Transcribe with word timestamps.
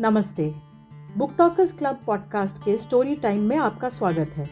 नमस्ते। 0.00 0.54
Book 1.16 1.30
talkers 1.38 1.72
club 1.72 2.00
podcast 2.06 2.58
के 2.64 2.76
story 2.76 3.16
time 3.16 3.40
में 3.40 3.56
आपका 3.56 3.88
स्वागत 3.88 4.30
है। 4.30 4.48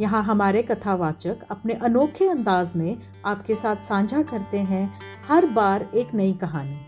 यहाँ 0.00 0.22
हमारे 0.22 0.62
कथावाचक 0.62 1.36
अपने 1.50 1.74
अनोखे 1.74 2.28
अंदाज 2.28 2.76
में 2.76 2.98
आपके 3.24 3.54
साथ 3.54 3.76
साझा 3.76 4.22
करते 4.22 4.58
हैं 4.58 5.00
हर 5.28 5.46
बार 5.46 5.90
एक 5.94 6.14
नई 6.14 6.32
कहानी। 6.32 6.80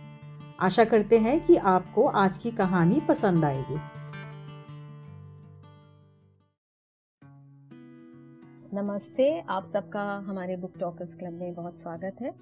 आशा 0.61 0.85
करते 0.85 1.19
हैं 1.19 1.45
कि 1.45 1.57
आपको 1.57 2.07
आज 2.07 2.39
की 2.39 2.51
कहानी 2.51 3.01
पसंद 3.01 3.45
आएगी। 3.45 3.77
नमस्ते, 8.77 9.45
आप 9.49 9.65
सबका 9.65 10.25
हमारे 10.29 10.57
बुक 10.57 10.73
टॉकर्स 10.81 11.15
क्लब 11.15 11.33
में 11.33 11.55
बहुत 11.55 11.79
स्वागत 11.79 12.17
है। 12.23 12.35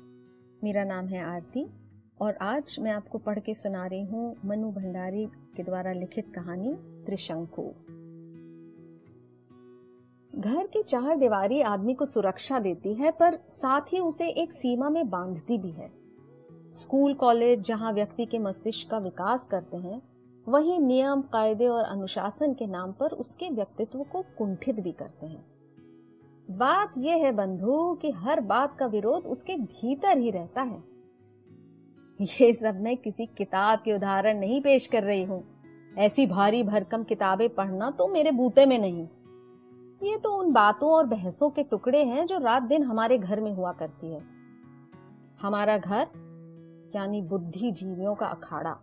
मेरा 0.64 0.84
नाम 0.84 1.06
है 1.06 1.24
आरती। 1.24 1.81
और 2.22 2.34
आज 2.42 2.76
मैं 2.80 2.92
आपको 2.92 3.18
पढ़ 3.18 3.38
के 3.38 3.54
सुना 3.54 3.86
रही 3.86 4.04
हूँ 4.04 4.36
मनु 4.44 4.70
भंडारी 4.70 5.26
के 5.26 5.62
द्वारा 5.62 5.92
लिखित 5.92 6.32
कहानी 6.34 6.74
त्रिशंकु। 7.06 7.62
घर 10.40 10.66
की 10.66 10.82
चार 10.82 11.16
दीवारी 11.16 11.60
आदमी 11.60 11.94
को 11.94 12.06
सुरक्षा 12.06 12.58
देती 12.58 12.94
है, 12.94 13.10
पर 13.10 13.38
साथ 13.48 13.80
ही 13.80 13.98
उसे 13.98 14.28
एक 14.28 14.52
सीमा 14.52 14.90
में 14.90 15.10
बांधती 15.10 15.58
भी 15.58 15.70
है। 15.70 15.92
स्कूल, 16.74 17.14
कॉलेज, 17.14 17.60
जहाँ 17.60 17.92
व्यक्ति 17.92 18.26
के 18.26 18.38
मस्तिष्क 18.38 18.90
का 18.90 18.98
विकास 18.98 19.46
करते 19.46 19.76
हैं, 19.76 20.02
वही 20.48 20.78
नियम, 20.78 21.22
कायदे 21.22 21.66
और 21.66 21.84
अनुशासन 21.84 22.54
के 22.54 22.66
नाम 22.66 22.92
पर 22.92 23.06
उसके 23.06 23.50
व्यक्तित्व 23.50 24.02
को 24.02 24.22
कुंठित 24.22 24.80
भी 24.80 24.92
करते 24.92 25.26
हैं। 25.26 25.44
बात 26.50 26.92
यह 26.98 27.14
है 27.14 27.32
बंधु 27.32 27.98
कि 28.02 28.10
हर 28.10 28.40
बात 28.40 28.76
का 28.78 28.86
विरोध 28.86 29.22
उसके 29.26 29.54
भीतर 29.54 30.18
ही 30.18 30.30
रहता 30.30 30.62
है। 30.62 30.91
ये 32.22 32.52
सब 32.54 32.80
मैं 32.80 32.96
किसी 32.96 33.26
किताब 33.26 33.78
के 33.78 33.92
उदाहरण 33.92 34.38
नहीं 34.38 34.60
पेश 34.60 34.86
कर 34.86 35.02
रही 35.02 35.22
हूँ। 35.24 35.42
ऐसी 35.98 36.26
भारी 36.26 36.62
भरकम 36.62 37.02
किताबें 37.04 37.48
पढ़ना 37.48 37.90
तो 37.90 38.06
मेरे 38.08 38.30
बूते 38.30 38.66
में 38.66 38.78
नहीं। 38.78 39.06
ये 40.00 40.16
तो 40.16 40.32
उन 40.32 40.52
बातों 40.52 40.90
और 40.90 41.06
बहसों 41.06 41.48
के 41.50 41.62
टुकड़े 41.62 42.02
हैं 42.04 42.26
जो 42.26 42.38
रात 42.38 42.62
दिन 42.62 42.82
हमारे 42.82 43.18
घर 43.18 43.40
में 43.40 43.52
हुआ 43.54 43.72
करती 43.72 44.12
है। 44.12 44.20
हमारा 45.42 45.76
घर, 45.78 46.06
यानी 46.96 47.22
बुद्धिजीवियों 47.22 48.14
का 48.14 48.26
अखाड़ा। 48.26 48.76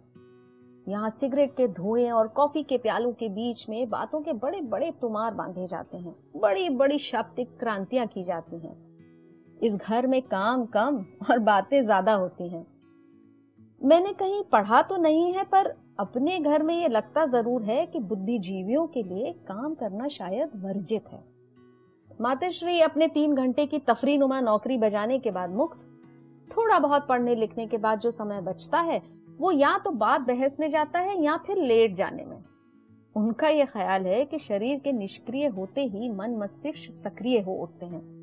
यहाँ 0.87 1.09
सिगरेट 1.09 1.51
के 1.51 1.67
धुएँ 1.67 2.09
और 2.11 2.27
कॉफ़ी 2.27 2.63
के 2.63 2.77
प्यालों 2.77 3.11
के 3.11 3.29
बीच 3.29 3.65
में 3.69 3.89
बातों 3.89 4.21
के 4.21 4.33
बड़े 4.33 4.61
बड़े 4.61 4.91
तुमार 4.91 5.33
बांधे 5.33 5.67
जाते 5.67 5.97
हैं। 5.97 6.15
बड़ी 6.35 6.69
बड़ी 6.69 6.97
शाब्दिक 6.97 7.57
क्रांतियाँ 7.59 8.07
की 8.07 8.23
जाती 8.23 8.59
हैं। 8.59 8.75
इस 9.63 9.75
घर 9.75 10.07
में 10.07 10.21
काम 10.21 10.65
कम 10.65 11.05
और 11.31 11.39
बातें 11.39 11.81
ज़्यादा 11.81 12.13
होती 12.13 12.49
हैं। 12.49 12.65
मैंने 13.81 14.11
कहीं 14.13 14.41
पढ़ा 14.43 14.81
तो 14.81 14.97
नहीं 14.97 15.33
है, 15.33 15.43
पर 15.43 15.67
अपने 15.99 16.39
घर 16.39 16.63
में 16.63 16.75
ये 16.75 16.87
लगता 16.87 17.25
ज़रूर 17.25 17.63
है 17.63 17.85
कि 17.85 17.99
बुद्धिजीवियों 17.99 18.87
के 18.87 19.03
लिए 19.03 19.31
काम 19.47 19.73
करना 19.73 20.07
शायद 20.07 20.51
वर्जित 20.55 21.03
है। 21.11 21.23
माताश्री 22.21 22.79
अपने 22.81 23.07
तीन 23.07 23.35
घंटे 23.35 23.65
की 23.65 23.79
तफरी 23.79 24.17
नुमा 24.17 24.39
नौकरी 24.41 24.77
बजाने 24.77 25.19
के 25.19 25.31
बाद 25.31 25.49
मुक्त। 25.49 25.79
थोड़ा 26.51 26.79
बहुत 26.79 27.07
पढ़ने 27.07 27.35
लिखने 27.35 27.67
के 27.67 27.77
बाद 27.77 27.99
जो 27.99 28.11
समय 28.11 28.41
बचता 28.41 28.79
है, 28.79 29.01
वो 29.39 29.51
या 29.51 29.77
तो 29.77 29.91
बात 29.91 30.21
बहस 30.21 30.57
में 30.59 30.69
जाता 30.69 30.99
है 30.99 31.23
या 31.23 31.37
फिर 31.37 31.57
लेट 31.57 31.95
जाने 31.95 32.25
में। 32.25 32.43
उनका 33.15 33.47
यह 33.47 33.65
ख्याल 33.65 34.05
है 34.05 34.23
कि 34.25 34.39
शरीर 34.39 34.79
के 34.79 34.91
निष्क्रिय 34.91 35.47
होते 35.47 35.85
ही 35.85 36.09
मन 36.09 36.35
मस्तिष्क 36.37 36.93
सक्रिय 36.93 37.39
हो 37.39 37.53
उठते 37.53 37.85
हैं। 37.85 38.18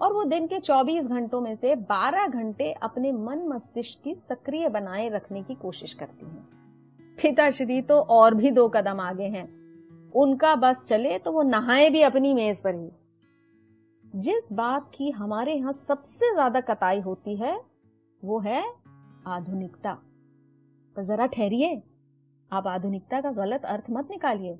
और 0.00 0.12
वो 0.12 0.24
दिन 0.24 0.46
के 0.46 0.58
24 0.58 1.06
घंटों 1.06 1.40
में 1.40 1.54
से 1.54 1.74
12 1.76 2.26
घंटे 2.26 2.72
अपने 2.72 3.12
मन 3.12 3.46
मस्तिष्क 3.48 4.02
की 4.04 4.14
सक्रिय 4.14 4.68
बनाए 4.68 5.08
रखने 5.08 5.42
की 5.42 5.54
कोशिश 5.54 5.92
करती 5.92 6.26
हैं। 6.26 6.48
पिताश्री 7.18 7.80
तो 7.82 7.98
और 8.00 8.34
भी 8.34 8.50
दो 8.50 8.68
कदम 8.68 9.00
आगे 9.00 9.24
हैं। 9.24 9.48
उनका 10.14 10.54
बस 10.56 10.84
चले 10.84 11.18
तो 11.18 11.32
वो 11.32 11.42
नहाए 11.42 11.90
भी 11.90 12.02
अपनी 12.02 12.32
मेज 12.34 12.62
पर 12.62 12.74
ही। 12.74 12.90
जिस 14.04 14.52
बात 14.52 14.90
की 14.94 15.10
हमारे 15.10 15.54
यहाँ 15.54 15.72
सबसे 15.72 16.32
ज़्यादा 16.34 16.60
कताई 16.60 17.00
होती 17.00 17.36
है, 17.36 17.60
वो 18.22 18.38
है 18.38 18.64
आधुनिकता। 19.26 19.92
तो 20.96 21.02
जरा 21.02 21.26
ठहरिए। 21.26 21.82
आप 22.50 22.66
आधुनिकता 22.66 23.20
का 23.20 23.30
गलत 23.32 23.64
अर्थ 23.64 23.90
मत 23.90 24.08
निकालिए। 24.10 24.58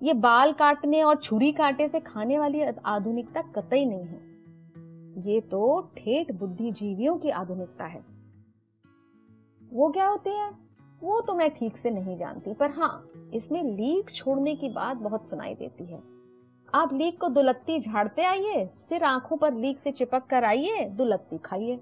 ये 0.00 0.14
बाल 0.14 0.52
काटने 0.52 1.02
और 1.02 1.16
छुरी 1.16 1.52
काटे 1.52 1.88
से 1.88 2.00
खाने 2.00 2.38
वाली 2.38 2.62
आधुनिकता 2.62 3.42
कतई 3.56 3.84
नहीं 3.84 4.04
है। 4.04 4.31
ये 5.18 5.40
तो 5.40 5.80
ठेठ 5.96 6.32
बुद्धिजीवियों 6.32 7.16
की 7.18 7.30
आधुनिकता 7.30 7.84
है। 7.84 8.04
वो 9.72 9.90
क्या 9.90 10.06
होती 10.08 10.30
है? 10.30 10.50
वो 11.02 11.20
तो 11.20 11.34
मैं 11.34 11.50
ठीक 11.50 11.76
से 11.76 11.90
नहीं 11.90 12.16
जानती, 12.16 12.54
पर 12.54 12.70
हाँ 12.70 13.08
इसमें 13.34 13.62
लीक 13.64 14.10
छोड़ने 14.10 14.54
की 14.56 14.68
बात 14.68 14.96
बहुत 14.96 15.28
सुनाई 15.28 15.54
देती 15.54 15.84
है। 15.84 16.02
आप 16.74 16.92
लीक 16.92 17.20
को 17.20 17.28
दुलत्ती 17.28 17.78
झाड़ते 17.80 18.22
आइए, 18.22 18.66
सिर 18.66 19.04
आँखों 19.04 19.36
पर 19.36 19.54
लीक 19.54 19.78
से 19.78 19.90
चिपक 19.90 20.26
कर 20.26 20.44
आइए, 20.44 20.84
दुलत्ती 20.84 21.38
खाइए। 21.38 21.80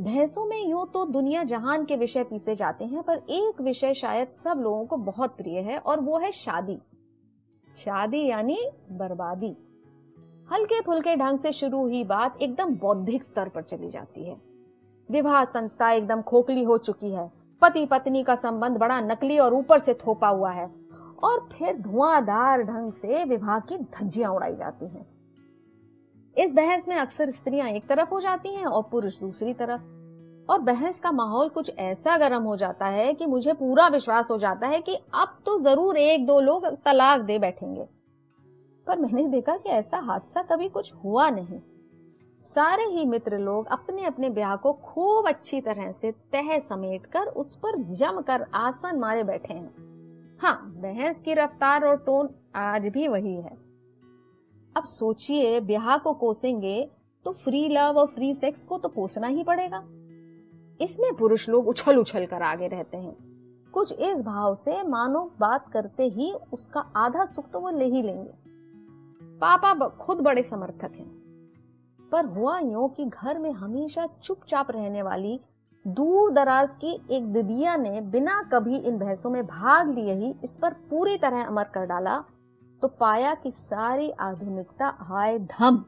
भैंसों 0.00 0.44
में 0.44 0.68
यूँ 0.68 0.86
तो 0.86 1.04
दुनिया 1.06 1.42
जहान 1.42 1.84
के 1.84 1.96
विषय 1.96 2.24
पीसे 2.24 2.54
जाते 2.56 2.84
हैं, 2.84 3.02
पर 3.02 3.16
एक 3.30 3.60
विषय 3.60 3.94
शायद 3.94 4.28
सब 4.28 4.60
लोगों 4.60 4.86
को 4.86 4.96
बहुत 4.96 5.36
प्रिय 5.36 5.58
है, 5.58 5.78
और 5.78 6.00
वो 6.00 6.18
है 6.18 6.32
शादी। 6.32 6.78
शादी 7.76 8.26
यानी 8.26 8.58
बर्बादी। 8.90 9.56
हल्के 10.48 10.80
फुल्के 10.80 11.14
ढंग 11.16 11.38
से 11.38 11.52
शुरू 11.52 11.80
हुई 11.80 12.02
बात 12.04 12.42
एकदम 12.42 12.74
बौद्धिक 12.74 13.24
स्तर 13.24 13.48
पर 13.48 13.62
चली 13.62 13.88
जाती 13.90 14.24
है। 14.24 14.36
विवाह 15.08 15.44
संस्था 15.44 15.90
एकदम 15.90 16.22
खोखली 16.22 16.62
हो 16.62 16.78
चुकी 16.78 17.10
है। 17.10 17.30
पति 17.62 17.84
पत्नी 17.86 18.22
का 18.22 18.34
संबंध 18.34 18.76
बड़ा 18.76 19.00
नकली 19.00 19.38
और 19.38 19.54
ऊपर 19.54 19.78
से 19.78 19.94
थोपा 19.94 20.28
हुआ 20.28 20.50
है। 20.50 20.66
और 21.24 21.48
फिर 21.52 21.78
धुआंधार 21.78 22.62
ढंग 22.62 22.92
से 22.92 23.24
विवाह 23.24 23.58
की 23.60 23.78
धज्जियाँ 23.78 24.32
उड़ाई 24.32 24.54
जाती 24.56 24.86
हैं। 24.86 25.06
इस 26.36 26.52
बहस 26.52 26.88
में 26.88 26.96
अक्सर 26.96 27.30
स्त्रियाँ 27.30 27.68
एक 27.68 27.86
तरफ़ 27.86 28.08
हो 28.08 28.20
जाती 28.20 28.54
हैं 28.54 28.66
और 28.66 28.82
पुरुष 28.82 29.18
दूसरी 29.20 29.54
तरफ़। 29.54 29.80
और 30.48 30.60
बहस 30.60 31.00
का 31.00 31.12
माहौल 31.12 31.48
कुछ 31.48 31.70
ऐसा 31.78 32.16
गर्म 32.18 32.42
हो 32.42 32.56
जाता 32.56 32.86
है 32.86 33.12
कि 33.14 33.26
मुझे 33.26 33.52
पूरा 33.52 33.88
विश्वास 33.88 34.30
हो 34.30 34.38
जाता 34.38 34.66
है 34.66 34.80
कि 34.80 34.94
अब 35.14 35.36
तो 35.46 35.58
ज़रूर 35.58 35.96
एक 35.96 36.26
दो 36.26 36.40
लोग 36.40 36.66
तलाक 36.84 37.20
दे 37.20 37.38
बैठेंगे। 37.38 37.86
पर 38.86 38.98
मैंने 38.98 39.26
देखा 39.28 39.56
कि 39.56 39.68
ऐसा 39.68 39.98
हादसा 39.98 40.42
कभी 40.42 40.68
कुछ 40.68 40.92
हुआ 40.94 41.28
नहीं। 41.30 41.60
सारे 42.44 42.84
ही 42.84 43.04
मित्र 43.06 43.38
लोग 43.38 43.66
अपने 43.66 44.04
अपने 44.04 44.30
ब्याह 44.30 44.54
को 44.56 44.72
खूब 44.72 45.28
अच्छी 45.28 45.60
तरह 45.60 45.92
से 45.92 46.10
तह 46.32 46.58
समेट 46.58 47.06
कर 47.06 47.26
उस 47.26 47.54
पर 47.56 47.82
जम 47.92 48.20
कर 48.20 48.46
आसन 48.54 48.98
मारे 48.98 49.24
बैठे 49.24 49.54
हैं। 49.54 50.38
हाँ 50.42 50.56
बहस 50.76 51.20
की 51.22 51.34
रफ्तार 51.34 51.84
और 51.84 51.96
टोन 51.96 52.28
आज 52.54 52.86
भी 52.86 53.08
वही 53.08 53.34
है। 53.34 53.56
अब 54.76 54.84
सोचिए, 54.84 55.60
ब्याह 55.60 55.96
को 55.96 56.12
कोसेंगे 56.12 56.90
तो 57.26 57.32
फ्री 57.34 57.68
लव 57.68 57.98
और 57.98 58.06
फ्री 58.06 58.34
सेक्स 58.34 58.64
को 58.64 58.78
तो 58.78 58.88
कोसना 58.88 59.26
ही 59.26 59.44
पड़ेगा। 59.44 59.82
इसमें 60.80 61.14
पुरुष 61.14 61.48
लोग 61.48 61.68
उछल 61.68 61.98
उछल 61.98 62.26
कर 62.26 62.42
आगे 62.42 62.68
रहते 62.68 62.96
हैं। 62.96 63.16
कुछ 63.74 63.92
इस 63.92 64.22
भाव 64.22 64.54
से 64.54 64.82
मानो 64.82 65.24
बात 65.40 65.68
करते 65.68 66.08
ही 66.08 66.32
उसका 66.52 66.80
आधा 66.96 67.24
सुख 67.24 67.50
तो 67.50 67.60
वो 67.60 67.70
ले 67.70 67.84
ही 67.84 68.02
लेंगे। 68.02 68.41
पापा 69.42 69.88
खुद 70.00 70.20
बड़े 70.20 70.42
समर्थक 70.42 70.92
हैं। 70.96 71.10
पर 72.12 72.26
हुआ 72.26 72.58
यूँ 72.58 72.88
कि 72.88 73.04
घर 73.04 73.38
में 73.38 73.50
हमेशा 73.52 74.06
चुपचाप 74.22 74.70
रहने 74.70 75.02
वाली 75.02 75.40
दूर 75.84 76.30
दराज 76.30 76.76
की 76.76 76.92
एक 77.10 77.32
दिदिया 77.32 77.76
ने 77.76 78.00
बिना 78.00 78.40
कभी 78.52 78.76
इन 78.78 78.98
बहसों 78.98 79.30
में 79.30 79.46
भाग 79.46 79.88
लिए 79.90 80.14
ही 80.14 80.34
इस 80.44 80.56
पर 80.56 80.72
पूरी 80.90 81.16
तरह 81.18 81.44
अमर 81.44 81.64
कर 81.64 81.86
डाला 81.86 82.18
तो 82.82 82.88
पाया 83.00 83.34
कि 83.34 83.50
सारी 83.52 84.10
आधुनिकता 84.10 84.94
हाय 85.00 85.38
धम। 85.38 85.84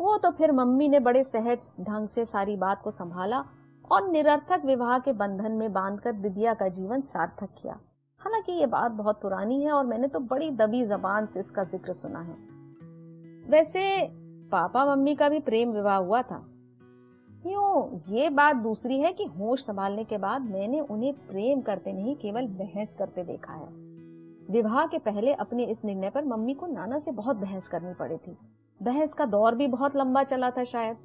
वो 0.00 0.16
तो 0.16 0.30
फिर 0.30 0.52
मम्मी 0.52 0.88
ने 0.88 1.00
बड़े 1.00 1.24
सहज 1.24 1.74
ढंग 1.80 2.08
से 2.08 2.24
सारी 2.26 2.56
बात 2.56 2.82
को 2.82 2.90
संभाला 2.90 3.44
और 3.90 4.08
निरर्थक 4.08 4.64
विवाह 4.64 4.98
के 4.98 5.12
बंधन 5.12 5.52
में 5.52 5.72
बांधकर 5.72 6.12
दिदिया 6.12 6.54
का 6.54 6.68
जीवन 6.68 7.00
सार्थक 7.02 7.48
किया। 7.62 7.78
हालाँकि 8.20 8.52
ये 8.52 8.66
बात 8.66 8.92
बहुत 8.92 9.20
पुरानी 9.22 9.62
है 9.62 9.72
और 9.72 9.86
मैंने 9.86 10.08
तो 10.08 10.20
बड़ी 10.20 10.50
दबी 10.50 10.84
जबान 10.86 11.26
से 11.26 11.40
इसका 11.40 11.62
ज़िक्र 11.64 11.92
सुना 11.92 12.20
है। 12.20 12.34
वैसे 13.50 13.82
पापा 14.52 14.84
मम्मी 14.86 15.14
का 15.14 15.28
भी 15.28 15.38
प्रेम 15.40 15.72
विवाह 15.72 15.96
हुआ 15.96 16.22
था। 16.22 16.44
क्यों? 17.42 18.00
ये 18.08 18.30
बात 18.30 18.56
दूसरी 18.56 18.98
है 19.00 19.12
कि 19.12 19.24
होश 19.28 19.64
संभालने 19.64 20.04
के 20.04 20.18
बाद 20.18 20.42
मैंने 20.42 20.80
उन्हें 20.80 21.12
प्रेम 21.28 21.60
करते 21.60 21.92
नहीं, 21.92 22.14
केवल 22.16 22.46
बहस 22.48 22.94
करते 22.94 23.24
देखा 23.24 23.52
है। 23.52 23.68
विवाह 24.50 24.86
के 24.86 24.98
पहले 24.98 25.32
अपने 25.34 25.64
इस 25.64 25.84
निर्णय 25.84 26.10
पर 26.10 26.24
मम्मी 26.24 26.54
को 26.54 26.66
नाना 26.66 26.98
से 26.98 27.10
बहुत 27.12 27.36
बहस 27.36 27.68
करनी 27.68 27.94
पड़ी 27.94 28.16
थी। 28.16 28.36
बहस 28.80 29.12
का 29.12 29.26
दौर 29.26 29.54
भी 29.54 29.66
बहुत 29.68 29.96
लंबा 29.96 30.22
चला 30.24 30.50
था 30.50 30.64
शायद। 30.64 30.96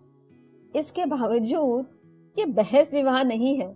इसके 0.76 1.06
बावजूद 1.06 1.86
ये 2.38 2.46
बहस 2.46 2.94
विवाह 2.94 3.24
नहीं 3.24 3.56
है, 3.58 3.68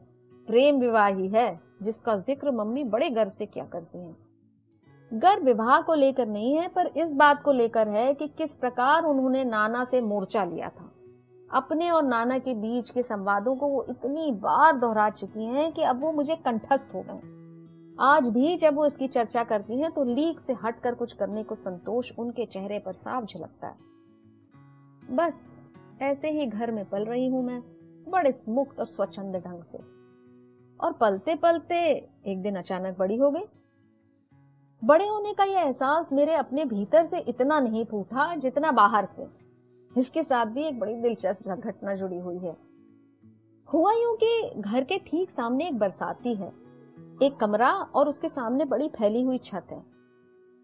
प्रेम 0.47 0.79
विवाह 0.79 1.07
ही 1.07 1.27
है। 1.27 1.68
जिसका 1.79 2.15
ज़िक्र 2.17 2.51
मम्मी 2.51 2.83
बड़े 2.83 3.09
गर्व 3.09 3.29
से 3.29 3.45
क्या 3.45 3.65
करती 3.65 3.97
हैं। 3.97 4.15
गर्व 5.11 5.43
विवाह 5.43 5.79
को 5.81 5.93
लेकर 5.93 6.27
नहीं 6.27 6.53
है, 6.55 6.67
पर 6.67 6.87
इस 6.87 7.13
बात 7.13 7.41
को 7.43 7.51
लेकर 7.51 7.87
है 7.87 8.13
कि 8.13 8.27
किस 8.27 8.55
प्रकार 8.55 9.03
उन्होंने 9.03 9.43
नाना 9.43 9.83
से 9.85 10.01
मोर्चा 10.01 10.43
लिया 10.43 10.69
था। 10.69 10.91
अपने 11.51 11.89
और 11.89 12.03
नाना 12.03 12.37
के 12.37 12.53
बीच 12.53 12.89
के 12.89 13.03
संवादों 13.03 13.55
को 13.55 13.67
वो 13.67 13.85
इतनी 13.89 14.31
बार 14.31 14.77
दोहरा 14.77 15.09
चुकी 15.09 15.45
हैं 15.45 15.71
कि 15.71 15.83
अब 15.83 16.01
वो 16.01 16.11
मुझे 16.11 16.35
कंठस्थ 16.35 16.93
हो 16.95 17.01
गए। 17.01 17.37
आज 18.01 18.27
भी 18.27 18.55
जब 18.57 18.75
वो 18.75 18.85
इसकी 18.85 19.07
चर्चा 19.07 19.43
करती 19.43 19.79
हैं 19.81 19.91
तो 19.91 20.03
लीक 20.03 20.39
से 20.39 20.53
हटकर 20.63 20.95
कुछ 20.95 21.13
करने 21.13 21.43
को 21.43 21.55
संतोष 21.55 22.11
उनके 22.19 22.45
चेहरे 22.45 22.79
पर 22.79 22.93
साफ़ 22.93 23.25
झलकता 23.25 23.67
है। 23.67 25.15
बस, 25.15 25.71
ऐसे 26.01 26.31
ही 26.31 26.45
घर 26.45 26.71
में 26.71 26.83
पल 26.89 27.05
रही 27.05 27.27
हूँ 27.27 27.43
मैं, 27.43 27.61
बड़े 28.07 28.31
मुक्त 28.49 28.79
और 28.79 28.85
स्वच्छंद 28.85 29.35
ढंग 29.35 29.63
से। 29.63 29.77
और 30.81 30.93
पलते 30.93 31.35
पलते 31.35 32.09
एक 32.27 32.41
दिन 32.41 32.55
अचानक 32.55 32.97
बड़ी 32.97 33.17
हो 33.17 33.31
गई। 33.31 33.43
बड़े 34.83 35.07
होने 35.07 35.33
का 35.33 35.43
यह 35.43 35.59
एहसास 35.59 36.13
मेरे 36.13 36.33
अपने 36.33 36.65
भीतर 36.65 37.05
से 37.05 37.19
इतना 37.19 37.59
नहीं 37.59 37.85
फूटा 37.85 38.35
जितना 38.35 38.71
बाहर 38.71 39.05
से। 39.05 39.27
इसके 39.97 40.23
साथ 40.23 40.45
भी 40.45 40.63
एक 40.63 40.79
बड़ी 40.79 40.95
दिलचस्प 40.95 41.49
घटना 41.49 41.95
जुड़ी 41.95 42.17
हुई 42.17 42.37
है। 42.37 42.55
हुआ 43.73 43.93
यूँ 43.93 44.15
कि 44.15 44.51
घर 44.57 44.83
के 44.83 44.97
ठीक 44.97 45.31
सामने 45.31 45.67
एक 45.67 45.79
बरसाती 45.79 46.35
है। 46.35 46.51
एक 47.23 47.37
कमरा 47.37 47.71
और 47.71 48.09
उसके 48.09 48.29
सामने 48.29 48.65
बड़ी 48.65 48.87
फैली 48.89 49.21
हुई 49.21 49.37
छत 49.37 49.67
है। 49.71 49.83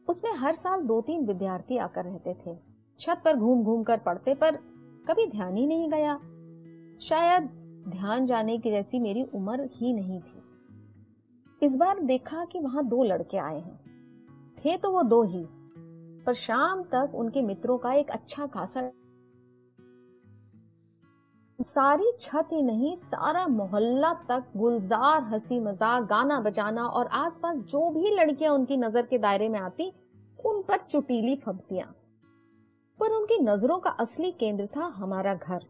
उसमें 0.07 0.31
हर 0.33 0.53
साल 0.53 0.81
दो 0.81 1.01
तीन 1.01 1.25
विद्यार्थी 1.25 1.77
आकर 1.77 2.06
रहते 2.06 2.35
थे। 2.45 2.57
छत 3.00 3.21
पर 3.25 3.35
घूम 3.35 3.63
घूम 3.63 3.83
कर 3.83 3.97
पढ़ते 3.97 4.33
पर 4.33 4.56
कभी 5.07 5.25
ध्यान 5.25 5.57
ही 5.57 5.67
नहीं 5.67 5.89
गया। 5.89 6.15
शायद 7.01 7.64
ध्यान 7.86 8.26
जाने 8.26 8.58
की 8.58 8.72
जैसी 8.72 9.00
मेरी 9.00 9.24
उम्र 9.36 9.70
ही 9.74 9.94
नहीं 9.94 10.20
थी। 10.20 10.42
इस 11.62 11.76
बार 11.76 12.00
देखा 12.00 12.46
कि 12.46 12.60
वहाँ 12.60 12.86
दो 12.88 13.04
लड़के 13.04 13.38
आए 13.38 13.60
हैं। 13.60 13.80
थे 14.58 14.78
तो 14.78 14.92
वो 14.92 15.02
दो 15.04 15.22
ही, 15.24 15.46
पर 16.26 16.34
शाम 16.34 16.84
तक 16.84 17.12
उनके 17.16 17.42
मित्रों 17.42 17.78
का 17.78 17.94
एक 17.94 18.10
अच्छा 18.12 18.46
खासा 18.48 18.92
सारी 21.60 22.12
छत 22.20 22.50
ही 22.54 22.62
नहीं, 22.62 22.96
सारा 22.96 23.46
मोहल्ला 23.48 24.14
तक 24.30 24.52
गुलजार 24.58 25.22
हँसी 25.24 25.60
मज़ाक 25.60 26.04
गाना 26.04 26.40
बजाना 26.40 26.88
और 26.88 27.08
आसपास 27.14 27.60
जो 27.62 27.90
भी 27.92 28.12
लड़कियाँ 28.12 28.54
उनकी 28.54 28.78
नज़र 28.78 29.06
के 29.06 29.18
दायरे 29.18 29.50
में 29.50 29.60
आती, 29.60 29.92
उन 30.40 30.62
पर 30.62 30.80
चुटीली 30.80 31.36
फबतियाँ 31.36 31.88
पर 33.00 33.12
उनकी 33.12 33.38
नज़रों 33.42 33.78
का 33.80 33.90
असली 33.90 34.32
केंद्र 34.32 34.66
था 34.76 34.86
हमारा 34.96 35.34
घर। 35.36 35.66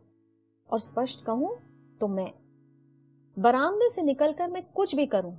और 0.70 0.80
स्पष्ट 0.80 1.26
कहूँ 1.26 1.56
तो 2.01 2.07
मैं। 2.07 2.31
बरामदे 3.38 3.89
से 3.89 4.01
निकलकर 4.01 4.50
मैं 4.50 4.63
कुछ 4.75 4.95
भी 4.95 5.06
करूँ, 5.06 5.38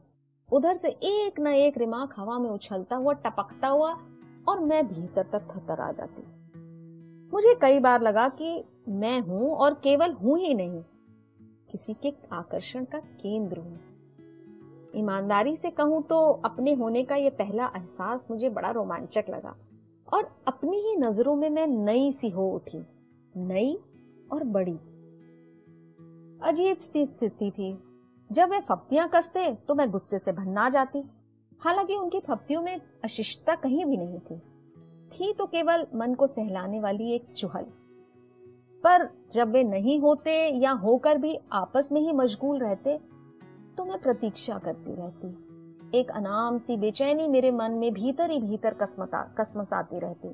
उधर 0.49 0.77
से 0.77 0.89
एक 0.89 1.41
न 1.41 1.47
एक 1.47 1.79
रिमाक 1.79 2.15
हवा 2.17 2.39
में 2.39 2.51
उछलता 2.51 2.97
हुआ, 2.97 3.13
टपकता 3.15 3.69
हुआ, 3.69 3.91
और 4.49 4.61
मैं 4.61 4.87
भीतर 4.89 5.27
तक 5.33 5.49
थतर 5.51 5.81
आ 5.81 5.91
जाती। 5.93 6.23
मुझे 7.33 7.55
कई 7.63 7.79
बार 7.81 8.03
लगा 8.03 8.29
कि 8.41 8.63
मैं 8.91 9.19
हूँ 9.21 9.51
और 9.51 9.75
केवल 9.75 10.13
हूँ 10.15 10.39
ही 10.39 10.55
नहीं, 10.55 10.83
किसी 11.71 11.95
के 12.03 12.13
आकर्षण 12.33 12.85
का 12.85 12.99
केंद्र 12.99 13.59
हूँ। 13.59 13.79
ईमानदारी 14.97 15.55
से 15.57 15.71
कहूँ 15.71 16.03
तो 16.03 16.21
अपने 16.45 16.73
होने 16.75 17.03
का 17.05 17.17
यह 17.17 17.31
पहला 17.31 17.71
एहसास 17.77 18.27
मुझे 18.31 18.51
बड़ा 18.51 18.71
रोमांचक 18.71 19.25
लगा, 19.31 19.55
और 20.09 20.31
अपनी 20.47 20.81
ही 20.81 20.97
नज़रों 20.97 21.35
में 21.37 21.49
मैं 21.51 21.67
नई 21.67 22.13
सी 22.13 22.29
हो 22.31 22.49
उठी, 22.51 22.85
नई 23.35 23.79
और 24.33 24.45
बड़ी। 24.47 24.79
अजीब 26.43 26.77
सी 26.77 27.07
स्थिति 27.07 27.51
थी। 27.51 27.79
जब 28.31 28.51
वे 28.51 28.61
फप्तियाँ 28.61 29.09
कसते 29.15 29.55
तो 29.69 29.75
मैं 29.75 29.91
गुस्से 29.91 30.19
से 30.19 30.33
भन्ना 30.33 30.69
जाती। 30.69 31.05
हालाँकि 31.61 31.97
उनकी 31.97 32.21
फप्तियों 32.21 32.63
में 32.63 32.81
अशिष्टता 33.05 33.55
कहीं 33.55 33.85
भी 33.85 33.97
नहीं 33.97 34.19
थी। 34.19 34.39
थी 35.13 35.33
तो 35.33 35.47
केवल 35.47 35.87
मन 35.95 36.15
को 36.15 36.27
सहलाने 36.27 36.81
वाली 36.81 37.15
एक 37.15 37.27
चुहल। 37.37 37.63
पर 38.85 39.09
जब 39.33 39.53
वे 39.53 39.63
नहीं 39.65 40.01
होते 40.01 40.37
या 40.59 40.71
होकर 40.71 41.19
भी 41.19 41.39
आपस 41.53 41.89
में 41.93 42.01
ही 42.01 42.13
मशगूल 42.13 42.59
रहते 42.59 42.99
तो 43.77 43.85
मैं 43.85 43.99
प्रतीक्षा 43.99 44.59
करती 44.59 44.95
रहती। 44.95 45.99
एक 45.99 46.11
अनाम 46.11 46.59
सी 46.59 46.77
बेचैनी 46.77 47.29
मेरे 47.29 47.51
मन 47.51 47.73
में 47.73 47.93
भीतर 47.93 48.31
ही 48.31 48.39
भीतर 48.39 48.75
कसमता 48.75 49.35
कसमसाती 49.39 49.99
रहती। 49.99 50.29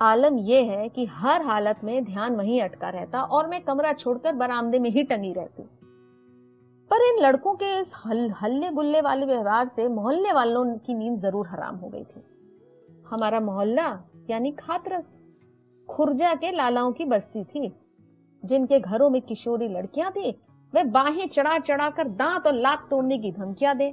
आलम 0.00 0.36
यह 0.38 0.70
है 0.70 0.88
कि 0.88 1.04
हर 1.06 1.42
हालत 1.42 1.80
में 1.84 2.04
ध्यान 2.04 2.36
वहीं 2.36 2.60
अटका 2.62 2.88
रहता 2.88 3.22
और 3.22 3.46
मैं 3.46 3.60
कमरा 3.64 3.92
छोड़कर 3.92 4.32
बरामदे 4.32 4.78
में 4.78 4.90
ही 4.90 5.02
टंगी 5.02 5.32
रहती। 5.32 5.62
पर 6.90 7.02
इन 7.04 7.18
लड़कों 7.22 7.54
के 7.54 7.78
इस 7.80 7.94
हल, 8.06 8.30
हल्ले 8.32 8.70
गुल्ले 8.70 9.00
वाले 9.00 9.26
व्यवहार 9.26 9.66
से 9.66 9.88
मोहल्ले 9.88 10.32
वालों 10.32 10.64
की 10.76 10.94
नींद 10.94 11.16
ज़रूर 11.16 11.46
हराम 11.46 11.76
हो 11.76 11.88
गई 11.88 12.04
थी। 12.04 12.22
हमारा 13.10 13.40
मोहल्ला 13.40 13.88
यानी 14.30 14.50
खातरस 14.50 15.20
खुर्जा 15.88 16.34
के 16.34 16.50
लालाओं 16.52 16.92
की 16.92 17.04
बस्ती 17.04 17.44
थी। 17.44 17.72
जिनके 18.42 18.78
घरों 18.80 19.08
में 19.10 19.20
किशोरी 19.22 19.68
लड़कियाँ 19.68 20.10
थी 20.10 20.30
वे 20.72 20.84
बाहें 20.84 21.26
चढ़ा 21.28 21.58
चढ़ा 21.58 21.88
कर 21.90 22.08
दांत 22.08 22.46
और 22.46 22.54
लात 22.54 22.86
तोड़ने 22.90 23.18
की 23.18 23.32
धमकियाँ 23.32 23.76
दे 23.76 23.90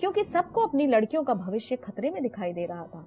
क्योंकि 0.00 0.24
सबको 0.24 0.66
अपनी 0.66 0.86
लड़कियों 0.86 1.22
का 1.22 1.34
भविष्य 1.34 1.76
खतरे 1.76 2.10
में 2.10 2.22
दिखाई 2.22 2.52
दे 2.52 2.66
रहा 2.66 2.84
था। 2.84 3.06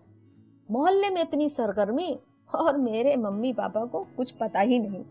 मोहल्ले 0.72 1.10
में 1.10 1.22
इतनी 1.22 1.50
सरगर्मी 1.50 2.20
और 2.56 2.78
मेरे 2.78 3.16
मम्मी 3.16 3.54
पापा 3.54 3.86
को 3.86 4.08
कुछ 4.18 4.32
पता 4.32 4.60
ही 4.60 4.80
नहीं। 4.80 5.04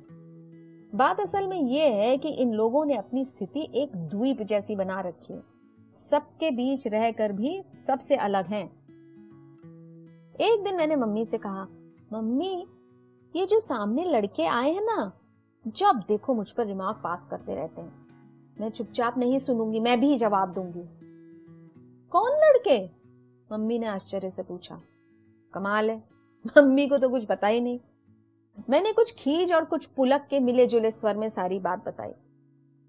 बात 0.95 1.21
असल 1.21 1.47
में 1.47 1.63
ये 1.63 1.89
है 1.89 2.19
कि 2.19 2.29
इन 2.29 2.53
लोगों 2.53 2.85
ने 2.85 2.97
अपनी 2.97 3.25
स्थिति 3.25 3.69
एक 3.75 3.97
द्वीप 3.97 4.43
जैसी 4.43 4.77
बना 4.77 5.01
रखी 5.01 5.33
है। 5.33 5.43
सबके 5.95 6.51
बीच 6.51 6.87
रहकर 6.87 7.33
भी 7.33 7.63
सबसे 7.87 8.17
अलग 8.17 8.47
हैं। 8.47 8.67
एक 10.41 10.65
दिन 10.65 10.77
मैंने 10.77 10.97
मम्मी 10.97 11.25
से 11.25 11.39
कहा, 11.39 11.67
मम्मी, 12.13 12.67
ये 13.37 13.47
जो 13.47 13.61
सामने 13.61 14.05
लड़के 14.05 14.47
आए 14.47 14.73
हैं 14.73 14.83
ना, 14.83 15.13
जब 15.67 16.03
देखो 16.09 16.35
मुझ 16.35 16.53
पर 16.53 16.67
रिमार्क 16.67 17.01
पास 17.05 17.27
करते 17.27 17.55
रहते 17.55 17.81
हैं। 17.81 18.07
मैं 18.61 18.71
चुपचाप 18.71 19.19
नहीं 19.19 19.39
सुनूँगी, 19.39 19.81
मैं 19.81 20.01
भी 20.01 20.17
जवाब 20.17 20.53
दूँगी। 20.53 20.89
कौन 22.11 22.31
लड़के? 22.33 22.91
मम्मी 23.53 23.79
ने 23.79 23.87
आश्चर्य 23.87 24.31
से 24.31 24.43
पूछा। 24.43 24.81
कमाल 25.55 25.91
है। 25.91 26.05
मम्मी 26.59 26.89
को 26.89 26.99
तो 26.99 27.09
कुछ 27.09 27.25
पता 27.25 27.47
ही 27.47 27.61
नहीं। 27.61 27.81
मैंने 28.71 28.93
कुछ 28.93 29.15
खीज 29.19 29.53
और 29.53 29.65
कुछ 29.65 29.87
पुलक 29.87 30.27
के 30.31 30.41
मिले 30.41 30.67
जुले 30.67 30.91
स्वर 30.91 31.17
में 31.17 31.29
सारी 31.29 31.59
बात 31.59 31.85
बताई। 31.85 32.13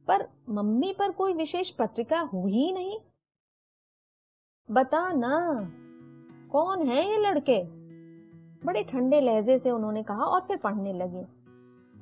पर 0.07 0.29
मम्मी 0.49 0.95
पर 0.99 1.11
कोई 1.11 1.33
विशेष 1.33 1.71
पत्रिका 1.71 2.19
हुई 2.19 2.51
ही 2.51 2.71
नहीं। 2.71 2.99
बता 4.71 5.11
ना, 5.11 5.67
कौन 6.51 6.83
है 6.83 7.11
ये 7.11 7.17
लड़के? 7.17 7.63
बड़े 8.65 8.83
ठंडे 8.83 9.21
लहजे 9.21 9.59
से 9.59 9.71
उन्होंने 9.71 10.03
कहा 10.03 10.23
और 10.23 10.41
फिर 10.41 10.57
पढ़ने 10.57 10.93
लगे। 10.93 11.41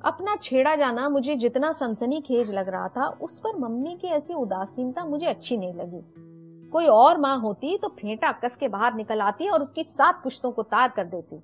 अपना 0.04 0.36
छेड़ा 0.36 0.76
जाना 0.76 1.08
मुझे 1.08 1.36
जितना 1.36 1.72
सनसनी 1.72 2.20
खेज 2.20 2.50
लग 2.50 2.68
रहा 2.68 2.88
था, 2.88 3.06
उस 3.08 3.38
पर 3.38 3.56
मम्मी 3.56 3.96
की 3.96 4.08
ऐसी 4.08 4.34
उदासीनता 4.34 5.04
मुझे 5.04 5.26
अच्छी 5.26 5.56
नहीं 5.56 5.74
लगी। 5.74 6.29
कोई 6.72 6.86
और 6.86 7.18
माँ 7.18 7.38
होती 7.40 7.76
तो 7.78 7.88
फेंटा 7.90 8.32
कस 8.34 8.56
के 8.56 8.68
बाहर 8.68 8.94
निकल 8.94 9.20
आती 9.20 9.48
और 9.48 9.62
उसकी 9.62 9.84
सात 9.84 10.20
पुश्तों 10.24 10.50
को 10.52 10.62
तार 10.64 10.88
कर 10.88 11.04
देती। 11.06 11.36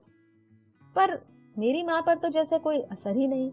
पर 0.96 1.18
मेरी 1.56 1.82
माँ 1.82 2.02
पर 2.02 2.18
तो 2.18 2.28
जैसे 2.28 2.58
कोई 2.58 2.80
असर 2.82 3.16
ही 3.16 3.26
नहीं। 3.28 3.50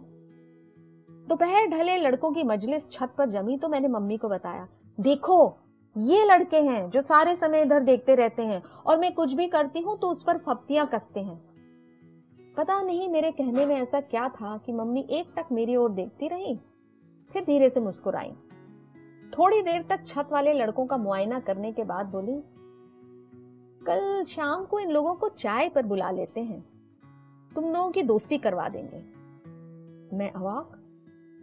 दोपहर 1.28 1.66
तो 1.66 1.72
ढले 1.72 1.98
लड़कों 1.98 2.32
की 2.32 2.44
मजलिस 2.44 2.90
छत 2.92 3.14
पर 3.18 3.30
जमी 3.30 3.58
तो 3.58 3.70
मैंने 3.70 3.88
मम्मी 3.88 4.18
को 4.18 4.30
बताया, 4.30 4.68
देखो, 4.98 5.58
ये 5.96 6.26
लड़के 6.26 6.62
हैं 6.62 6.90
जो 6.90 7.02
सारे 7.02 7.36
समय 7.36 7.62
इधर 7.62 7.84
देखते 7.84 8.16
रहते 8.16 8.44
हैं 8.44 8.62
और 8.86 8.98
मैं 9.00 9.14
कुछ 9.14 9.34
भी 9.34 9.48
करती 9.48 9.80
हूँ 9.80 9.98
तो 10.00 10.10
उस 10.10 10.24
पर 10.24 10.38
फप्तियाँ 10.38 10.88
कसते 10.94 11.20
हैं। 11.20 11.38
पता 12.58 12.82
नहीं 12.82 13.10
मेरे 13.10 13.32
कहने 13.32 13.66
में 13.66 13.76
ऐसा 13.76 14.00
क्या 14.02 14.28
था 14.32 14.58
कि 14.66 14.72
मम्मी 14.72 15.06
एक 15.10 15.34
तक 15.36 15.52
मेरी 15.52 15.76
ओर 15.76 15.92
देखती 15.92 16.28
रही, 16.28 16.56
फिर 17.32 17.44
धीरे 17.44 17.70
से 17.70 17.80
मुस्कुराई। 17.80 18.32
थोड़ी 19.38 19.62
देर 19.62 19.84
तक 19.84 20.06
छत 20.06 20.30
वाले 20.32 20.54
लड़कों 20.54 20.86
का 20.86 20.98
मुआयना 20.98 21.40
करने 21.40 21.72
के 21.72 21.84
बाद 21.84 22.06
बोली, 22.06 22.44
कल 23.86 24.24
शाम 24.24 24.66
को 24.66 24.80
इन 24.80 24.90
लोगों 24.90 25.16
को 25.16 25.30
चाय 25.30 25.70
पर 25.70 25.86
बुला 25.86 26.12
लेते 26.12 26.42
हैं। 26.42 26.66
तुम 27.56 27.74
लोगों 27.74 27.92
की 27.92 28.04
दोस्ती 28.04 28.38
करवा 28.38 28.70
देंगे। 28.70 28.98
मैं 30.18 30.32
अवाक, 30.32 30.72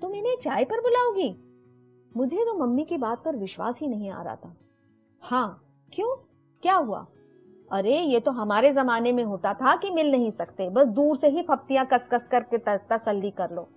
तुम 0.03 0.15
इन्हें 0.15 0.37
चाय 0.37 0.65
पर 0.65 0.81
बुलाओगी? 0.81 1.45
मुझे 2.17 2.37
तो 2.37 2.55
मम्मी 2.55 2.85
की 2.85 2.97
बात 2.97 3.25
पर 3.25 3.37
विश्वास 3.37 3.81
ही 3.81 3.89
नहीं 3.89 4.11
आ 4.11 4.23
रहा 4.23 4.37
था। 4.37 4.57
हाँ 5.21 5.65
क्यों? 5.93 6.17
क्या 6.63 6.77
हुआ? 6.77 7.07
अरे, 7.73 7.99
ये 7.99 8.21
तो 8.21 8.31
हमारे 8.31 8.73
जमाने 8.73 9.13
में 9.13 9.25
होता 9.25 9.55
था 9.55 9.77
कि 9.77 9.91
मिल 9.91 10.11
नहीं 10.11 10.31
सकते। 10.31 10.71
बस 10.71 10.89
दूर 10.89 11.17
से 11.17 11.29
ही 11.29 11.43
फप्तियाँ 11.43 11.87
कस 11.87 12.09
कस 12.13 12.29
करके 12.29 12.59
तसल्ली 12.77 13.31
कर 13.31 13.51
लो। 13.51 13.69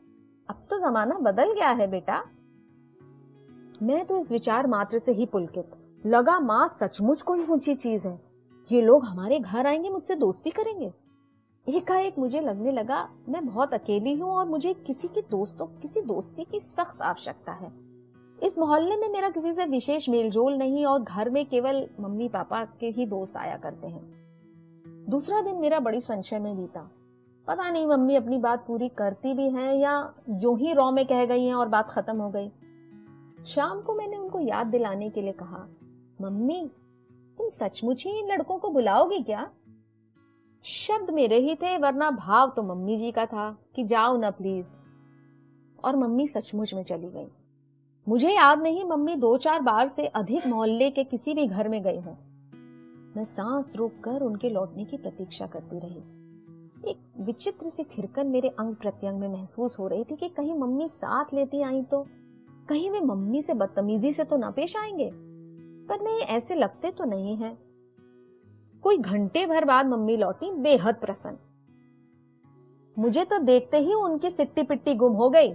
अब 0.50 0.56
तो 0.70 0.78
जमाना 0.78 1.18
बदल 1.18 1.54
गया 1.54 1.70
है 1.70 1.88
बेटा। 1.88 2.24
मैं 3.84 4.06
तो 4.06 4.18
इस 4.18 4.32
विचार 4.32 4.68
मात्र 4.68 4.98
से 4.98 5.12
ही 5.12 5.26
पुलकित। 5.26 5.72
लगा, 6.06 6.40
माँ, 6.40 6.68
सचमुच 6.68 7.22
कोई 7.22 7.46
ऊँची 7.46 7.76
चीज़ 7.76 8.08
है। 8.08 8.22
ये 8.72 8.82
लोग 8.82 9.06
हमारे 9.06 9.40
घर 9.40 9.68
आएँगे, 9.68 9.90
मुझसे 9.90 10.16
दोस्ती 10.16 10.50
करेंगे। 10.50 10.94
एकाएक 11.70 12.20
मुझे 12.20 12.42
लगने 12.42 12.72
लगा, 12.72 13.10
मैं 13.30 13.46
बहुत 13.46 13.74
अकेली 13.74 14.14
हूँ 14.14 14.32
और 14.32 14.46
मुझे 14.46 14.74
किसी 14.74 15.08
की 15.08 15.22
दोस्तों, 15.22 15.66
किसी 15.66 16.02
दोस्ती 16.02 16.44
की 16.44 16.60
सख्त 16.60 17.02
आवश्यकता 17.02 17.52
है। 17.52 17.72
इस 18.44 18.60
मोहल्ले 18.60 18.96
में 18.96 19.10
मेरा 19.10 19.30
किसी 19.30 19.54
से 19.54 19.66
विशेष 19.66 20.10
मेलजोल 20.10 20.54
नहीं 20.54 20.86
और 20.86 21.02
घर 21.02 21.30
में 21.30 21.46
केवल 21.46 21.90
मम्मी 22.00 22.30
पापा 22.30 22.66
के 22.66 22.88
ही 22.88 23.06
दोस्त 23.06 23.38
आया 23.38 23.58
करते 23.58 23.88
हैं। 23.88 24.14
दूसरा 25.10 25.42
दिन 25.42 25.56
मेरा 25.56 25.80
बड़ी 25.80 26.00
संशय 26.00 26.40
में 26.40 26.58
बीता। 26.58 26.92
पता 27.48 27.70
नहीं 27.70 27.88
मम्मी 27.88 28.16
अपनी 28.16 28.38
बात 28.38 28.66
पूरी 28.68 28.90
करती 28.90 29.34
भी 29.34 29.50
हैं 29.50 29.74
या 29.74 30.14
यूँ 30.30 30.60
ही 30.60 30.74
रॉ 30.74 30.92
में 30.92 31.06
कह 31.06 31.26
गई 31.26 31.46
हैं 31.46 31.56
और 31.56 31.68
बात 31.68 31.92
खत्म 31.92 32.18
हो 32.18 32.30
गई। 32.30 32.52
शाम 33.48 33.82
को 33.82 33.94
मैंने 33.94 34.18
उनको 34.18 34.40
याद 34.40 34.68
दिलाने 34.68 35.10
के 35.10 35.22
लिए 35.22 35.32
कहा, 35.32 35.68
मम्मी, 36.22 36.72
तुम 37.38 37.48
सचमुच 37.48 38.06
ही 38.06 38.20
इन 38.20 38.28
लड़कों 38.28 38.58
को 38.58 38.70
बुलाओगी 38.70 39.24
क्या? 39.24 39.52
शब्द 40.64 41.10
मेरे 41.10 41.40
ही 41.40 41.56
थे, 41.56 41.78
वरना 41.78 42.12
भाव 42.12 42.54
तो 42.56 42.64
मम्मी 42.64 42.98
जी 42.98 43.12
का 43.12 43.26
था 43.26 43.58
कि 43.76 43.84
जाओ 43.84 44.18
ना 44.18 44.32
प्लीज़ 44.32 44.76
और 45.84 45.96
मम्मी 45.96 46.28
सचमुच 46.28 46.74
में 46.74 46.84
चली 46.84 47.10
गई। 47.10 47.28
मुझे 48.10 48.30
याद 48.30 48.62
नहीं, 48.62 48.84
मम्मी 48.84 49.16
दो 49.16 49.38
चार 49.38 49.62
बार 49.62 49.88
से 49.88 50.06
अधिक 50.06 50.48
मोहल्ले 50.48 50.90
के 50.92 51.04
किसी 51.04 51.34
भी 51.34 51.48
घर 51.48 51.70
में 51.70 51.84
गई 51.84 52.00
हूँ। 52.00 52.18
मैं 53.18 53.26
सांस 53.26 53.76
रोक 53.76 53.92
कर 54.04 54.22
उनके 54.22 54.50
लौटने 54.50 54.86
की 54.86 54.98
प्रतीक्षा 54.98 55.48
करती 55.48 55.80
रही। 55.80 56.00
एक 56.92 56.98
विचित्र 57.18 57.70
सी 57.70 57.84
थिरकन 57.84 58.28
मेरे 58.28 58.50
अंग 58.50 58.76
प्रत्यंग 58.76 59.20
में 59.20 59.30
महसूस 59.30 59.80
हो 59.80 59.88
रही 59.88 60.04
थी 60.04 60.16
कि 60.16 60.30
कहीं 60.30 60.54
मम्मी 60.54 60.88
साथ 60.88 61.26
लेती 61.34 61.62
आई 61.62 61.82
तो 61.82 62.08
कहीं 62.70 62.90
वे 62.90 63.00
मम्मी 63.00 63.42
से 63.42 63.54
बदतमीजी 63.54 64.14
से 64.14 64.24
तो 64.24 64.38
ना 64.38 64.52
पेश 64.52 64.78
आएँगे। 64.78 65.12
पर 65.88 66.02
नहीं, 66.02 66.20
ऐसे 66.20 66.56
लगते 66.56 66.92
तो 66.92 67.04
नहीं 67.04 67.36
है। 67.36 67.58
कोई 68.82 68.98
घंटे 68.98 69.46
भर 69.46 69.66
बाद 69.66 69.86
मम्मी 69.86 70.18
लौटी, 70.18 70.52
बेहद 70.52 70.96
प्रसन्न। 70.96 71.38
मुझे 73.00 73.26
तो 73.26 73.40
देखते 73.40 73.78
ही 73.78 73.94
उनकी 73.94 74.30
सिट्टी 74.30 74.64
पिट्टी 74.64 74.96
गुम 74.96 75.14
हो 75.14 75.30
गई। 75.30 75.54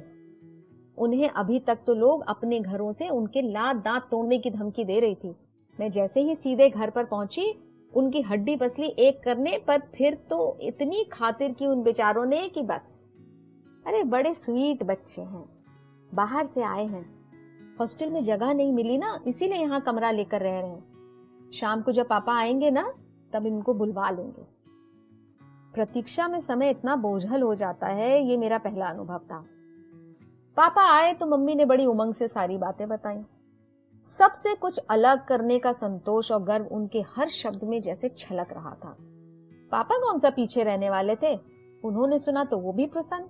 उन्हें 0.99 1.29
अभी 1.29 1.61
तक 1.61 1.79
तो 1.87 1.95
लोग 1.95 2.25
अपने 2.29 2.61
घरों 2.61 2.93
से 2.93 3.09
उनके 3.09 3.43
लात 3.43 3.77
दांत 3.77 4.03
तोड़ने 4.11 4.39
की 4.39 4.51
धमकी 4.51 4.85
दे 4.85 5.01
रही 5.01 5.15
थी। 5.15 5.37
मैं 5.81 5.91
जैसे 5.91 6.21
ही 6.21 6.35
सीधे 6.35 6.71
घर 6.71 6.91
पर 6.91 7.05
पहुँची, 7.05 7.55
उनकी 7.95 8.21
हड्डी 8.21 8.57
पसली 8.57 8.87
एक 8.87 9.23
करने 9.23 9.59
पर 9.59 9.79
फिर 9.79 10.15
तो 10.15 10.59
इतनी 10.61 11.05
खातिर 11.05 11.53
की 11.53 11.67
उन 11.67 11.83
बेचारों 11.83 12.27
ने 12.27 12.49
कि 12.49 12.63
बस। 12.63 13.05
अरे, 13.87 14.05
बड़े 14.05 14.35
स्वीट 14.35 14.83
बच्चे 14.83 15.23
हैं। 15.23 15.58
बाहर 16.15 16.47
से 16.47 16.63
आए 16.63 16.87
हैं। 16.87 17.19
हॉस्टल 17.81 18.11
में 18.11 18.25
जगह 18.25 18.53
नहीं 18.53 18.73
मिली 18.73 18.99
ना, 18.99 19.19
इसीलिए 19.27 19.59
यहाँ 19.59 19.81
कमरा 19.81 20.11
लेकर 20.11 20.41
रह 20.41 20.61
रहे 20.61 20.71
हैं। 20.71 20.99
शाम 21.55 21.83
को 21.83 21.93
जब 21.93 22.09
पापा 22.09 22.35
आएँगे 22.35 22.71
ना, 22.71 22.95
तब 23.33 23.47
इनको 23.47 23.75
बुलवा 23.75 24.11
लेंगे। 24.11 24.59
प्रतीक्षा 25.75 26.29
में 26.29 26.41
समय 26.41 26.71
इतना 26.71 26.97
बोझल 26.97 27.43
हो 27.43 27.55
जाता 27.55 27.87
है, 27.87 28.25
ये 28.25 28.37
मेरा 28.37 28.59
पहला 28.59 28.87
अनुभव 28.87 29.19
था। 29.19 29.45
पापा 30.57 30.97
आए 30.97 31.15
तो 31.15 31.27
मम्मी 31.27 31.55
ने 31.55 31.65
बड़ी 31.65 31.87
उमंग 31.87 32.15
से 32.15 32.29
सारी 32.29 32.59
बातें 32.59 32.89
बताई। 32.89 33.23
सबसे 34.19 34.55
कुछ 34.55 34.79
अलग 34.79 35.27
करने 35.27 35.59
का 35.59 35.73
संतोष 35.73 36.33
और 36.33 36.43
गर्व 36.43 36.67
उनके 36.67 37.01
हर 37.01 37.29
शब्द 37.29 37.65
में 37.65 37.83
जैसे 37.83 38.09
छलक 38.09 38.53
रहा 38.53 38.71
था। 38.71 38.97
पापा 39.73 39.99
कौन 39.99 40.19
सा 40.19 40.31
पीछे 40.31 40.65
रहने 40.65 40.91
वाले 40.91 41.17
थे? 41.17 41.41
उन्होंने 41.85 42.19
सुना 42.19 42.45
तो 42.45 42.59
वो 42.59 42.73
भी 42.73 42.87
प्रसन्न। 42.87 43.25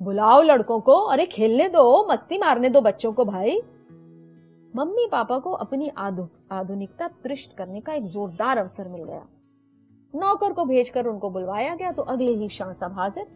बुलाओ 0.00 0.40
लड़कों 0.42 0.80
को 0.80 0.94
अरे 1.02 1.24
खेलने 1.26 1.68
दो 1.68 2.06
मस्ती 2.10 2.38
मारने 2.38 2.68
दो 2.68 2.80
बच्चों 2.80 3.12
को 3.12 3.24
भाई। 3.24 3.60
मम्मी 4.74 5.06
पापा 5.12 5.38
को 5.38 5.50
अपनी 5.52 5.88
आधु, 5.88 6.26
आधुनिकता 6.52 7.08
तृष्ट 7.24 7.56
करने 7.56 7.80
का 7.80 7.92
एक 7.92 8.04
जोरदार 8.04 8.58
अवसर 8.58 8.88
मिल 8.88 9.04
गया। 9.04 9.26
नौकर 10.14 10.52
को 10.52 10.64
भेजकर 10.64 11.06
उनको 11.06 11.30
बुलवाया 11.30 11.74
गया 11.74 11.92
तो 11.92 12.02
अगले 12.04 12.32
ही 12.32 12.48
क्षण 12.48 12.72
सब 12.72 12.92
हाजिर 12.92 13.26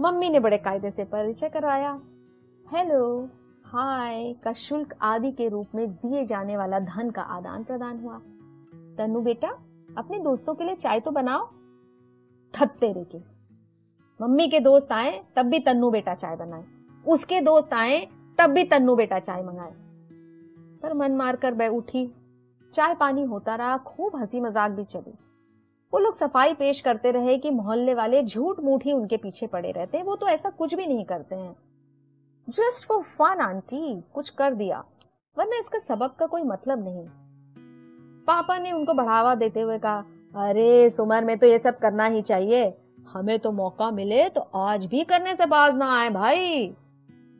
मम्मी 0.00 0.30
ने 0.30 0.40
बड़े 0.40 0.58
कायदे 0.58 0.90
से 0.90 1.04
परिचय 1.04 1.48
करवाया। 1.48 2.00
हेलो 2.66 3.28
हाय 3.66 4.32
का 4.44 4.52
शुल्क 4.52 4.94
आदि 5.02 5.30
के 5.32 5.48
रूप 5.48 5.74
में 5.74 5.88
दिए 5.90 6.24
जाने 6.26 6.56
वाला 6.56 6.78
धन 6.80 7.10
का 7.10 7.22
आदान 7.22 7.64
प्रदान 7.64 8.00
हुआ। 8.00 8.18
तनु 8.98 9.20
बेटा 9.20 9.48
अपने 9.98 10.18
दोस्तों 10.18 10.54
के 10.54 10.64
लिए 10.64 10.74
चाय 10.76 11.00
तो 11.00 11.10
बनाओ। 11.10 11.46
तेरे 12.54 13.04
के 13.04 13.18
मम्मी 14.20 14.48
के 14.48 14.60
दोस्त 14.60 14.92
आए, 14.92 15.24
तब 15.36 15.46
भी 15.46 15.58
तन्नू 15.58 15.90
बेटा 15.90 16.14
चाय 16.14 16.36
बनाए। 16.36 16.64
उसके 17.06 17.40
दोस्त 17.40 17.74
आए, 17.74 18.08
तब 18.38 18.50
भी 18.50 18.64
तन्नू 18.64 18.96
बेटा 18.96 19.18
चाय 19.18 19.42
मंगाए। 19.42 19.72
पर 20.82 20.94
मन 20.94 21.12
मार 21.12 21.36
कर 21.36 21.54
बैठ 21.54 21.70
उठी। 21.70 22.14
चाय 22.74 22.94
पानी 22.94 23.22
होता 23.22 23.54
रहा, 23.54 23.78
खूब 23.78 24.16
हँसी 24.16 24.40
मज़ाक 24.40 24.70
भी 24.70 24.84
चली। 24.84 25.14
वो 25.92 25.98
लोग 25.98 26.14
सफ़ाई 26.14 26.54
पेश 26.54 26.80
करते 26.80 27.10
रहे 27.10 27.38
कि 27.38 27.50
मोहल्ले 27.50 27.94
वाले 27.94 28.22
झूठ 28.22 28.60
मूठ 28.60 28.84
ही 28.84 28.92
उनके 28.92 29.16
पीछे 29.16 29.46
पड़े 29.46 29.72
रहते 29.72 29.98
हैं, 29.98 30.04
वो 30.04 30.16
तो 30.16 30.28
ऐसा 30.28 30.50
कुछ 30.50 30.74
भी 30.74 30.86
नहीं 30.86 31.04
करते 31.04 31.34
हैं। 31.34 31.56
जस्ट 32.48 32.88
फॉर 32.88 33.02
फन 33.02 33.40
आंटी, 33.40 34.02
कुछ 34.14 34.30
कर 34.30 34.54
दिया। 34.54 34.84
वरना 35.38 35.58
इसका 35.58 35.78
सबब 35.78 36.14
का 36.18 36.26
कोई 36.26 36.42
मतलब 36.42 36.84
नहीं। 36.84 37.06
पापा 38.24 38.58
ने 38.58 38.72
उनको 38.72 38.94
बढ़ावा 38.94 39.34
देते 39.34 39.60
हुए 39.60 39.78
कहा, 39.78 40.04
अरे 40.36 40.84
इस 40.84 41.00
उम्र 41.00 41.24
में 41.24 41.38
तो 41.38 41.46
ये 41.46 41.58
सब 41.58 41.78
करना 41.78 42.04
ही 42.04 42.22
चाहिए। 42.22 42.78
हमें 43.14 43.38
तो 43.38 43.52
मौका 43.52 43.90
मिले 43.90 44.28
तो 44.28 44.40
आज 44.54 44.86
भी 44.86 45.04
करने 45.04 45.34
से 45.34 45.46
बाज 45.46 45.76
ना 45.76 46.00
आए 46.00 46.10
भाई। 46.10 46.74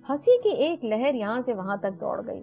हँसी 0.08 0.38
की 0.38 0.48
एक 0.48 0.80
लहर 0.84 1.14
यहाँ 1.14 1.42
से 1.42 1.54
वहाँ 1.54 1.78
तक 1.80 1.90
दौड़ 1.90 2.20
गई। 2.20 2.42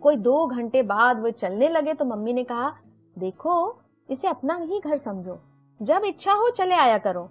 कोई 0.00 0.16
दो 0.16 0.46
घंटे 0.46 0.82
बाद 0.82 1.20
वो 1.20 1.30
चलने 1.30 1.68
लगे 1.68 1.94
तो 1.94 2.04
मम्मी 2.04 2.32
ने 2.32 2.44
कहा, 2.44 2.72
देखो, 3.18 3.80
इसे 4.10 4.28
अपना 4.28 4.54
ही 4.54 4.80
घर 4.80 4.96
समझो। 4.96 5.38
जब 5.82 6.02
इच्छा 6.04 6.32
हो 6.32 6.50
चले 6.50 6.74
आया 6.74 6.98
करो। 6.98 7.28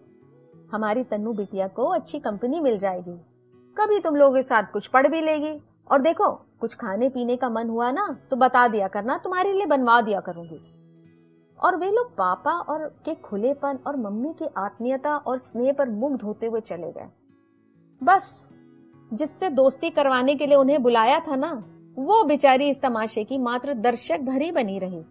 हमारी 0.71 1.03
तन्नू 1.03 1.33
बिटिया 1.33 1.67
को 1.67 1.85
अच्छी 1.85 2.19
कंपनी 2.19 2.59
मिल 2.59 2.77
जाएगी। 2.79 3.17
कभी 3.77 3.99
तुम 3.99 4.15
लोग 4.15 4.35
के 4.35 4.43
साथ 4.43 4.63
कुछ 4.63 4.87
पढ़ 4.87 5.07
भी 5.07 5.21
लेगी। 5.21 5.59
और 5.91 6.01
देखो, 6.01 6.31
कुछ 6.31 6.75
खाने 6.75 7.09
पीने 7.09 7.35
का 7.35 7.49
मन 7.49 7.69
हुआ 7.69 7.91
ना 7.91 8.17
तो 8.29 8.35
बता 8.35 8.67
दिया 8.67 8.87
करना, 8.87 9.17
तुम्हारे 9.17 9.53
लिए 9.53 9.65
बनवा 9.65 10.01
दिया 10.01 10.19
करूँगी। 10.19 10.61
और 11.61 11.75
वे 11.75 11.91
लोग 11.91 12.11
पापा 12.11 12.51
और 12.51 12.87
के 13.05 13.15
खुलेपन 13.15 13.79
और 13.87 13.95
मम्मी 13.95 14.33
की 14.33 14.45
आत्मीयता 14.57 15.17
और 15.17 15.37
स्नेह 15.37 15.73
पर 15.73 15.89
मुग्ध 15.89 16.21
होते 16.21 16.45
हुए 16.45 16.61
चले 16.61 16.91
गए। 16.91 17.07
बस, 18.03 18.53
जिससे 19.13 19.49
दोस्ती 19.49 19.89
करवाने 19.89 20.35
के 20.35 20.45
लिए 20.45 20.57
उन्हें 20.57 20.81
बुलाया 20.83 21.19
था 21.19 21.35
ना, 21.35 21.51
वो 21.97 22.23
बेचारी 22.23 22.69
इस 22.69 22.81
तमाशे 22.81 23.23
की 23.23 23.37
मात्र 23.37 23.73
दर्शक 23.73 24.19
भरी 24.19 24.51
बनी 24.51 24.79
रही। 24.79 25.03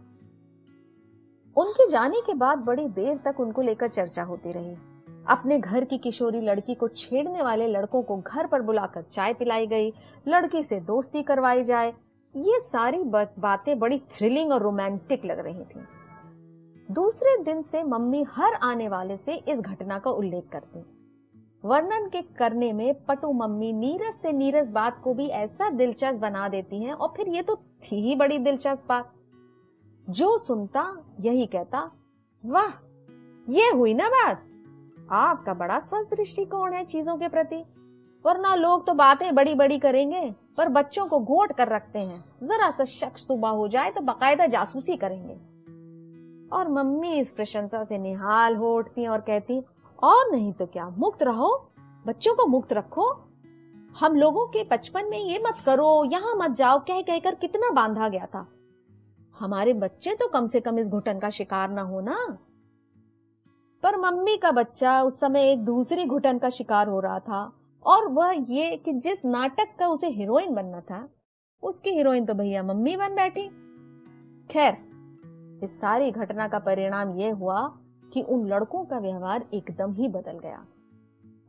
उनके 1.57 1.89
जाने 1.89 2.21
के 2.21 2.35
बाद 2.35 2.59
बड़ी 2.59 2.89
देर 2.89 3.17
तक 3.25 3.41
उनको 3.41 3.63
लेकर 3.63 3.89
चर्चा 3.89 4.23
होती 4.23 4.53
रही। 4.53 4.75
अपने 5.29 5.59
घर 5.59 5.85
की 5.85 5.99
किशोरी 5.99 6.41
लड़की 6.41 6.75
को 6.75 6.89
छेड़ने 6.89 7.43
वाले 7.43 7.67
लड़कों 7.67 8.03
को 8.03 8.17
घर 8.17 8.47
पर 8.47 8.63
बुलाकर 8.63 9.03
चाय 9.03 9.35
पिलाई 9.35 9.67
गई, 9.67 9.93
लड़की 10.29 10.63
से 10.63 10.81
दोस्ती 10.81 11.23
करवाई 11.23 11.65
जाए, 11.65 11.95
ये 12.35 12.61
सारी 12.61 12.99
बातें 13.39 13.79
बड़ी 13.79 13.99
थ्रिलिंग 14.11 14.53
और 14.53 14.63
रोमांटिक 14.63 15.25
लग 15.25 15.39
रही 15.39 15.65
थी। 15.65 15.85
दूसरे 16.91 17.43
दिन 17.43 17.63
से 17.63 17.83
मम्मी 17.83 18.23
हर 18.23 18.55
आने 18.55 18.89
वाले 18.89 19.17
से 19.17 19.35
इस 19.35 19.61
घटना 19.61 19.99
का 19.99 20.11
उल्लेख 20.11 20.49
करती 20.53 20.85
वर्णन 21.65 22.09
के 22.09 22.23
करने 22.23 22.73
में 22.73 23.05
पटु 23.05 23.33
मम्मी 23.33 23.73
नीरज 23.73 24.15
से 24.15 24.33
नीरज 24.33 24.71
बात 24.71 25.01
को 25.05 25.15
भी 25.15 25.27
ऐसा 25.27 25.71
दिलचस्प 25.71 26.21
बना 26.21 26.49
देती 26.49 26.83
हैं 26.85 26.93
और 26.93 27.13
फिर 27.17 27.29
ये 27.29 27.43
तो 27.43 27.57
थी 27.57 28.01
ही 28.03 28.17
बड़ी 28.17 28.39
दिलचस्प 28.39 28.89
बात। 28.89 29.13
जो 30.11 30.39
सुनता, 30.39 31.05
यही 31.21 31.47
कहता, 31.47 31.91
वाह, 32.47 32.71
ये 33.49 33.71
हुई 33.71 33.95
ना 33.95 34.09
बात? 34.09 34.43
आपका 35.11 35.55
बड़ा 35.55 35.79
स्वस्थ 35.79 36.15
दृष्टिकोण 36.15 36.73
है 36.73 36.85
चीज़ों 36.85 37.17
के 37.17 37.29
प्रति। 37.29 37.65
वरना 38.27 38.55
लोग 38.55 38.87
तो 38.87 38.95
बातें 38.95 39.35
बड़ी 39.35 39.55
बड़ी 39.55 39.79
करेंगे, 39.79 40.35
पर 40.57 40.69
बच्चों 40.69 41.07
को 41.07 41.21
घोट 41.21 41.53
कर 41.53 41.69
रखते 41.69 41.99
हैं। 41.99 42.25
जरा 42.43 42.71
सा 42.71 42.85
शक 42.85 43.19
सुबह 43.19 43.49
हो 43.49 43.69
जाए 43.69 43.91
तो 43.91 44.01
बकायदा 44.01 44.47
जासूसी 44.47 44.97
करेंगे। 44.97 45.50
और 46.53 46.69
मम्मी 46.69 47.13
इस 47.13 47.33
प्रशंसा 47.33 47.83
से 47.85 47.99
निहाल 47.99 48.57
हो 48.57 48.75
उठती 48.77 49.07
और 49.07 49.21
कहती 49.21 49.63
और 49.99 50.31
नहीं 50.33 50.53
तो 50.53 50.67
क्या, 50.67 50.89
मुक्त 50.89 51.23
रहो, 51.23 51.51
बच्चों 52.07 52.35
को 52.35 52.47
मुक्त 52.47 52.73
रखो। 52.73 53.11
हम 53.97 54.17
लोगों 54.17 54.47
के 54.47 54.63
बचपन 54.65 55.09
में 55.11 55.19
ये 55.19 55.39
मत 55.39 55.63
करो, 55.67 56.05
यहाँ 56.05 56.35
मत 56.37 56.51
जाओ 56.51 56.79
कह 56.79 57.01
कहकर 57.03 57.35
कितना 57.35 57.71
बांधा 57.71 58.09
गया 58.09 58.27
था। 58.27 58.47
हमारे 59.37 59.73
बच्चे 59.75 60.15
तो 60.15 60.29
कम 60.29 60.47
से 60.47 60.61
कम 60.61 60.79
इस 60.79 60.89
घुटन 60.89 61.19
का 61.19 61.31
शिकार 61.31 61.71
ना 61.71 61.83
हो 61.83 62.01
ना। 62.01 62.17
पर 63.83 63.97
मम्मी 63.97 64.37
का 64.37 64.51
बच्चा 64.53 65.01
उस 65.03 65.21
समय 65.21 65.51
एक 65.51 65.65
दूसरी 65.65 66.05
घुटन 66.05 66.39
का 66.39 66.51
शिकार 66.51 66.89
हो 66.89 67.01
रहा 67.01 67.19
था, 67.19 67.53
और 67.85 68.09
वह 68.09 68.35
ये 68.49 68.77
कि 68.77 68.93
जिस 68.93 69.25
नाटक 69.25 69.75
का 69.79 69.87
उसे 69.89 70.09
हीरोइन 70.09 70.55
बनना 70.55 70.81
था, 70.81 71.09
उसकी 71.63 71.91
हीरोइन 71.91 72.27
तो 72.27 72.35
भैया 72.35 72.63
मम्मी 72.63 72.97
बन 72.97 73.15
बैठी। 73.15 73.49
खैर 74.51 74.77
इस 75.63 75.81
सारी 75.81 76.11
घटना 76.11 76.49
का 76.49 76.59
परिणाम 76.59 77.19
यह 77.19 77.35
हुआ 77.35 77.61
कि 78.13 78.23
उन 78.23 78.47
लड़कों 78.49 78.85
का 78.85 78.99
व्यवहार 78.99 79.45
एकदम 79.55 79.93
ही 79.93 80.09
बदल 80.09 80.39
गया। 80.39 80.65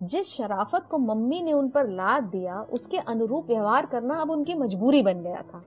जिस 0.04 0.28
शराफत 0.28 0.88
को 0.92 0.98
मम्मी 0.98 1.42
ने 1.42 1.54
उन 1.54 1.70
पर 1.70 1.88
लाद 1.88 2.24
दिया, 2.24 2.62
उसके 2.62 2.98
अनुरूप 2.98 3.48
व्यवहार 3.48 3.86
करना 3.86 4.16
अब 4.16 4.32
उनकी 4.32 4.56
मजबूरी 4.56 5.02
बन 5.04 5.22
गया 5.22 5.42
था। 5.42 5.64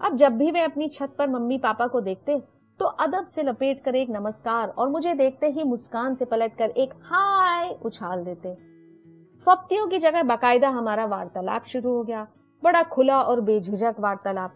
अब 0.00 0.16
जब 0.16 0.32
भी 0.32 0.50
वे 0.50 0.60
अपनी 0.60 0.88
छत 0.88 1.14
पर 1.18 1.28
मम्मी 1.28 1.58
पापा 1.58 1.86
को 1.86 2.00
देखते 2.00 2.42
तो 2.80 2.86
अदब 2.86 3.26
से 3.26 3.42
लपेट 3.42 3.82
कर 3.84 3.94
एक 3.94 4.10
नमस्कार 4.10 4.68
और 4.68 4.88
मुझे 4.88 5.14
देखते 5.14 5.50
ही 5.50 5.64
मुस्कान 5.64 6.14
से 6.14 6.24
पलट 6.24 6.56
कर 6.56 6.70
एक 6.70 6.92
हाय 7.02 7.70
उछाल 7.84 8.24
देते। 8.24 8.54
फप्तियों 9.46 9.86
की 9.88 9.98
जगह 9.98 10.22
बाकायदा 10.22 10.68
हमारा 10.68 11.06
वार्तालाप 11.06 11.64
शुरू 11.64 11.90
हो 11.90 12.02
गया। 12.02 12.26
बड़ा 12.62 12.82
खुला 12.82 13.20
और 13.22 13.40
बेझिझक 13.40 13.96
वार्तालाप। 14.00 14.52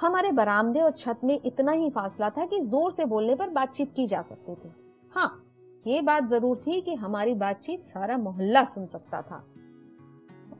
हमारे 0.00 0.32
बरामदे 0.32 0.80
और 0.80 0.90
छत 0.90 1.20
में 1.24 1.40
इतना 1.44 1.72
ही 1.72 1.90
फासला 1.90 2.30
था 2.30 2.46
कि 2.46 2.60
ज़ोर 2.60 2.92
से 2.92 3.04
बोलने 3.04 3.34
पर 3.34 3.50
बातचीत 3.50 3.92
की 3.96 4.06
जा 4.06 4.22
सकती 4.22 4.54
थी। 4.54 4.72
हाँ 5.12 5.44
ये 5.86 6.00
बात 6.02 6.24
ज़रूर 6.24 6.56
थी 6.56 6.80
कि 6.80 6.94
हमारी 6.94 7.34
बातचीत 7.34 7.82
सारा 7.82 8.18
मोहल्ला 8.18 8.64
सुन 8.64 8.86
सकता 8.86 9.22
था। 9.22 9.44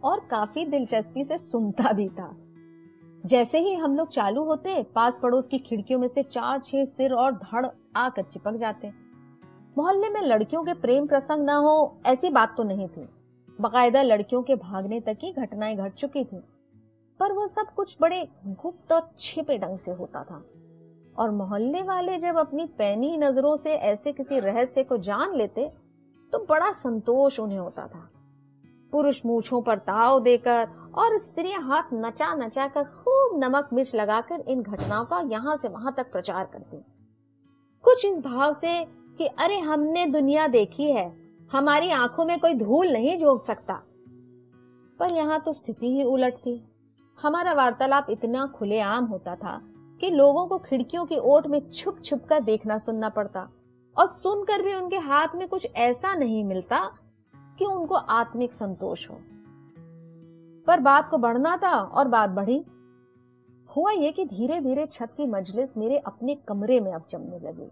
और 0.02 0.20
काफ़ी 0.20 0.64
दिलचस्पी 0.64 1.24
से 1.24 1.38
सुनता 1.38 1.92
भी 1.92 2.08
था। 2.08 2.36
जैसे 3.26 3.58
ही 3.58 3.74
हम 3.74 3.96
लोग 3.96 4.08
चालू 4.08 4.44
होते 4.44 4.82
पास 4.82 5.18
पड़ोस 5.22 5.48
की 5.48 5.58
खिड़कियों 5.58 6.00
में 6.00 6.08
से 6.08 6.22
चार 6.22 6.60
छह 6.60 6.84
सिर 6.84 7.12
और 7.12 7.32
धड़ 7.32 7.66
आकर 7.96 8.22
चिपक 8.22 8.56
जाते। 8.56 8.92
मोहल्ले 9.78 10.10
में 10.10 10.20
लड़कियों 10.20 10.62
के 10.64 10.74
प्रेम 10.74 11.06
प्रसंग 11.06 11.44
ना 11.44 11.54
हो, 11.54 12.00
ऐसी 12.06 12.30
बात 12.30 12.54
तो 12.56 12.62
नहीं 12.62 12.88
थी। 12.88 13.08
बकायदा 13.60 14.02
लड़कियों 14.02 14.42
के 14.42 14.54
भागने 14.54 15.00
तक 15.00 15.18
की 15.18 15.32
घटनाएँ 15.32 15.76
घट 15.76 15.94
चुकी 15.94 16.24
थी। 16.24 16.42
पर 17.20 17.32
वह 17.32 17.46
सब 17.46 17.74
कुछ 17.76 17.96
बड़े 18.00 18.26
गुप्त 18.46 18.92
और 18.92 19.08
छिपे 19.18 19.58
ढंग 19.58 19.78
से 19.78 19.90
होता 19.90 20.22
था। 20.24 20.44
और 21.18 21.30
मोहल्ले 21.30 21.82
वाले 21.82 22.18
जब 22.18 22.36
अपनी 22.36 22.64
पैनी 22.78 23.16
नज़रों 23.16 23.56
से 23.56 23.74
ऐसे 23.74 24.12
किसी 24.12 24.38
रहस्य 24.40 24.82
को 24.84 24.96
जान 24.98 25.36
लेते 25.36 25.70
तो 26.32 26.38
बड़ा 26.38 26.70
संतोष 26.72 27.38
उन्हें 27.40 27.58
होता 27.58 27.86
था। 27.86 28.08
पुरुष 28.92 29.20
मूछों 29.26 29.60
पर 29.62 29.78
ताव 29.78 30.20
देकर 30.20 30.68
और 30.94 31.18
स्त्रियाँ 31.18 31.60
हाथ 31.62 31.92
नचा 31.94 32.34
नचा 32.34 32.66
कर 32.68 32.84
खूब 32.84 33.38
नमक 33.44 33.68
मिर्च 33.72 33.94
लगाकर 33.94 34.40
इन 34.40 34.62
घटनाओं 34.62 35.04
का 35.04 35.20
यहाँ 35.30 35.56
से 35.56 35.68
वहाँ 35.68 35.94
तक 35.96 36.10
प्रचार 36.12 36.44
करती। 36.44 36.76
कुछ 37.84 38.04
इस 38.04 38.20
भाव 38.20 38.52
से 38.54 38.84
कि 39.18 39.26
अरे 39.26 39.58
हमने 39.58 40.06
दुनिया 40.06 40.46
देखी 40.46 40.90
है, 40.92 41.12
हमारी 41.52 41.90
आँखों 41.90 42.24
में 42.24 42.38
कोई 42.40 42.54
धूल 42.54 42.92
नहीं 42.92 43.18
झोंक 43.18 43.42
सकता। 43.42 43.80
पर 44.98 45.12
यहाँ 45.12 45.40
तो 45.40 45.52
स्थिति 45.52 45.86
ही 45.86 46.04
उलट 46.04 46.36
थी। 46.36 46.62
हमारा 47.18 47.52
वार्तालाप 47.52 48.06
इतना 48.10 48.46
खुलेआम 48.46 49.04
होता 49.04 49.34
था 49.34 49.60
कि 50.00 50.10
लोगों 50.10 50.46
को 50.46 50.58
खिड़कियों 50.58 51.04
की 51.04 51.18
ओट 51.18 51.46
में 51.46 51.60
छुप 51.70 52.00
छुप 52.04 52.24
कर 52.24 52.40
देखना 52.40 52.78
सुनना 52.78 53.08
पड़ता 53.08 53.48
और 53.96 54.06
सुनकर 54.06 54.62
भी 54.62 54.74
उनके 54.74 54.98
हाथ 54.98 55.34
में 55.34 55.46
कुछ 55.48 55.66
ऐसा 55.76 56.14
नहीं 56.14 56.42
मिलता 56.44 56.80
कि 57.58 57.64
उनको 57.64 57.94
आत्मिक 57.94 58.52
संतोष 58.52 59.08
हो। 59.10 59.18
पर 60.66 60.80
बात 60.80 61.10
को 61.10 61.18
बढ़ना 61.18 61.56
था 61.56 61.76
और 61.78 62.08
बात 62.08 62.30
बढ़ी। 62.30 62.64
हुआ 63.70 63.90
ये 63.92 64.12
कि 64.12 64.24
धीरे 64.24 64.60
धीरे 64.60 64.86
छत 64.86 65.14
की 65.16 65.26
मजलिस 65.26 65.76
मेरे 65.76 65.98
अपने 65.98 66.34
कमरे 66.48 66.80
में 66.80 66.92
अब 66.92 67.06
जमने 67.10 67.38
लगी। 67.38 67.70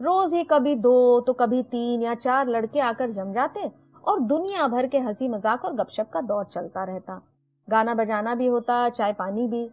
रोज 0.00 0.34
ही 0.34 0.44
कभी 0.44 0.74
दो 0.74 1.20
तो 1.20 1.32
कभी 1.32 1.62
तीन 1.62 2.02
या 2.02 2.14
चार 2.16 2.48
लड़के 2.48 2.80
आकर 2.80 3.10
जम 3.10 3.32
जाते 3.32 3.70
और 4.04 4.20
दुनिया 4.20 4.68
भर 4.68 4.86
के 4.86 4.98
हँसी 4.98 5.28
मज़ाक 5.28 5.64
और 5.64 5.74
गपशप 5.74 6.10
का 6.10 6.20
दौर 6.20 6.44
चलता 6.44 6.84
रहता। 6.84 7.20
गाना 7.70 7.94
बजाना 7.94 8.34
भी 8.34 8.46
होता, 8.46 8.88
चाय 8.88 9.12
पानी 9.12 9.46
भी। 9.48 9.70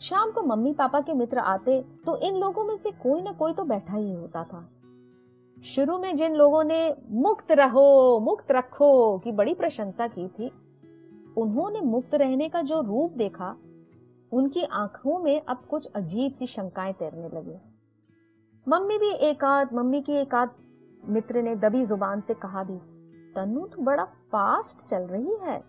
शाम 0.00 0.30
को 0.30 0.42
मम्मी 0.42 0.72
पापा 0.72 1.00
के 1.00 1.14
मित्र 1.14 1.38
आते 1.38 1.80
तो 2.06 2.16
इन 2.16 2.36
लोगों 2.36 2.64
में 2.64 2.76
से 2.76 2.90
कोई 2.92 3.22
ना 3.22 3.32
कोई 3.32 3.52
तो 3.52 3.64
बैठा 3.64 3.96
ही 3.96 4.12
होता 4.12 4.44
था। 4.44 4.68
शुरू 5.56 5.98
में 5.98 6.16
जिन 6.16 6.34
लोगों 6.34 6.64
ने 6.64 6.96
मुक्त 7.10 7.52
रहो, 7.52 8.20
मुक्त 8.20 8.52
रखो 8.52 9.18
की 9.18 9.32
बड़ी 9.32 9.54
प्रशंसा 9.54 10.06
की 10.08 10.28
थी, 10.28 10.50
उन्होंने 11.36 11.80
मुक्त 11.80 12.14
रहने 12.14 12.48
का 12.48 12.62
जो 12.62 12.80
रूप 12.80 13.12
देखा, 13.12 13.56
उनकी 14.32 14.62
आँखों 14.62 15.18
में 15.18 15.40
अब 15.40 15.64
कुछ 15.70 15.86
अजीब 15.86 16.32
सी 16.32 16.46
शंकाएँ 16.46 16.92
तैरने 16.92 17.28
लगी। 17.28 17.58
मम्मी 18.66 18.98
भी 18.98 19.10
एक 19.10 19.44
आध, 19.44 19.72
मम्मी 19.74 20.00
की 20.00 20.12
एक 20.12 20.34
आध 20.34 20.50
मित्र 21.04 21.42
ने 21.42 21.56
दबी 21.56 21.84
ज़ुबान 21.84 22.20
से 22.20 22.34
कहा 22.34 22.62
भी 22.64 22.78
तनु 23.34 23.66
तो 23.66 23.82
बड़ा 23.82 24.04
फास्ट 24.04 24.86
चल 24.86 25.02
रही 25.02 25.36
है। 25.42 25.62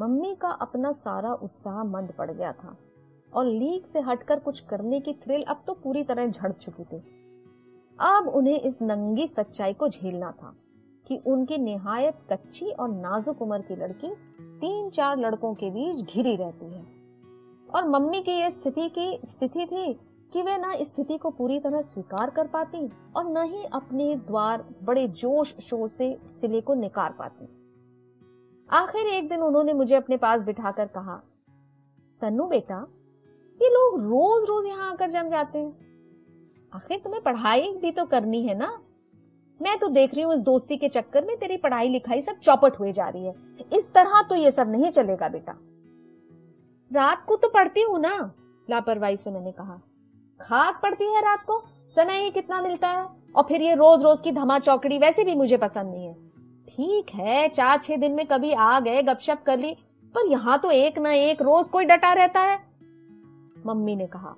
मम्मी 0.00 0.34
का 0.34 0.48
अपना 0.48 0.92
सारा 0.92 1.32
उत्साह 1.34 1.84
मंद 1.84 2.12
पड़ 2.18 2.30
गया 2.30 2.52
था 2.52 2.76
और 3.32 3.44
लीक 3.44 3.86
से 3.86 4.00
हटकर 4.00 4.38
कुछ 4.38 4.60
करने 4.60 5.00
की 5.00 5.12
थ्रिल 5.12 5.42
अब 5.42 5.62
तो 5.66 5.72
पूरी 5.74 6.02
तरह 6.02 6.26
झड़ 6.26 6.52
चुकी 6.52 6.84
थी। 6.84 6.96
अब 7.98 8.28
उन्हें 8.28 8.60
इस 8.60 8.82
नंगी 8.82 9.26
सच्चाई 9.28 9.72
को 9.72 9.88
झेलना 9.88 10.30
था 10.30 10.54
कि 11.06 11.16
उनकी 11.26 11.58
निहायत 11.58 12.18
कच्ची 12.32 12.70
और 12.70 12.88
नाजुक 12.88 13.42
उम्र 13.42 13.58
की 13.58 13.76
लड़की 13.76 14.14
तीन 14.60 14.90
चार 14.90 15.18
लड़कों 15.18 15.54
के 15.54 15.70
बीच 15.70 16.14
घिरी 16.14 16.36
रहती 16.36 16.66
है। 16.66 16.82
और 17.74 17.88
मम्मी 17.88 18.20
की 18.20 18.32
यह 18.32 18.50
स्थिति 18.50 18.88
की, 18.88 19.20
स्थिति 19.24 19.66
थी 19.66 19.92
कि 20.32 20.42
वे 20.42 20.58
ना 20.58 20.72
स्थिति 20.82 21.18
को 21.18 21.30
पूरी 21.30 21.60
तरह 21.60 21.80
स्वीकार 21.80 22.30
कर 22.30 22.46
पाती 22.46 22.90
और 23.16 23.30
न 23.30 23.44
ही 23.44 23.64
अपने 23.64 24.16
द्वार 24.16 24.64
बड़े 24.82 25.08
जोश 25.08 25.54
शोर 25.60 25.88
से 25.88 26.18
सिले 26.40 26.60
को 26.60 26.74
निकार 26.74 27.12
पाती। 27.18 27.56
आखिर 28.70 29.06
एक 29.06 29.28
दिन 29.28 29.40
उन्होंने 29.42 29.72
मुझे 29.72 29.94
अपने 29.94 30.16
पास 30.16 30.42
बिठाकर 30.42 30.86
कहा, 30.86 31.14
तन्नू 32.20 32.44
बेटा, 32.46 32.76
ये 33.60 33.68
लोग 33.68 33.98
रोज 34.00 34.44
रोज 34.48 34.66
यहाँ 34.66 34.90
आकर 34.90 35.10
जम 35.10 35.28
जाते 35.28 35.58
हैं। 35.58 36.70
आखिर 36.72 37.00
तुम्हें 37.04 37.22
पढ़ाई 37.22 37.72
भी 37.82 37.90
तो 37.90 38.04
करनी 38.04 38.42
है 38.42 38.54
ना? 38.58 38.78
मैं 39.60 39.78
तो 39.78 39.88
देख 39.88 40.14
रही 40.14 40.22
हूँ 40.22 40.34
इस 40.34 40.42
दोस्ती 40.42 40.76
के 40.76 40.88
चक्कर 40.88 41.24
में 41.24 41.36
तेरी 41.38 41.56
पढ़ाई 41.56 41.88
लिखाई 41.88 42.22
सब 42.22 42.38
चौपट 42.38 42.78
हुए 42.80 42.92
जा 42.92 43.08
रही 43.08 43.26
है। 43.26 43.34
इस 43.72 43.92
तरह 43.92 44.22
तो 44.22 44.34
ये 44.34 44.50
सब 44.50 44.70
नहीं 44.70 44.90
चलेगा 44.90 45.28
बेटा। 45.28 45.56
रात 46.90 47.24
को 47.28 47.36
तो 47.36 47.48
पढ़ती 47.48 47.82
हूँ 47.82 48.00
ना? 48.00 48.16
लापरवाही 48.70 49.16
से 49.16 49.30
मैंने 49.30 49.52
कहा। 49.52 49.80
खाक 50.40 50.80
पड़ती 50.82 51.12
है 51.14 51.20
रात 51.20 51.44
को? 51.44 51.62
समय 51.96 52.22
ही 52.22 52.30
कितना 52.30 52.62
मिलता 52.62 52.88
है? 52.88 53.06
और 53.36 53.42
फिर 53.42 53.62
ये 53.62 53.74
रोज 53.74 54.02
रोज 54.02 54.20
की 54.20 54.32
धमा 54.32 54.58
चौकड़ी 54.58 54.98
वैसे 54.98 55.24
भी 55.24 55.34
मुझे 55.34 55.56
पसंद 55.56 55.90
नहीं 55.90 56.06
है। 56.06 56.29
ठीक 56.80 57.10
है 57.14 57.48
चार 57.48 57.78
छह 57.78 57.96
दिन 57.96 58.12
में 58.12 58.26
कभी 58.26 58.52
आ 58.52 58.78
गए, 58.80 59.02
गपशप 59.02 59.42
कर 59.46 59.58
ली, 59.58 59.72
पर 60.14 60.30
यहाँ 60.30 60.58
तो 60.58 60.70
एक 60.70 60.98
ना 60.98 61.10
एक 61.12 61.42
रोज 61.42 61.68
कोई 61.68 61.84
डटा 61.84 62.12
रहता 62.12 62.40
है। 62.40 62.56
मम्मी 63.66 63.96
ने 63.96 64.06
कहा, 64.06 64.30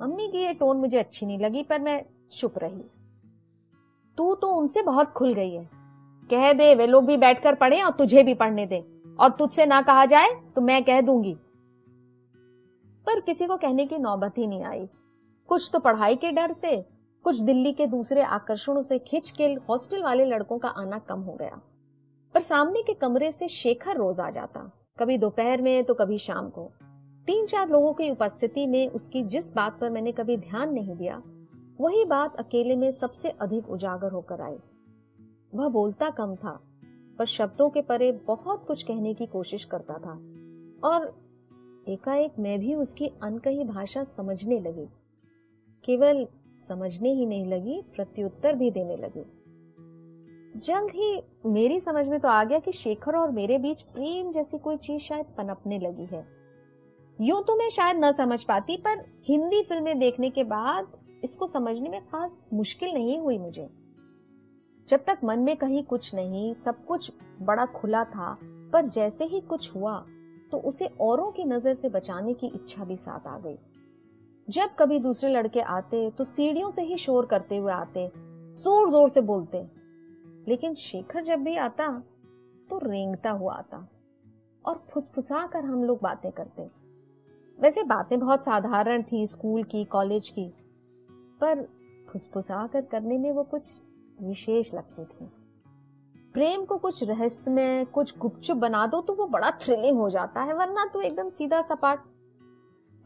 मम्मी 0.00 0.26
की 0.28 0.38
ये 0.38 0.54
टोन 0.54 0.76
मुझे 0.76 0.98
अच्छी 0.98 1.26
नहीं 1.26 1.38
लगी, 1.38 1.62
पर 1.62 1.80
मैं 1.80 2.02
चुप 2.32 2.58
रही। 2.58 2.82
तू 4.18 4.34
तो 4.34 4.48
उनसे 4.48 4.82
बहुत 4.82 5.12
खुल 5.12 5.32
गई 5.34 5.50
है। 5.50 5.68
कह 6.30 6.52
दे, 6.52 6.74
वे 6.74 6.86
लोग 6.86 7.06
भी 7.06 7.16
बैठकर 7.16 7.54
पढ़े 7.54 7.80
और 7.82 7.90
तुझे 7.90 8.22
भी 8.22 8.34
पढ़ने 8.34 8.66
दे, 8.66 8.84
और 9.20 9.30
तुझसे 9.30 9.66
ना 9.66 9.80
कहा 9.82 10.04
जाए 10.04 10.34
तो 10.56 10.60
मैं 10.60 10.82
कह 10.84 11.00
दूँगी। 11.00 11.34
पर 13.06 13.20
किसी 13.20 13.46
को 13.46 13.56
कहने 13.56 13.86
की 13.86 13.98
नौबत 13.98 14.38
ही 14.38 14.46
नहीं 14.46 14.64
आई। 14.64 14.88
कुछ 15.48 15.70
तो 15.72 15.78
पढ़ाई 15.78 16.16
के 16.16 16.32
डर 16.32 16.52
से 16.52 16.76
कुछ 17.24 17.40
दिल्ली 17.40 17.72
के 17.72 17.86
दूसरे 17.86 18.22
आकर्षणों 18.22 18.82
से 18.82 18.98
खिंच 18.98 19.30
के 19.30 19.46
हॉस्टल 19.68 20.02
वाले 20.02 20.24
लड़कों 20.24 20.58
का 20.58 20.68
आना 20.68 20.98
कम 20.98 21.20
हो 21.20 21.32
गया। 21.32 21.60
पर 22.34 22.40
सामने 22.40 22.82
के 22.82 22.94
कमरे 22.94 23.32
से 23.32 23.48
शेखर 23.48 23.96
रोज 23.96 24.20
आ 24.20 24.30
जाता। 24.30 24.70
कभी 24.98 25.18
दोपहर 25.18 25.62
में 25.62 25.84
तो 25.84 25.94
कभी 25.94 26.18
शाम 26.18 26.48
को। 26.50 26.70
तीन 27.26 27.46
चार 27.46 27.68
लोगों 27.68 27.92
की 27.92 28.10
उपस्थिति 28.10 28.66
में 28.66 28.88
उसकी 28.88 29.22
जिस 29.22 29.52
बात 29.54 29.78
पर 29.80 29.90
मैंने 29.90 30.12
कभी 30.12 30.36
ध्यान 30.36 30.72
नहीं 30.72 30.96
दिया, 30.96 31.22
वही 31.80 32.04
बात 32.04 32.36
अकेले 32.36 32.76
में 32.76 32.90
सबसे 32.92 33.28
अधिक 33.30 33.68
उजागर 33.70 34.12
होकर 34.12 34.40
आई। 34.40 34.56
वह 35.54 35.68
बोलता 35.68 36.10
कम 36.10 36.34
था, 36.36 36.60
पर 37.18 37.26
शब्दों 37.26 37.70
के 37.70 37.82
परे 37.82 38.12
बहुत 38.12 38.64
कुछ 38.66 38.82
कहने 38.82 39.14
की 39.14 39.26
कोशिश 39.26 39.64
करता 39.64 39.94
था। 39.94 40.12
और 40.84 41.14
एकाएक 41.88 42.32
मैं 42.38 42.58
भी 42.60 42.74
उसकी 42.74 43.10
अनकही 43.22 43.64
भाषा 43.64 44.04
समझने 44.04 44.60
लगी। 44.60 44.86
केवल 45.84 46.26
समझने 46.60 47.12
ही 47.12 47.26
नहीं 47.26 47.46
लगी, 47.46 47.82
प्रत्युत्तर 47.96 48.54
भी 48.54 48.70
देने 48.70 48.96
लगी। 48.96 49.24
जल्द 50.56 50.90
ही 50.90 51.22
मेरी 51.46 51.80
समझ 51.80 52.06
में 52.08 52.18
तो 52.20 52.28
आ 52.28 52.42
गया 52.44 52.58
कि 52.58 52.72
शेखर 52.72 53.16
और 53.16 53.30
मेरे 53.30 53.58
बीच 53.58 53.82
प्रेम 53.82 54.30
जैसी 54.32 54.58
कोई 54.58 54.76
चीज़ 54.76 55.02
शायद 55.02 55.26
पनपने 55.38 55.78
लगी 55.78 56.06
है। 56.06 56.26
यूँ 57.18 57.42
तो 57.42 57.56
मैं 57.56 57.68
शायद 57.70 58.04
न 58.04 58.12
समझ 58.12 58.42
पाती, 58.44 58.76
पर 58.76 59.04
हिंदी 59.24 59.62
फ़िल्में 59.62 59.98
देखने 59.98 60.30
के 60.30 60.44
बाद 60.44 60.92
इसको 61.24 61.46
समझने 61.46 61.88
में 61.88 62.00
खास 62.02 62.46
मुश्किल 62.52 62.92
नहीं 62.94 63.18
हुई 63.18 63.38
मुझे। 63.38 63.68
जब 64.88 65.04
तक 65.04 65.18
मन 65.24 65.38
में 65.38 65.56
कहीं 65.56 65.82
कुछ 65.82 66.14
नहीं, 66.14 66.52
सब 66.54 66.84
कुछ 66.84 67.10
बड़ा 67.42 67.66
खुला 67.66 68.04
था, 68.04 68.36
पर 68.72 68.86
जैसे 68.86 69.24
ही 69.24 69.40
कुछ 69.40 69.74
हुआ 69.74 69.98
तो 70.52 70.58
उसे 70.58 70.86
औरों 71.00 71.30
की 71.32 71.44
नज़र 71.44 71.74
से 71.74 71.88
बचाने 71.88 72.32
की 72.34 72.46
इच्छा 72.46 72.84
भी 72.84 72.96
साथ 72.96 73.26
आ 73.26 73.38
गई। 73.38 73.56
जब 74.48 74.74
कभी 74.78 74.98
दूसरे 74.98 75.30
लड़के 75.30 75.60
आते 75.60 76.10
तो 76.10 76.24
सीढ़ियों 76.24 76.70
से 76.70 76.82
ही 76.82 76.96
शोर 76.98 77.26
करते 77.26 77.56
हुए 77.56 77.72
आते, 77.72 78.06
ज़ोर 78.58 78.90
ज़ोर 78.90 79.08
से 79.08 79.20
बोलते। 79.22 79.58
लेकिन 80.48 80.74
शेखर 80.76 81.24
जब 81.24 81.40
भी 81.40 81.56
आता 81.58 81.88
तो 82.70 82.78
रेंगता 82.84 83.30
हुआ 83.30 83.54
आता 83.54 83.86
और 84.64 84.82
फुसफुसा 84.90 85.46
कर 85.46 85.64
हम 85.64 85.84
लोग 85.84 86.00
बातें 86.02 86.30
करते। 86.32 86.68
वैसे 87.58 87.82
बातें 87.84 88.18
बहुत 88.20 88.44
साधारण 88.44 89.02
थी 89.02 89.26
स्कूल 89.26 89.62
की, 89.64 89.84
कॉलेज 89.86 90.28
की, 90.28 90.48
पर 91.40 91.66
फुसफुसा 92.08 92.66
कर 92.66 92.82
करने 92.82 93.18
में 93.18 93.30
वो 93.32 93.42
कुछ 93.44 93.80
विशेष 94.20 94.74
लगती 94.74 95.04
थी। 95.04 95.30
प्रेम 96.34 96.64
को 96.64 96.76
कुछ 96.78 97.02
रहस्यमय 97.04 97.84
कुछ 97.84 98.18
गुपचुप 98.18 98.56
बना 98.56 98.86
दो 98.86 99.00
तो 99.00 99.14
वो 99.14 99.26
बड़ा 99.28 99.50
थ्रिलिंग 99.60 99.98
हो 99.98 100.08
जाता 100.10 100.42
है, 100.42 100.54
वरना 100.54 100.84
तो 100.84 101.00
एकदम 101.00 101.28
सीधा 101.28 101.62
सपाट 101.62 102.04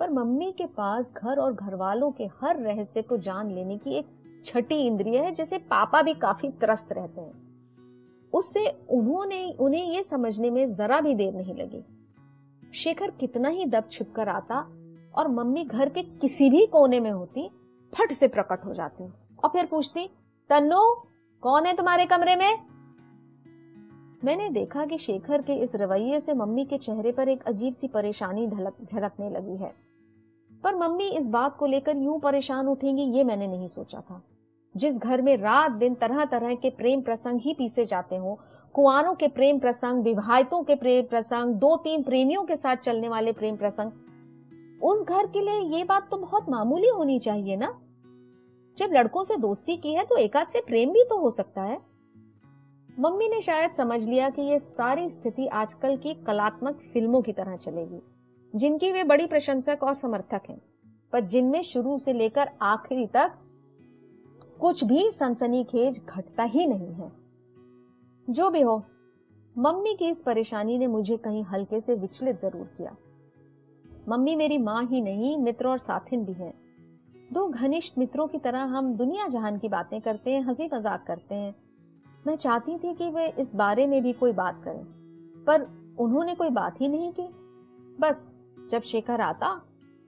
पर 0.01 0.11
मम्मी 0.11 0.53
के 0.53 0.67
पास 0.67 1.13
घर 1.13 1.39
और 1.39 1.55
घर 1.55 1.75
वालों 1.75 2.13
के 2.13 2.25
हर 2.25 2.57
रहस्य 2.57 3.03
को 3.03 3.17
जान 3.17 3.51
लेने 3.51 3.79
की 3.79 3.91
एक 3.91 4.07
छठी 4.45 4.75
इंद्रिय 4.75 5.19
है, 5.19 5.33
जिसे 5.33 5.59
पापा 5.59 6.03
भी 6.03 6.15
काफ़ी 6.15 6.49
त्रस्त 6.49 6.93
रहते 6.93 7.21
हैं। 7.21 7.45
उससे 8.33 8.87
उन्होंने, 8.91 9.53
उन्हें 9.61 9.85
ये 9.85 10.03
समझने 10.03 10.51
में 10.51 10.75
जरा 10.75 11.01
भी 11.01 11.15
देर 11.15 11.35
नहीं 11.35 11.55
लगी। 11.55 11.85
शेखर 12.75 13.11
कितना 13.11 13.49
ही 13.49 13.67
दब 13.67 13.85
छिप 13.93 14.13
कर 14.15 14.29
आता 14.29 14.59
और 15.15 15.29
मम्मी 15.29 15.65
घर 15.65 15.89
के 15.89 16.03
किसी 16.03 16.51
भी 16.51 16.67
कोने 16.67 17.01
में 17.01 17.11
होती, 17.11 17.51
फट 17.95 18.13
से 18.13 18.29
प्रकट 18.29 18.65
हो 18.65 18.75
जाती। 18.75 19.05
और 19.45 19.49
फिर 19.49 19.67
पूछती, 19.67 20.07
तन्नू, 20.51 20.95
कौन 21.41 21.67
है 21.67 21.77
तुम्हारे 21.77 22.07
कमरे 22.07 22.37
में? 22.37 22.59
मैंने 24.25 24.49
देखा 24.49 24.85
कि 24.85 24.99
शेखर 24.99 25.43
के 25.43 25.53
इस 25.53 25.77
रवैये 25.77 26.21
से 26.21 26.35
मम्मी 26.35 26.65
के 26.65 26.79
चेहरे 26.79 27.13
पर 27.13 27.29
एक 27.29 27.43
अजीब 27.43 27.75
सी 27.75 27.89
परेशानी 27.89 28.47
झलकने 28.85 29.31
लगी 29.31 29.57
है। 29.57 29.84
पर 30.65 30.75
मम्मी 30.75 31.09
इस 31.09 31.29
बात 31.29 31.57
को 31.57 31.67
लेकर 31.67 31.97
यूँ 31.97 32.19
परेशान 32.21 32.69
उठेंगी, 32.69 33.03
ये 33.03 33.25
मैंने 33.25 33.47
नहीं 33.47 33.69
सोचा 33.69 34.01
था। 34.01 34.23
जिस 34.75 34.99
घर 34.99 35.23
में 35.23 35.37
रात 35.37 35.71
दिन 35.71 35.95
तरह 35.95 36.25
तरह 36.25 36.55
के 36.55 36.71
प्रेम 36.71 37.01
प्रसंग 37.01 37.41
ही 37.41 37.53
पीसे 37.55 37.85
जाते 37.87 38.17
हो 38.17 38.39
कुआरों 38.75 39.15
के 39.15 39.29
प्रेम 39.29 39.59
प्रसंग, 39.59 40.03
विवाहितों 40.03 40.63
के 40.63 40.75
प्रेम 40.75 41.05
प्रसंग 41.05 41.55
दो 41.55 41.77
तीन 41.77 42.03
प्रेमियों 42.03 42.43
के 42.45 42.57
साथ 42.57 42.77
चलने 42.77 43.09
वाले 43.09 43.33
प्रेम 43.33 43.57
प्रसंग, 43.57 43.93
उस 44.83 45.03
घर 45.03 45.27
के 45.27 45.41
लिए 45.41 45.61
ये 45.77 45.85
बात 45.85 46.09
तो 46.11 46.17
बहुत 46.17 46.49
मामूली 46.51 46.89
होनी 46.89 47.19
चाहिए 47.19 47.57
ना? 47.57 47.79
जब 48.79 48.93
लड़कों 48.93 49.25
से 49.25 49.37
दोस्ती 49.37 49.77
की 49.77 49.95
है 49.95 50.05
तो 50.05 50.17
एकाध 50.17 50.47
से 50.47 50.61
प्रेम 50.61 50.93
भी 50.93 51.05
तो 51.05 51.19
हो 51.19 51.31
सकता 51.31 51.63
है। 51.63 51.79
मम्मी 52.99 53.29
ने 53.29 53.41
शायद 53.41 53.73
समझ 53.73 54.03
लिया 54.03 54.29
कि 54.31 54.43
ये 54.43 54.59
सारी 54.59 55.09
स्थिति 55.11 55.47
आजकल 55.47 55.97
की 55.97 56.15
कलात्मक 56.27 56.81
फ़िल्मों 56.93 57.23
की 57.23 57.33
तरह 57.33 57.57
चलेगी। 57.57 58.01
जिनकी 58.55 58.93
वे 58.93 59.05
बड़ी 59.05 59.27
प्रशंसक 59.27 59.79
और 59.83 59.95
समर्थक 59.95 60.43
हैं। 60.49 60.61
पर 61.13 61.21
जिनमें 61.21 61.63
शुरू 61.63 61.99
से 61.99 62.13
लेकर 62.13 62.51
आखिरी 62.63 63.07
तक 63.07 63.33
कुछ 64.61 64.85
भी 64.85 65.11
सनसनीखेज 65.11 66.05
घटता 66.09 66.43
ही 66.43 66.67
नहीं 66.67 66.93
है। 66.95 67.13
जो 68.29 68.51
भी 68.51 68.61
हो, 68.61 68.85
मम्मी 69.59 69.95
की 69.95 70.09
इस 70.09 70.23
परेशानी 70.23 70.79
ने 70.79 70.87
मुझे 70.87 71.17
कहीं 71.17 71.45
हल्के 71.45 71.81
से 71.81 71.95
विचलित 71.95 72.41
ज़रूर 72.41 72.67
किया। 72.67 72.97
मम्मी 74.09 74.37
मेरी 74.37 74.59
माँ 74.59 74.85
ही 74.85 75.01
नहीं, 75.01 75.39
मित्र 75.39 75.69
और 75.69 75.79
साथिन 75.79 76.25
भी 76.25 76.33
हैं। 76.33 76.53
दो 77.33 77.47
घनिष्ठ 77.49 77.99
मित्रों 77.99 78.27
की 78.29 78.39
तरह 78.39 78.59
हम 78.59 78.95
दुनिया 78.95 79.29
जहान 79.29 79.59
की 79.59 79.69
बातें 79.69 80.01
करते 80.01 80.31
हैं, 80.31 80.43
हँसी 80.43 80.69
मज़ाक 80.75 81.05
करते 81.07 81.35
हैं। 81.35 81.55
मैं 82.27 82.37
चाहती 82.37 82.79
थी 82.79 82.95
कि 82.95 83.11
वे 83.11 83.29
इस 83.29 83.55
बारे 83.55 83.87
में 83.87 84.03
भी 84.03 84.13
कोई 84.13 84.33
बात 84.33 84.63
करें, 84.65 84.85
पर 85.45 85.63
उन्होंने 85.99 86.35
कोई 86.35 86.51
बात 86.51 86.81
ही 86.81 86.89
नहीं 86.89 87.13
की। 87.13 87.29
बस 88.01 88.35
जब 88.71 88.83
शेखर 88.83 89.21
आता 89.21 89.61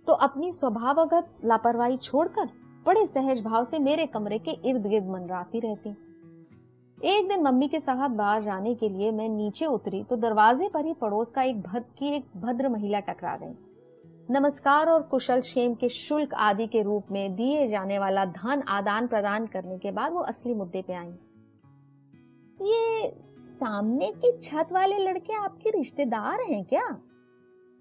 तो 0.06 0.12
अपनी 0.12 0.52
स्वभावगत 0.52 1.28
लापरवाही 1.44 1.96
छोड़कर 1.96 2.48
बड़े 2.86 3.06
सहज 3.06 3.40
भाव 3.40 3.64
से 3.64 3.78
मेरे 3.78 4.06
कमरे 4.06 4.38
के 4.38 4.50
इर्द 4.70 4.86
गिर्द 4.86 5.06
मनराती 5.06 5.60
रहती। 5.60 5.90
एक 6.98 7.28
दिन 7.28 7.42
मम्मी 7.42 7.68
के 7.68 7.80
साथ 7.80 8.08
बाहर 8.08 8.42
जाने 8.42 8.74
के 8.74 8.88
लिए 8.88 9.10
मैं 9.12 9.28
नीचे 9.28 9.66
उतरी 9.66 10.02
तो 10.04 10.16
दरवाजे 10.16 10.68
पर 10.68 10.86
ही 10.86 10.92
पड़ोस 10.92 11.30
का 11.30 11.42
एक 11.42 11.60
भद, 11.62 11.84
की 11.98 12.08
एक 12.08 12.24
भद्र 12.36 12.68
महिला 12.68 13.00
टकरा 13.00 13.36
गई। 13.36 13.54
नमस्कार 14.30 14.88
और 14.88 15.02
कुशल 15.02 15.40
क्षेम 15.40 15.74
के 15.74 15.88
शुल्क 15.88 16.34
आदि 16.34 16.66
के 16.66 16.82
रूप 16.82 17.10
में 17.10 17.34
दिए 17.34 17.68
जाने 17.68 17.98
वाला 17.98 18.24
धन 18.24 18.62
आदान 18.68 19.06
प्रदान 19.06 19.46
करने 19.46 19.78
के 19.78 19.90
बाद 19.90 20.12
वो 20.12 20.20
असली 20.20 20.54
मुद्दे 20.54 20.82
पे 20.82 20.92
आई। 20.92 21.12
ये 22.62 23.10
सामने 23.48 24.12
की 24.16 24.32
छत 24.42 24.68
वाले 24.72 24.98
लड़के 24.98 25.32
आपके 25.34 25.70
रिश्तेदार 25.70 26.40
हैं 26.40 26.64
क्या? 26.64 26.88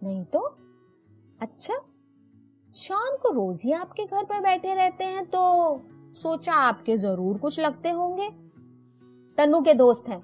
नहीं 0.01 0.23
तो? 0.23 0.57
अच्छा 1.45 1.73
शाम 2.75 3.15
को 3.17 3.31
रोज 3.31 3.61
ही 3.63 3.71
आपके 3.73 4.03
घर 4.05 4.23
पर 4.23 4.39
बैठे 4.41 4.73
रहते 4.75 5.03
हैं 5.05 5.25
तो 5.25 5.41
सोचा 6.17 6.53
आपके 6.53 6.97
ज़रूर 6.97 7.37
कुछ 7.37 7.59
लगते 7.59 7.89
होंगे। 7.91 8.29
तन्नू 9.37 9.59
के 9.61 9.73
दोस्त 9.73 10.07
हैं। 10.09 10.21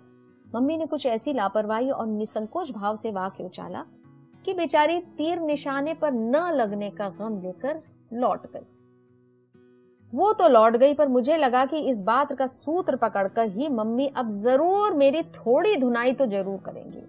मम्मी 0.47 0.77
ने 0.77 0.85
कुछ 0.85 1.05
ऐसी 1.05 1.33
लापरवाही 1.33 1.89
और 1.89 2.07
निसंकोच 2.07 2.71
भाव 2.71 2.95
से 2.95 3.11
वाक्य 3.11 3.43
उचाला 3.43 3.85
कि 4.45 4.53
बेचारी 4.53 4.99
तीर 5.17 5.39
निशाने 5.41 5.93
पर 5.93 6.11
न 6.11 6.49
लगने 6.53 6.89
का 6.89 7.09
गम 7.11 7.39
लेकर 7.41 7.81
लौट 8.13 8.51
गई। 8.53 8.67
वो 10.13 10.31
तो 10.33 10.47
लौट 10.47 10.75
गई, 10.75 10.93
पर 10.93 11.07
मुझे 11.07 11.37
लगा 11.37 11.65
कि 11.65 11.79
इस 11.91 12.01
बात 12.01 12.33
का 12.33 12.47
सूत्र 12.47 12.95
पकड़कर 12.97 13.49
ही 13.49 13.69
मम्मी 13.69 14.07
अब 14.07 14.29
ज़रूर 14.39 14.93
मेरी 14.95 15.21
थोड़ी 15.23 15.75
धुनाई 15.75 16.13
तो 16.13 16.25
ज़रूर 16.27 16.59
करेंगी। 16.65 17.07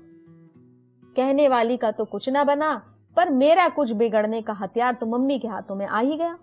कहने 1.16 1.48
वाली 1.48 1.76
का 1.76 1.90
तो 1.90 2.04
कुछ 2.04 2.28
ना 2.28 2.44
बना 2.44 2.74
पर 3.16 3.30
मेरा 3.30 3.68
कुछ 3.68 3.92
बिगड़ने 3.92 4.40
का 4.42 4.52
हथियार 4.54 4.94
तो 4.94 5.06
मम्मी 5.08 5.38
के 5.38 5.48
हाथों 5.48 5.74
में 5.74 5.86
आ 5.86 6.00
ही 6.00 6.16
गया। 6.16 6.36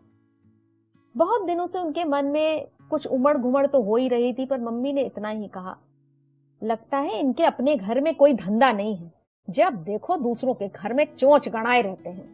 बहुत 1.15 1.45
दिनों 1.45 1.67
से 1.67 1.79
उनके 1.79 2.03
मन 2.05 2.25
में 2.25 2.67
कुछ 2.89 3.08
उमड़ 3.08 3.38
घुमड़ 3.38 3.65
तो 3.67 3.82
हो 3.82 3.95
ही 3.95 4.08
रही 4.08 4.34
थी, 4.34 4.45
पर 4.45 4.60
मम्मी 4.62 4.93
ने 4.93 5.01
इतना 5.01 5.29
ही 5.29 5.47
कहा, 5.47 5.75
लगता 6.62 6.97
है 6.97 7.19
इनके 7.19 7.43
अपने 7.45 7.75
घर 7.77 8.01
में 8.01 8.13
कोई 8.15 8.34
धंधा 8.36 8.71
नहीं 8.71 8.95
है। 8.95 9.12
जब 9.47 9.84
देखो 9.84 10.17
दूसरों 10.17 10.53
के 10.53 10.67
घर 10.67 10.93
में 10.93 11.05
चोंच 11.15 11.47
गड़ाए 11.49 11.82
रहते 11.82 12.10
हैं। 12.10 12.27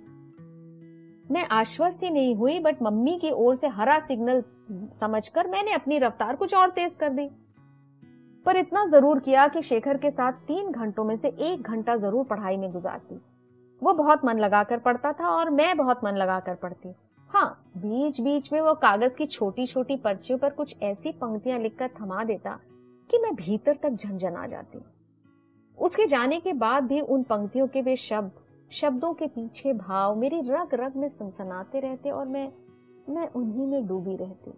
मैं 1.27 1.45
आश्वस्त 1.51 2.03
ही 2.03 2.09
नहीं 2.09 2.35
हुई 2.35 2.59
बट 2.59 2.81
मम्मी 2.83 3.17
की 3.19 3.31
ओर 3.31 3.55
से 3.55 3.67
हरा 3.69 3.97
सिग्नल 3.99 4.43
समझकर 4.93 5.47
मैंने 5.47 5.71
अपनी 5.73 5.97
रफ्तार 5.99 6.35
कुछ 6.35 6.53
और 6.55 6.69
तेज 6.71 6.95
कर 6.95 7.09
दी। 7.09 7.29
पर 8.45 8.57
इतना 8.57 8.85
ज़रूर 8.87 9.19
किया 9.19 9.47
कि 9.47 9.61
शेखर 9.61 9.97
के 9.97 10.11
साथ 10.11 10.33
तीन 10.47 10.71
घंटों 10.71 11.03
में 11.03 11.15
से 11.15 11.27
एक 11.27 11.61
घंटा 11.63 11.95
ज़रूर 11.97 12.25
पढ़ाई 12.25 12.57
में 12.57 12.71
गुजारती 12.71 13.19
वो 13.85 13.93
बहुत 13.93 14.25
मन 14.25 14.37
लगाकर 14.37 14.79
पढ़ता 14.79 15.13
था 15.13 15.27
और 15.27 15.49
मैं 15.49 15.77
बहुत 15.77 16.03
मन 16.03 16.15
लगाकर 16.15 16.55
पढ़ती 16.55 16.95
हाँ। 17.29 17.71
बीच 17.77 18.21
बीच 18.21 18.53
में 18.53 18.61
वो 18.61 18.73
कागज़ 18.73 19.17
की 19.17 19.25
छोटी 19.25 19.67
छोटी 19.67 19.95
पर्चियों 19.95 20.39
पर 20.39 20.49
कुछ 20.49 20.75
ऐसी 20.81 21.11
पंक्तियाँ 21.11 21.59
लिखकर 21.59 21.89
थमा 22.01 22.23
देता 22.23 22.59
कि 23.11 23.17
मैं 23.17 23.35
भीतर 23.35 23.75
तक 23.75 23.89
झंझन 23.89 24.35
आ 24.35 24.45
जाती। 24.47 24.79
उसके 25.79 26.05
जाने 26.05 26.39
के 26.39 26.53
बाद 26.53 26.83
भी 26.83 27.01
उन 27.01 27.23
पंक्तियों 27.23 27.67
के 27.67 27.81
वे 27.81 27.95
शब्द, 27.95 28.31
शब्दों 28.71 29.13
के 29.13 29.27
पीछे 29.27 29.73
भाव 29.73 30.15
मेरी 30.15 30.41
रग 30.41 30.69
रग 30.73 30.95
में 30.95 31.07
सनसनाते 31.07 31.79
रहते 31.79 32.09
और 32.09 32.27
मैं 32.27 32.51
मैं 33.09 33.29
उन्हीं 33.29 33.67
में 33.67 33.87
डूबी 33.87 34.15
रहती। 34.15 34.51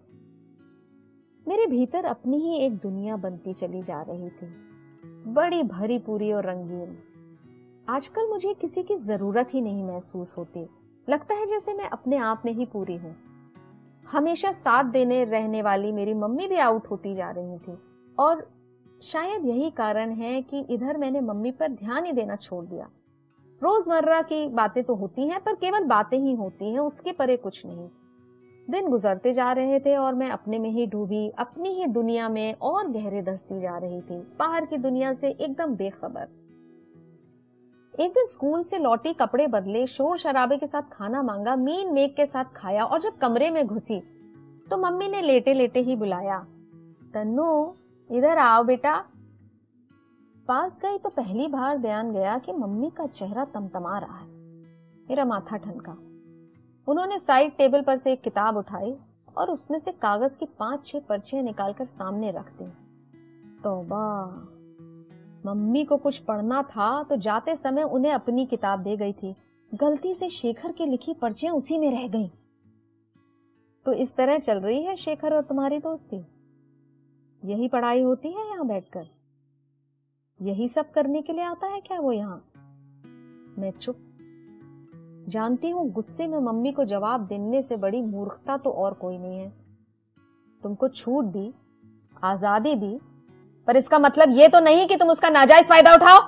मेरे 1.48 1.66
भीतर 1.66 2.06
अपनी 2.06 2.38
ही 2.38 2.58
एक 2.58 2.78
दुनिया 2.78 3.16
बनती 3.16 3.54
चली 3.54 3.82
जा 3.82 4.02
रही 4.02 4.30
थी। 4.30 4.48
बड़ी 5.34 5.63
भरी 5.63 6.00
पूरी 6.00 6.32
और 6.32 6.46
रंगीन। 6.46 6.98
आजकल 7.89 8.28
मुझे 8.30 8.54
किसी 8.54 8.84
की 8.84 8.95
ज़रूरत 8.97 9.54
ही 9.54 9.62
नहीं 9.62 9.84
महसूस 9.84 10.38
होती। 10.38 10.69
लगता 11.10 11.36
है 11.36 11.45
जैसे 11.45 11.73
मैं 11.73 11.86
अपने 11.86 12.17
आप 12.17 12.41
में 12.45 12.54
ही 12.54 12.65
पूरी 12.65 12.97
हूँ। 12.97 13.15
हमेशा 14.12 14.52
साथ 14.52 14.84
देने 14.84 15.23
रहने 15.23 15.62
वाली 15.62 15.91
मेरी 15.91 16.13
मम्मी 16.13 16.47
भी 16.47 16.56
आउट 16.56 16.88
होती 16.88 17.15
जा 17.15 17.32
रही 17.32 17.58
थी। 17.58 17.78
और 18.19 18.52
शायद 19.02 19.45
यही 19.45 19.69
कारण 19.69 20.12
है 20.12 20.41
कि 20.41 20.60
इधर 20.69 20.97
मैंने 20.97 21.21
मम्मी 21.21 21.52
पर 21.52 21.67
ध्यान 21.67 22.06
ही 22.06 22.12
देना 22.12 22.36
छोड़ 22.36 22.65
दिया। 22.65 22.89
रोज़मर्रा 23.63 24.21
की 24.21 24.47
बातें 24.47 24.84
तो 24.84 24.95
होती 24.95 25.28
हैं, 25.28 25.43
पर 25.43 25.56
केवल 25.56 25.84
बातें 25.84 26.19
ही 26.19 26.34
होती 26.34 26.71
हैं, 26.71 26.80
उसके 26.80 27.12
परे 27.12 27.38
कुछ 27.38 27.65
नहीं। 27.65 27.89
दिन 28.69 28.89
गुजरते 28.89 29.34
जा 29.34 29.52
रहे 29.52 29.80
थे 29.80 29.95
और 29.97 30.15
मैं 30.15 30.30
अपने 30.30 30.60
में 30.60 30.69
ही 30.69 30.86
डूबी, 30.86 31.30
अपनी 31.30 31.69
ही 31.69 31.86
दुनिया 31.86 32.30
में 32.30 32.54
और 32.54 32.88
गहरे 32.88 33.21
दसती 33.21 33.62
जा 33.62 33.78
रही 33.78 34.02
थी। 34.02 34.19
बाहर 34.39 34.65
की 34.65 34.78
दुनिया 34.78 35.13
से 35.13 35.30
एकदम 35.30 35.76
बेखबर। 35.76 36.47
एक 38.00 38.12
दिन 38.12 38.26
स्कूल 38.28 38.64
से 38.64 38.78
लौटी 38.80 39.14
कपड़े 39.14 39.48
बदले, 39.48 39.86
शोर 39.88 40.18
शराबे 40.18 40.58
के 40.58 40.68
साथ 40.68 40.82
खाना 40.92 41.22
मांगा, 41.24 41.56
मीन 41.56 41.94
मेघ 41.94 42.10
के 42.16 42.26
साथ 42.26 42.46
खाया 42.56 42.86
और 42.86 43.02
जब 43.02 43.18
कमरे 43.18 43.50
में 43.50 43.66
घुसी 43.68 44.00
तो 44.70 44.78
मम्मी 44.78 45.08
ने 45.08 45.22
लेटे 45.22 45.54
लेटे 45.54 45.80
ही 45.80 45.96
बुलाया, 45.96 46.40
तन्नो, 47.14 47.78
इधर 48.10 48.38
आओ 48.38 48.64
बेटा। 48.64 48.96
पास 50.48 50.80
गई 50.82 50.98
तो 50.98 51.10
पहली 51.10 51.48
बार 51.48 51.78
ध्यान 51.78 52.12
गया 52.12 52.38
कि 52.38 52.54
मम्मी 52.54 52.90
का 52.90 53.06
चेहरा 53.08 53.46
तमतमा 53.46 53.98
रहा 54.00 54.18
है। 54.18 54.28
मेरा 55.10 55.26
माथा 55.26 55.58
ठनका। 55.58 55.92
उन्होंने 56.88 57.20
साइड 57.20 57.56
टेबल 57.58 57.82
पर 57.82 57.98
से 57.98 58.12
एक 58.12 58.22
किताब 58.22 58.58
उठाई 58.58 58.96
और 59.38 59.52
उसमें 59.52 59.80
से 59.80 59.92
कागज़ 59.92 60.38
की 60.38 60.46
पाँच 60.60 60.86
छह 60.86 61.00
पर्चियाँ 61.00 61.44
निकालकर 61.44 61.86
सामने 61.86 62.32
रख 62.32 62.52
दी। 62.52 62.72
तौबा! 63.64 64.54
मम्मी 65.48 65.84
को 65.86 65.98
कुछ 65.98 66.18
पढ़ना 66.20 66.62
था 66.62 67.04
तो 67.04 67.16
जाते 67.16 67.56
समय 67.56 67.84
उन्हें 67.84 68.12
अपनी 68.12 68.46
किताब 68.46 68.80
दे 68.80 68.96
गई 68.98 69.14
थी। 69.14 69.36
गलती 69.72 70.14
से 70.14 70.30
शेखर 70.30 70.72
की 70.72 70.86
लिखी 70.86 71.14
पर्चियाँ 71.14 71.54
उसी 71.54 71.78
में 71.78 71.90
रह 71.92 72.08
गईं। 72.08 72.30
तो 73.86 73.94
इस 73.94 74.16
तरह 74.16 74.38
चल 74.38 74.60
रही 74.60 74.82
है 74.84 74.96
शेखर 74.96 75.34
और 75.34 75.44
तुम्हारी 75.44 75.80
दोस्ती। 75.80 76.26
यही 77.44 77.68
पढ़ाई 77.68 78.02
होती 78.02 78.32
है 78.32 78.48
यहाँ 78.50 78.68
बैठकर। 78.68 79.08
यही 80.40 80.68
सब 80.68 80.92
करने 80.92 81.22
के 81.22 81.34
लिए 81.34 81.44
आता 81.44 81.68
है 81.68 81.80
क्या 81.80 82.00
वो 82.00 82.12
यहाँ? 82.12 82.44
मैं 83.60 83.72
चुप। 83.72 83.98
जानती 85.30 85.70
हूँ 85.70 85.90
गुस्से 85.92 86.28
में 86.28 86.40
मम्मी 86.40 86.72
को 86.72 86.84
जवाब 86.86 87.28
देने 87.28 87.62
से 87.62 87.78
बड़ी 87.78 88.02
मूर्खता 88.02 88.58
तो 88.58 88.70
और 88.72 88.94
कोई 88.94 89.18
नहीं 89.18 89.40
है। 89.40 89.50
तुमको 90.64 90.88
छूट 90.88 91.26
दी, 91.26 91.54
आज़ादी 92.24 92.76
दी 92.76 92.98
पर 93.67 93.77
इसका 93.77 93.99
मतलब 93.99 94.38
ये 94.38 94.47
तो 94.47 94.60
नहीं 94.60 94.88
कि 94.88 94.95
तुम 94.95 95.10
उसका 95.10 95.30
नाजायज 95.30 95.65
फ़ायदा 95.65 95.93
उठाओ। 95.93 96.19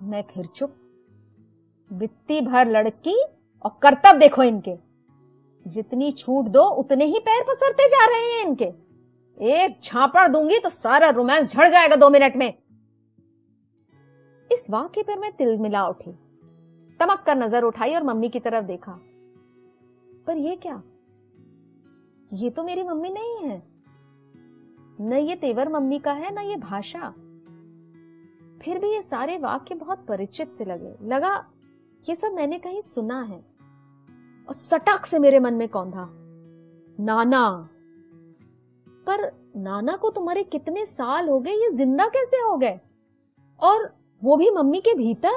मैं 0.00 0.22
फिर 0.24 0.46
चुप। 0.46 0.74
वित्ती 1.90 2.40
भर 2.40 2.68
लड़की 2.68 3.16
और 3.64 3.78
कर्तव्य 3.82 4.18
देखो 4.18 4.42
इनके। 4.42 4.76
जितनी 5.66 6.10
छूट 6.12 6.44
दो, 6.44 6.62
उतने 6.62 7.04
ही 7.04 7.18
पैर 7.18 7.42
पसरते 7.42 7.88
जा 7.88 8.04
रहे 8.06 8.32
हैं 8.32 8.46
इनके। 8.46 8.72
एक 9.40 9.78
झापड़ 9.84 10.26
दूँगी 10.28 10.58
तो 10.58 10.68
सारा 10.68 11.08
रोमांस 11.10 11.52
झड़ 11.52 11.68
जाएगा 11.68 11.96
दो 11.96 12.10
मिनट 12.10 12.36
में। 12.36 12.52
इस 14.50 14.66
वाक्य 14.70 15.02
पर 15.02 15.18
मैं 15.18 15.32
तिल 15.32 15.56
मिला 15.58 15.86
उठी। 15.88 16.12
तमक 17.00 17.22
कर 17.26 17.36
नज़र 17.36 17.62
उठाई 17.62 17.94
और 17.94 18.02
मम्मी 18.02 18.28
की 18.28 18.40
तरफ़ 18.40 18.64
देखा। 18.64 18.92
पर 20.26 20.36
यह 20.36 20.56
क्या? 20.62 20.82
ये 22.32 22.50
तो 22.50 22.64
मेरी 22.64 22.82
मम्मी 22.82 23.10
नहीं 23.10 23.36
है। 23.48 23.62
न 25.00 25.12
ये 25.12 25.36
तेवर 25.36 25.68
मम्मी 25.68 25.98
का 25.98 26.12
है, 26.12 26.34
न 26.34 26.38
ये 26.38 26.56
भाषा। 26.56 27.14
फिर 28.62 28.78
भी 28.78 28.94
ये 28.94 29.02
सारे 29.02 29.38
वाक्य 29.38 29.74
बहुत 29.74 30.06
परिचित 30.06 30.52
से 30.52 30.64
लगे। 30.64 30.94
लगा, 31.02 31.46
ये 32.08 32.14
सब 32.14 32.32
मैंने 32.32 32.58
कहीं 32.58 32.80
सुना 32.80 33.22
है। 33.22 33.44
और 34.48 34.54
सटक 34.54 35.06
से 35.06 35.18
मेरे 35.18 35.40
मन 35.40 35.54
में 35.54 35.68
कौंधा 35.68 36.08
नाना। 37.04 37.68
पर 39.06 39.32
नाना 39.56 39.96
को 39.96 40.10
तुम्हारे 40.10 40.42
कितने 40.42 40.86
साल 40.86 41.28
हो 41.28 41.40
गए, 41.40 41.50
ये 41.50 41.70
ज़िंदा 41.70 42.06
कैसे 42.06 42.36
हो 42.36 42.56
गए? 42.56 42.80
और 43.60 43.94
वो 44.24 44.36
भी 44.36 44.50
मम्मी 44.50 44.80
के 44.80 44.94
भीतर? 44.94 45.32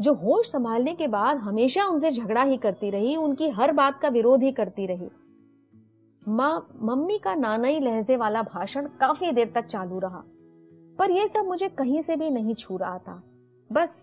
जो 0.00 0.14
होश 0.14 0.50
संभालने 0.52 0.94
के 0.94 1.08
बाद 1.08 1.36
हमेशा 1.36 1.84
उनसे 1.84 2.10
झगड़ा 2.10 2.42
ही 2.42 2.56
करती 2.56 2.90
रही, 2.90 3.16
उनकी 3.16 3.48
हर 3.48 3.72
बात 3.72 4.00
का 4.00 4.08
विरोध 4.08 4.42
ही 4.42 4.52
करती 4.52 4.86
रही। 4.86 5.08
माँ, 6.28 6.68
मम्मी 6.82 7.18
का 7.18 7.34
नानाई 7.34 7.80
लहजे 7.80 8.16
वाला 8.16 8.42
भाषण 8.42 8.86
काफ़ी 9.00 9.32
देर 9.32 9.52
तक 9.54 9.66
चालू 9.66 9.98
रहा। 9.98 10.22
पर 10.98 11.10
यह 11.10 11.26
सब 11.26 11.46
मुझे 11.46 11.68
कहीं 11.68 12.02
से 12.02 12.16
भी 12.16 12.30
नहीं 12.30 12.54
छू 12.54 12.76
रहा 12.76 12.98
था। 12.98 13.22
बस 13.70 13.94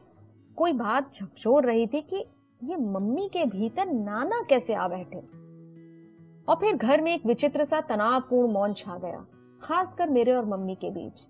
कोई 0.57 0.73
बात 0.73 1.13
झकझोर 1.13 1.65
रही 1.65 1.87
थी 1.87 2.01
कि 2.01 2.25
ये 2.63 2.75
मम्मी 2.75 3.27
के 3.27 3.45
भीतर 3.45 3.85
नाना 3.85 4.41
कैसे 4.49 4.73
आ 4.73 4.87
बैठे। 4.87 5.19
और 6.47 6.55
फिर 6.55 6.75
घर 6.75 7.01
में 7.01 7.13
एक 7.13 7.25
विचित्र 7.25 7.65
सा 7.65 7.81
तनावपूर्ण 7.81 8.51
मौन 8.51 8.73
छा 8.73 8.97
गया, 8.97 9.25
खासकर 9.61 10.09
मेरे 10.09 10.33
और 10.33 10.45
मम्मी 10.45 10.75
के 10.75 10.89
बीच। 10.89 11.27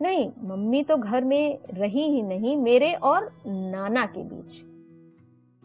नहीं, 0.00 0.30
मम्मी 0.42 0.82
तो 0.82 0.96
घर 0.96 1.24
में 1.24 1.58
रही 1.70 2.02
ही 2.02 2.22
नहीं, 2.22 2.56
मेरे 2.56 2.92
और 2.92 3.30
नाना 3.46 4.04
के 4.06 4.24
बीच। 4.24 4.62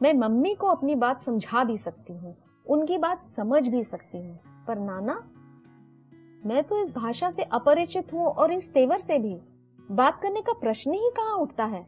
मैं 0.01 0.13
मम्मी 0.13 0.53
को 0.55 0.67
अपनी 0.67 0.95
बात 0.95 1.21
समझा 1.21 1.63
भी 1.63 1.77
सकती 1.77 2.13
हूँ। 2.13 2.35
उनकी 2.67 2.97
बात 2.97 3.21
समझ 3.21 3.67
भी 3.67 3.83
सकती 3.83 4.17
हूँ। 4.17 4.65
पर 4.67 4.79
नाना, 4.79 5.29
मैं 6.45 6.63
तो 6.63 6.77
इस 6.77 6.95
भाषा 6.95 7.29
से 7.31 7.43
अपरिचित 7.43 8.13
हूँ 8.13 8.25
और 8.25 8.51
इस 8.51 8.73
तेवर 8.73 8.97
से 8.97 9.19
भी। 9.19 9.35
बात 9.91 10.21
करने 10.21 10.41
का 10.41 10.53
प्रश्न 10.53 10.91
ही 10.91 11.09
कहाँ 11.17 11.35
उठता 11.35 11.65
है? 11.65 11.85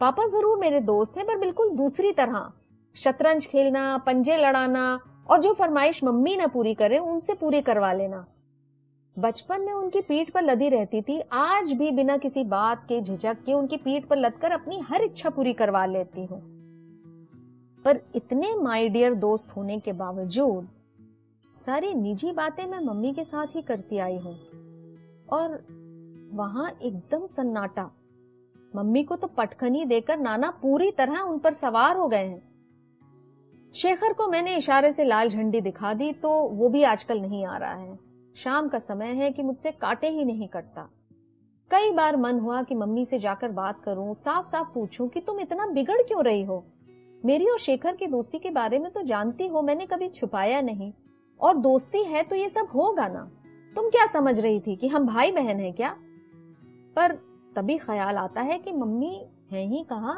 पापा 0.00 0.26
ज़रूर 0.26 0.58
मेरे 0.58 0.80
दोस्त 0.80 1.18
हैं, 1.18 1.26
पर 1.26 1.38
बिल्कुल 1.38 1.70
दूसरी 1.70 2.12
तरह। 2.12 2.52
शतरंज 2.94 3.46
खेलना, 3.46 3.98
पंजे 3.98 4.36
लड़ाना 4.36 5.00
और 5.30 5.40
जो 5.40 5.52
फरमाइश 5.52 6.04
मम्मी 6.04 6.36
ना 6.36 6.46
पूरी 6.46 6.74
करे, 6.74 6.98
उनसे 6.98 7.34
पूरी 7.34 7.60
करवा 7.60 7.92
लेना। 7.92 8.26
बचपन 9.18 9.60
में 9.60 9.72
उनकी 9.72 10.00
पीठ 10.00 10.30
पर 10.30 10.42
लदी 10.42 10.68
रहती 10.68 11.02
थी, 11.02 11.20
आज 11.32 11.72
भी 11.72 11.90
बिना 11.90 12.16
किसी 12.16 12.44
बात 12.44 12.84
के 12.84 13.00
झिझक 13.00 13.36
के 13.46 13.52
उनकी 13.52 13.76
पीठ 13.76 14.06
पर 14.06 14.16
लदकर 14.16 14.50
अपनी 14.50 14.80
हर 14.80 15.02
इच्छा 15.02 15.30
पूरी 15.30 15.52
करवा 15.52 15.86
लेती 15.86 16.24
हूँ। 16.24 16.59
पर 17.84 18.00
इतने 18.14 18.54
माय 18.54 18.88
डियर 18.88 19.14
दोस्त 19.14 19.56
होने 19.56 19.78
के 19.80 19.92
बावजूद, 19.92 20.68
सारी 21.56 21.94
निजी 21.94 22.32
बातें 22.32 22.66
मैं 22.66 22.80
मम्मी 22.80 23.12
के 23.14 23.24
साथ 23.24 23.46
ही 23.46 23.62
करती 23.62 23.98
आई 23.98 24.16
हूँ। 24.16 24.34
और 25.32 25.50
वहाँ 26.32 26.70
एकदम 26.82 27.26
सन्नाटा। 27.26 27.90
मम्मी 28.76 29.02
को 29.02 29.16
तो 29.16 29.26
पटखनी 29.26 29.84
देकर 29.84 30.18
नाना 30.18 30.50
पूरी 30.62 30.90
तरह 30.90 31.18
उन 31.18 31.38
पर 31.38 31.52
सवार 31.52 31.96
हो 31.96 32.08
गए 32.08 32.26
हैं। 32.26 32.42
शेखर 33.74 34.12
को 34.12 34.26
मैंने 34.28 34.56
इशारे 34.56 34.92
से 34.92 35.04
लाल 35.04 35.28
झंडी 35.28 35.60
दिखा 35.60 35.92
दी 35.94 36.12
तो 36.12 36.30
वो 36.48 36.68
भी 36.68 36.82
आजकल 36.82 37.20
नहीं 37.20 37.44
आ 37.46 37.56
रहा 37.56 37.74
है। 37.74 37.98
शाम 38.36 38.68
का 38.68 38.78
समय 38.78 39.12
है 39.14 39.30
कि 39.30 39.42
मुझसे 39.42 39.70
काटे 39.72 40.08
ही 40.08 40.24
नहीं 40.24 40.48
कटता। 40.48 40.88
कई 41.70 41.90
बार 41.92 42.16
मन 42.16 42.38
हुआ 42.38 42.62
कि 42.62 42.74
मम्मी 42.74 43.04
से 43.04 43.18
जाकर 43.18 43.50
बात 43.50 43.80
करूँ 43.82 44.14
साफ़ 44.14 44.46
साफ़ 44.46 44.68
पूछूँ 44.74 45.08
कि 45.08 45.20
तुम 45.20 45.40
इतना 45.40 45.66
बिगड़ 45.66 46.00
क्यों 46.02 46.24
रही 46.24 46.42
हो? 46.44 46.64
मेरी 47.24 47.46
और 47.46 47.58
शेखर 47.58 47.96
की 47.96 48.06
दोस्ती 48.06 48.38
के 48.38 48.50
बारे 48.50 48.78
में 48.78 48.90
तो 48.92 49.02
जानती 49.02 49.46
हो, 49.46 49.62
मैंने 49.62 49.86
कभी 49.86 50.08
छुपाया 50.08 50.60
नहीं। 50.60 50.92
और 51.40 51.56
दोस्ती 51.56 52.02
है 52.04 52.22
तो 52.22 52.36
ये 52.36 52.48
सब 52.48 52.68
होगा 52.74 53.08
ना। 53.08 53.30
तुम 53.76 53.88
क्या 53.88 54.06
समझ 54.06 54.40
रही 54.40 54.60
थी 54.60 54.76
कि 54.76 54.88
हम 54.88 55.06
भाई 55.06 55.32
बहन 55.32 55.60
हैं 55.60 55.72
क्या? 55.72 55.96
पर 56.96 57.12
तभी 57.56 57.78
ख्याल 57.78 58.16
आता 58.16 58.40
है 58.40 58.58
कि 58.58 58.72
मम्मी 58.72 59.26
है 59.52 59.66
ही 59.66 59.82
कहा? 59.82 60.14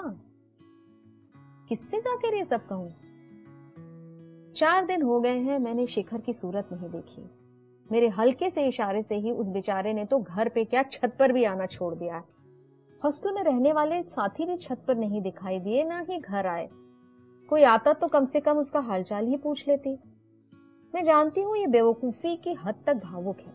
किससे 1.69 2.01
जाकर 2.01 2.35
ये 2.35 2.45
सब 2.45 2.67
कहूँ? 2.67 2.91
चार 4.57 4.87
दिन 4.87 5.03
हो 5.03 5.21
गए 5.21 5.39
हैं, 5.39 5.59
मैंने 5.59 5.87
शेखर 5.87 6.21
की 6.21 6.33
सूरत 6.33 6.69
नहीं 6.73 6.89
देखी। 6.89 7.31
मेरे 7.93 8.09
हल्के 8.09 8.51
से 8.51 8.67
इशारे 8.67 9.03
से 9.03 9.15
ही 9.15 9.31
उस 9.31 9.49
बेचारे 9.49 9.93
ने 9.93 10.05
तो 10.05 10.19
घर 10.19 10.49
पे 10.49 10.65
क्या 10.65 10.83
छत 10.83 11.17
पर 11.19 11.33
भी 11.33 11.45
आना 11.45 11.67
छोड़ 11.67 11.95
दिया 11.95 12.23
हॉस्टल 13.03 13.33
में 13.33 13.43
रहने 13.43 13.73
वाले 13.73 14.03
साथी 14.03 14.47
भी 14.47 14.57
छत 14.57 14.85
पर 14.89 14.97
नहीं 14.97 15.23
दिखाई 15.23 15.59
दिए, 15.59 15.85
ना 15.85 15.99
ही 16.11 16.19
घर 16.19 16.47
आए। 16.47 16.69
कोई 17.53 17.63
आता 17.63 17.93
तो 17.93 18.07
कम 18.09 18.25
से 18.25 18.41
कम 18.41 18.59
उसका 18.59 18.81
हालचाल 18.81 19.27
ही 19.27 19.37
पूछ 19.37 19.69
लेती। 19.69 19.91
मैं 20.95 21.03
जानती 21.05 21.41
हूँ 21.41 21.57
ये 21.57 21.67
बेवकूफ़ी 21.67 22.37
की 22.37 22.53
हद 22.55 22.75
तक 22.87 22.95
भावुक 22.95 23.41
है। 23.41 23.53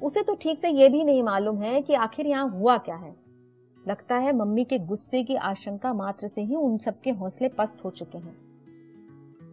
उसे 0.00 0.22
तो 0.22 0.34
ठीक 0.34 0.58
से 0.58 0.68
ये 0.68 0.88
भी 0.88 1.02
नहीं 1.04 1.22
मालूम 1.22 1.58
है 1.62 1.82
कि 1.82 1.94
आखिर 1.94 2.26
यहाँ 2.26 2.48
हुआ 2.50 2.76
क्या 2.78 2.96
है। 2.96 3.14
लगता 3.88 4.16
है 4.16 4.36
मम्मी 4.36 4.64
के 4.64 4.78
गुस्से 4.78 5.22
की 5.22 5.36
आशंका 5.36 5.94
मात्र 5.94 6.28
से 6.28 6.42
ही 6.42 6.54
उन 6.54 6.78
सबके 6.78 7.10
हौसले 7.10 7.48
पस्त 7.48 7.84
हो 7.84 7.90
चुके 7.90 8.18
हैं। 8.18 8.36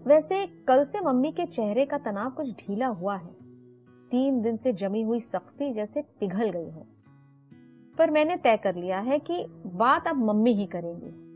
वैसे 0.05 0.45
कल 0.67 0.83
से 0.83 1.01
मम्मी 1.01 1.31
के 1.31 1.45
चेहरे 1.45 1.85
का 1.85 1.97
तनाव 1.97 2.31
कुछ 2.31 2.51
ढीला 2.51 2.87
हुआ 2.87 3.15
है। 3.15 3.35
तीन 4.11 4.41
दिन 4.41 4.57
से 4.57 4.73
जमी 4.73 5.01
हुई 5.01 5.19
सख्ती 5.19 5.73
जैसे 5.73 6.01
पिघल 6.19 6.49
गई 6.49 6.69
हो। 6.69 6.85
पर 7.97 8.11
मैंने 8.11 8.37
तय 8.37 8.57
कर 8.57 8.75
लिया 8.75 8.99
है 8.99 9.19
कि 9.19 9.45
बात 9.65 10.07
अब 10.07 10.23
मम्मी 10.25 10.53
ही 10.53 10.65
करेंगी। 10.65 11.32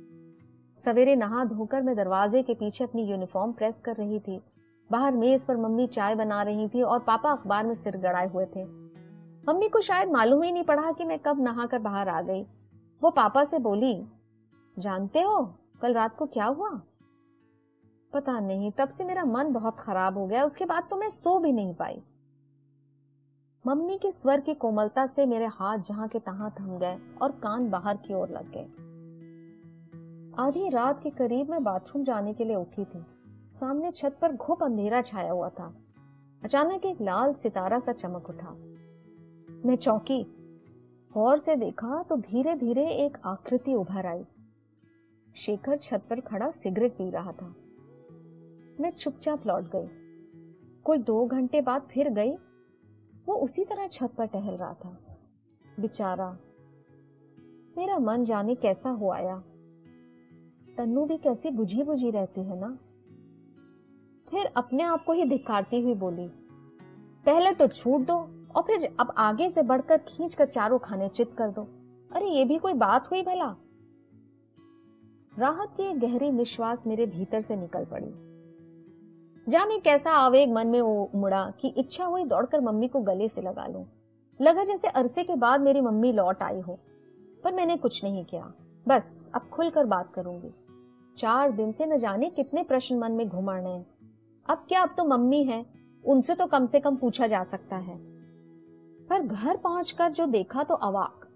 सवेरे 0.79 1.15
नहा 1.15 1.43
धोकर 1.45 1.81
मैं 1.81 1.95
दरवाजे 1.95 2.41
के 2.43 2.53
पीछे 2.53 2.83
अपनी 2.83 3.03
यूनिफॉर्म 3.03 3.51
प्रेस 3.51 3.81
कर 3.85 3.95
रही 3.95 4.19
थी। 4.19 4.39
बाहर 4.91 5.11
मेज 5.11 5.45
पर 5.45 5.57
मम्मी 5.57 5.87
चाय 5.87 6.15
बना 6.15 6.41
रही 6.41 6.67
थी 6.67 6.81
और 6.81 6.99
पापा 6.99 7.31
अखबार 7.31 7.65
में 7.65 7.73
सिर 7.75 7.97
गड़ाए 7.97 8.27
हुए 8.27 8.45
थे। 8.45 8.63
मम्मी 9.49 9.69
को 9.69 9.81
शायद 9.81 10.11
मालूम 10.11 10.43
ही 10.43 10.51
नहीं 10.51 10.63
पड़ा 10.63 10.91
कि 10.91 11.05
मैं 11.05 11.19
कब 11.19 11.41
नहा 11.41 11.65
कर 11.65 11.79
बाहर 11.79 12.09
आ 12.09 12.21
गई। 12.21 12.43
वो 13.01 13.09
पापा 13.09 13.43
से 13.43 13.59
बोली, 13.59 14.07
जानते 14.79 15.21
हो, 15.21 15.43
कल 15.81 15.93
रात 15.93 16.15
को 16.17 16.25
क्या 16.25 16.45
हुआ? 16.45 16.69
पता 18.13 18.39
नहीं, 18.39 18.71
तब 18.71 18.89
से 18.89 19.03
मेरा 19.03 19.25
मन 19.25 19.53
बहुत 19.53 19.79
खराब 19.79 20.17
हो 20.17 20.27
गया, 20.27 20.43
उसके 20.43 20.65
बाद 20.65 20.87
तो 20.89 20.95
मैं 20.95 21.09
सो 21.09 21.39
भी 21.39 21.51
नहीं 21.51 21.73
पाई। 21.73 22.01
मम्मी 23.65 23.97
के 23.97 24.11
स्वर 24.11 24.39
की 24.39 24.53
कोमलता 24.53 25.05
से 25.07 25.25
मेरे 25.25 25.45
हाथ 25.45 25.77
जहाँ 25.77 26.07
के 26.07 26.19
तहां 26.19 26.49
थम 26.49 26.77
गए 26.77 26.97
और 27.21 27.31
कान 27.31 27.69
बाहर 27.69 27.97
की 27.97 28.13
ओर 28.13 28.29
लग 28.29 28.51
गए। 28.51 28.86
आधी 30.39 30.69
रात 30.69 31.03
के 31.03 31.09
करीब 31.09 31.49
मैं 31.49 31.63
बाथरूम 31.63 32.03
जाने 32.03 32.33
के 32.33 32.45
लिए 32.45 32.55
उठी 32.55 32.85
थी। 32.85 33.05
सामने 33.55 33.91
छत 33.91 34.17
पर 34.21 34.31
घुप 34.31 34.63
अंधेरा 34.63 35.01
छाया 35.01 35.31
हुआ 35.31 35.49
था। 35.49 35.77
अचानक 36.43 36.85
एक 36.85 37.01
लाल 37.01 37.33
सितारा 37.33 37.79
सा 37.79 37.91
चमक 37.91 38.29
उठा। 38.29 38.51
मैं 39.65 39.75
चौकी। 39.75 40.23
गौर 41.13 41.39
से 41.39 41.55
देखा 41.55 42.03
तो 42.03 42.15
धीरे 42.15 42.55
धीरे 42.55 42.87
एक 42.89 43.17
आकृति 43.25 43.73
उभर 43.73 44.05
आई। 44.05 44.25
शेखर 45.35 45.77
छत 45.77 46.03
पर 46.09 46.19
खड़ा 46.19 46.51
सिगरेट 46.51 46.93
पी 46.93 47.09
रहा 47.09 47.31
था। 47.31 47.55
मैं 48.79 48.89
चुपचाप 48.89 49.47
लौट 49.47 49.63
गई। 49.75 49.87
कोई 50.83 50.97
दो 50.97 51.25
घंटे 51.25 51.61
बाद 51.61 51.81
फिर 51.81 52.09
गई। 52.09 52.35
वो 53.25 53.33
उसी 53.35 53.65
तरह 53.65 53.87
छत 53.87 54.11
पर 54.17 54.25
टहल 54.25 54.55
रहा 54.55 54.73
था। 54.73 54.97
बेचारा, 55.79 56.37
मेरा 57.77 57.99
मन 57.99 58.25
जाने 58.25 58.55
कैसा 58.55 58.89
हो 58.89 59.11
आया। 59.11 59.43
तन्नू 60.77 61.05
भी 61.05 61.17
कैसी 61.17 61.49
बुझी 61.51 61.83
बुझी 61.83 62.11
रहती 62.11 62.41
है 62.41 62.59
ना? 62.59 62.77
फिर 64.27 64.45
अपने 64.57 64.83
आप 64.83 65.03
को 65.03 65.13
ही 65.13 65.25
धिकारती 65.25 65.81
हुई 65.81 65.93
बोली, 65.95 66.27
पहले 67.25 67.51
तो 67.51 67.67
छूट 67.67 68.01
दो 68.01 68.17
और 68.55 68.63
फिर 68.63 68.89
अब 68.99 69.13
आगे 69.17 69.49
से 69.49 69.61
बढ़कर 69.61 69.97
खींच 69.97 70.33
कर 70.33 70.45
चारों 70.45 70.79
खाने 70.79 71.07
चित 71.09 71.33
कर 71.37 71.49
दो। 71.49 71.61
अरे, 72.11 72.29
ये 72.29 72.45
भी 72.45 72.57
कोई 72.57 72.73
बात 72.73 73.11
हुई 73.11 73.21
भला? 73.21 73.55
राहत 75.33 75.73
की 75.77 75.91
गहरी 75.93 76.29
निश्वास 76.31 76.85
मेरे 76.87 77.05
भीतर 77.05 77.41
से 77.41 77.55
निकल 77.55 77.85
पड़ी। 77.85 78.13
जाने 79.47 79.77
कैसा 79.79 80.11
आवेग 80.11 80.53
मन 80.53 80.67
में 80.67 80.79
उमड़ा 80.81 81.43
कि 81.59 81.73
इच्छा 81.77 82.05
हुई 82.05 82.23
दौड़कर 82.25 82.61
मम्मी 82.61 82.87
को 82.87 82.99
गले 83.01 83.27
से 83.27 83.41
लगा 83.41 83.67
लूँ। 83.67 83.85
लगा 84.39 84.63
जैसे 84.63 84.87
अरसे 84.87 85.23
के 85.23 85.35
बाद 85.35 85.61
मेरी 85.61 85.81
मम्मी 85.81 86.11
लौट 86.11 86.43
आई 86.43 86.59
हो, 86.59 86.79
पर 87.43 87.53
मैंने 87.53 87.77
कुछ 87.77 88.03
नहीं 88.03 88.23
किया। 88.25 88.53
बस, 88.87 89.31
अब 89.35 89.49
खुलकर 89.49 89.85
बात 89.85 90.13
करूँगी। 90.13 90.53
चार 91.17 91.51
दिन 91.51 91.71
से 91.71 91.85
न 91.85 91.97
जाने 91.97 92.29
कितने 92.29 92.63
प्रश्न 92.63 92.97
मन 92.97 93.11
में 93.11 93.27
घुमड़ 93.29 93.59
रहे 93.61 93.77
अब 94.45 94.65
क्या 94.69 94.81
अब 94.81 94.93
तो 94.97 95.05
मम्मी 95.05 95.43
है, 95.43 95.65
उनसे 96.03 96.35
तो 96.35 96.45
कम 96.45 96.65
से 96.65 96.79
कम 96.79 96.95
पूछा 96.95 97.27
जा 97.27 97.43
सकता 97.43 97.75
है। 97.75 97.95
पर 99.09 99.21
घर 99.21 99.57
पहुंचकर 99.57 100.11
जो 100.11 100.25
देखा 100.25 100.63
तो 100.63 100.75
अवाक। 100.75 101.27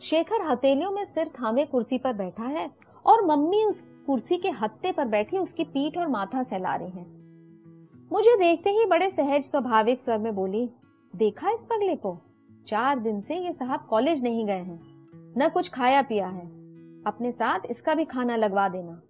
शेखर 0.00 0.42
हथेलियों 0.42 0.90
में 0.90 1.04
सिर 1.04 1.30
थामे 1.40 1.64
कुर्सी 1.64 1.98
पर 1.98 2.12
बैठा 2.12 2.44
है 2.44 2.70
और 3.06 3.24
मम्मी 3.26 3.64
उस 3.64 3.82
कुर्सी 4.06 4.36
के 4.36 4.50
हत्ते 4.50 4.92
पर 4.92 5.08
बैठी 5.08 5.38
उसकी 5.38 5.64
पीठ 5.64 5.98
और 5.98 6.08
माथा 6.08 6.42
सहला 6.42 6.74
रही 6.74 6.90
हैं। 6.90 8.08
मुझे 8.12 8.36
देखते 8.36 8.70
ही 8.70 8.84
बड़े 8.84 9.10
सहज 9.10 9.42
स्वाभाविक 9.42 10.00
स्वर 10.00 10.18
में 10.18 10.34
बोली, 10.34 10.68
देखा 11.14 11.50
इस 11.50 11.66
पगले 11.66 11.96
को? 11.96 12.18
चार 12.66 12.98
दिन 12.98 13.20
से 13.20 13.36
ये 13.36 13.52
साहब 13.52 13.86
कॉलेज 13.90 14.22
नहीं 14.22 14.46
गए 14.46 14.52
हैं, 14.52 14.80
न 15.38 15.48
कुछ 15.48 15.68
खाया 15.68 16.02
पिया 16.02 16.28
है। 16.28 16.61
अपने 17.06 17.32
साथ 17.32 17.60
इसका 17.70 17.94
भी 17.94 18.04
खाना 18.04 18.36
लगवा 18.36 18.68
देना। 18.68 19.02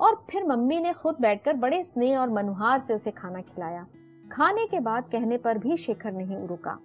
और 0.00 0.26
फिर 0.30 0.44
मम्मी 0.44 0.80
ने 0.80 0.92
खुद 0.92 1.16
बैठकर 1.20 1.54
बड़े 1.54 1.82
स्नेह 1.84 2.18
और 2.18 2.30
मनुहार 2.30 2.78
से 2.78 2.94
उसे 2.94 3.10
खाना 3.10 3.40
खिलाया। 3.40 3.86
खाने 4.32 4.66
के 4.66 4.80
बाद 4.80 5.08
कहने 5.12 5.36
पर 5.38 5.58
भी 5.58 5.76
शेखर 5.76 6.12
नहीं 6.12 6.46
रुका 6.46 6.78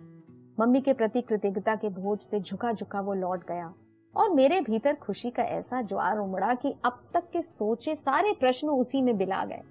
मम्मी 0.60 0.82
के 0.82 0.94
प्रति 0.94 1.22
कृतज्ञता 1.22 1.76
के 1.76 1.89
बोझ 1.89 2.20
से 2.20 2.39
झुका 2.39 2.72
झुका 2.74 3.02
वो 3.02 3.13
लौट 3.13 3.48
गया। 3.48 3.74
और 4.15 4.34
मेरे 4.34 4.62
भीतर 4.62 4.96
खुशी 4.96 5.30
का 5.30 5.44
ऐसा 5.44 5.82
ज्वार 5.82 6.18
उमड़ा 6.18 6.54
कि 6.54 6.76
अब 6.86 7.04
तक 7.13 7.24
के 7.34 7.41
सोचे 7.41 7.96
सारे 7.96 8.32
प्रश्न 8.39 8.68
उसी 8.68 9.02
में 9.02 9.18
बिला 9.18 9.46
गए। 9.46 9.62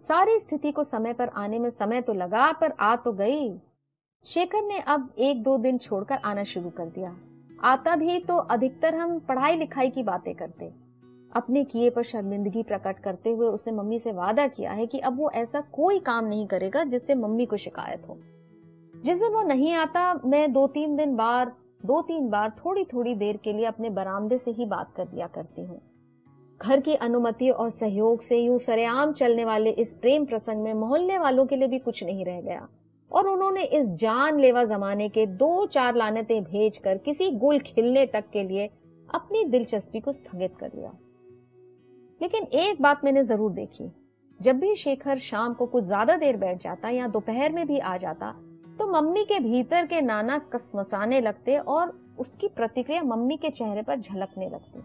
सारी 0.00 0.38
स्थिति 0.38 0.72
को 0.72 0.84
समय 0.84 1.12
पर 1.12 1.28
आने 1.28 1.58
में 1.58 1.70
समय 1.70 2.00
तो 2.00 2.12
लगा, 2.12 2.52
पर 2.52 2.72
आ 2.80 2.96
तो 2.96 3.12
गई। 3.12 3.60
शेखर 4.24 4.62
ने 4.62 4.78
अब 4.78 5.14
एक 5.18 5.42
दो 5.42 5.58
दिन 5.58 5.78
छोड़कर 5.78 6.16
आना 6.16 6.44
शुरू 6.44 6.70
कर 6.70 6.86
दिया। 6.86 7.16
आता 7.60 7.96
भी 7.96 8.18
तो 8.18 8.36
अधिकतर 8.36 8.94
हम 8.94 9.18
पढ़ाई 9.18 9.56
लिखाई 9.56 9.90
की 9.90 10.02
बातें 10.02 10.34
करते। 10.34 10.70
अपने 11.32 11.64
किए 11.64 11.90
पर 11.90 12.02
शर्मिंदगी 12.02 12.62
प्रकट 12.62 12.98
करते 12.98 13.30
हुए 13.30 13.46
उसने 13.46 13.72
मम्मी 13.72 13.98
से 13.98 14.12
वादा 14.12 14.46
किया 14.48 14.72
है 14.72 14.86
कि 14.86 14.98
अब 14.98 15.18
वो 15.18 15.30
ऐसा 15.30 15.60
कोई 15.60 15.98
काम 15.98 16.24
नहीं 16.24 16.46
करेगा 16.46 16.84
जिससे 16.84 17.14
मम्मी 17.14 17.46
को 17.46 17.56
शिकायत 17.56 18.08
हो। 18.08 18.18
जिस 19.04 19.22
वो 19.22 19.42
नहीं 19.42 19.74
आता, 19.74 20.14
मैं 20.14 20.52
दो 20.52 20.66
तीन 20.66 20.96
दिन 20.96 21.16
बार 21.16 21.52
दो 21.86 22.02
तीन 22.02 22.28
बार 22.28 22.50
थोड़ी 22.50 22.84
थोड़ी 22.84 23.14
देर 23.14 23.36
के 23.36 23.52
लिए 23.52 23.64
अपने 23.64 23.90
बरामदे 23.90 24.38
से 24.38 24.50
ही 24.50 24.66
बात 24.66 24.92
कर 24.96 25.08
लिया 25.14 25.26
करती 25.26 25.64
हूँ। 25.64 25.80
घर 26.60 26.80
की 26.80 26.94
अनुमति 26.94 27.50
और 27.50 27.70
सहयोग 27.70 28.20
से 28.20 28.38
यूँ 28.38 28.58
सरेआम 28.58 29.12
चलने 29.12 29.44
वाले 29.44 29.70
इस 29.70 29.94
प्रेम 29.94 30.24
प्रसंग 30.24 30.62
में 30.62 30.74
मोहल्ले 30.74 31.18
वालों 31.18 31.46
के 31.46 31.56
लिए 31.56 31.68
भी 31.68 31.78
कुछ 31.78 32.04
नहीं 32.04 32.24
रह 32.24 32.40
गया। 32.40 32.68
और 33.10 33.28
उन्होंने 33.28 33.62
इस 33.62 33.88
जानलेवा 34.00 34.64
जमाने 34.64 35.08
के 35.08 35.26
दो 35.26 35.66
चार 35.66 35.96
लानतें 35.96 36.42
भेजकर 36.44 36.98
किसी 36.98 37.30
गुल 37.38 37.58
खिलने 37.60 38.04
तक 38.06 38.24
के 38.32 38.42
लिए 38.42 38.66
अपनी 39.08 39.44
दिलचस्पी 39.46 40.00
को 40.00 40.12
स्थगित 40.12 40.56
कर 40.60 40.70
लिया 40.74 40.92
लेकिन 42.20 42.44
एक 42.44 42.82
बात 42.82 43.04
मैंने 43.04 43.22
ज़रूर 43.24 43.52
देखी, 43.52 43.90
जब 44.40 44.58
भी 44.58 44.74
शेखर 44.76 45.18
शाम 45.18 45.54
को 45.54 45.66
कुछ 45.66 45.84
ज़्यादा 45.84 46.16
देर 46.16 46.36
बैठ 46.36 46.62
जाता 46.62 46.88
या 46.88 47.06
दोपहर 47.08 47.52
में 47.52 47.66
भी 47.66 47.78
आ 47.78 47.96
जाता 47.96 48.30
तो 48.78 48.86
मम्मी 48.90 49.24
के 49.24 49.38
भीतर 49.40 49.86
के 49.86 50.00
नाना 50.00 50.38
कसमसाने 50.52 51.20
लगते 51.20 51.56
और 51.58 51.92
उसकी 52.18 52.48
प्रतिक्रिया 52.48 53.02
मम्मी 53.02 53.36
के 53.36 53.50
चेहरे 53.50 53.82
पर 53.82 54.00
झलकने 54.00 54.48
लगती। 54.48 54.82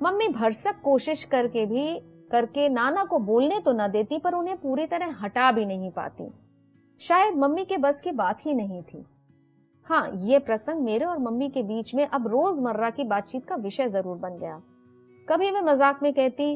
मम्मी 0.00 0.28
भरसक 0.28 0.80
कोशिश 0.84 1.24
करके 1.24 1.64
भी, 1.66 1.94
करके 2.32 2.68
नाना 2.68 3.04
को 3.04 3.18
बोलने 3.20 3.58
तो 3.60 3.72
न 3.72 3.88
देती, 3.88 4.18
पर 4.18 4.34
उन्हें 4.34 4.56
पूरी 4.56 4.86
तरह 4.86 5.14
हटा 5.22 5.50
भी 5.52 5.64
नहीं 5.66 5.90
पाती। 5.90 6.24
शायद 7.00 7.36
मम्मी 7.36 7.64
के 7.64 7.76
बस 7.76 8.00
की 8.00 8.12
बात 8.12 8.46
ही 8.46 8.54
नहीं 8.54 8.82
थी। 8.82 9.04
हाँ 9.84 10.10
ये 10.14 10.38
प्रसंग 10.38 10.80
मेरे 10.80 11.04
और 11.04 11.18
मम्मी 11.18 11.48
के 11.48 11.62
बीच 11.62 11.94
में 11.94 12.06
अब 12.06 12.26
रोज़मर्रा 12.26 12.90
की 12.90 13.04
बातचीत 13.04 13.44
का 13.44 13.56
विषय 13.56 13.88
ज़रूर 13.88 14.16
बन 14.16 14.38
गया। 14.38 14.62
कभी 15.28 15.50
मैं 15.50 15.62
मज़ाक 15.62 16.02
में 16.02 16.12
कहती, 16.14 16.52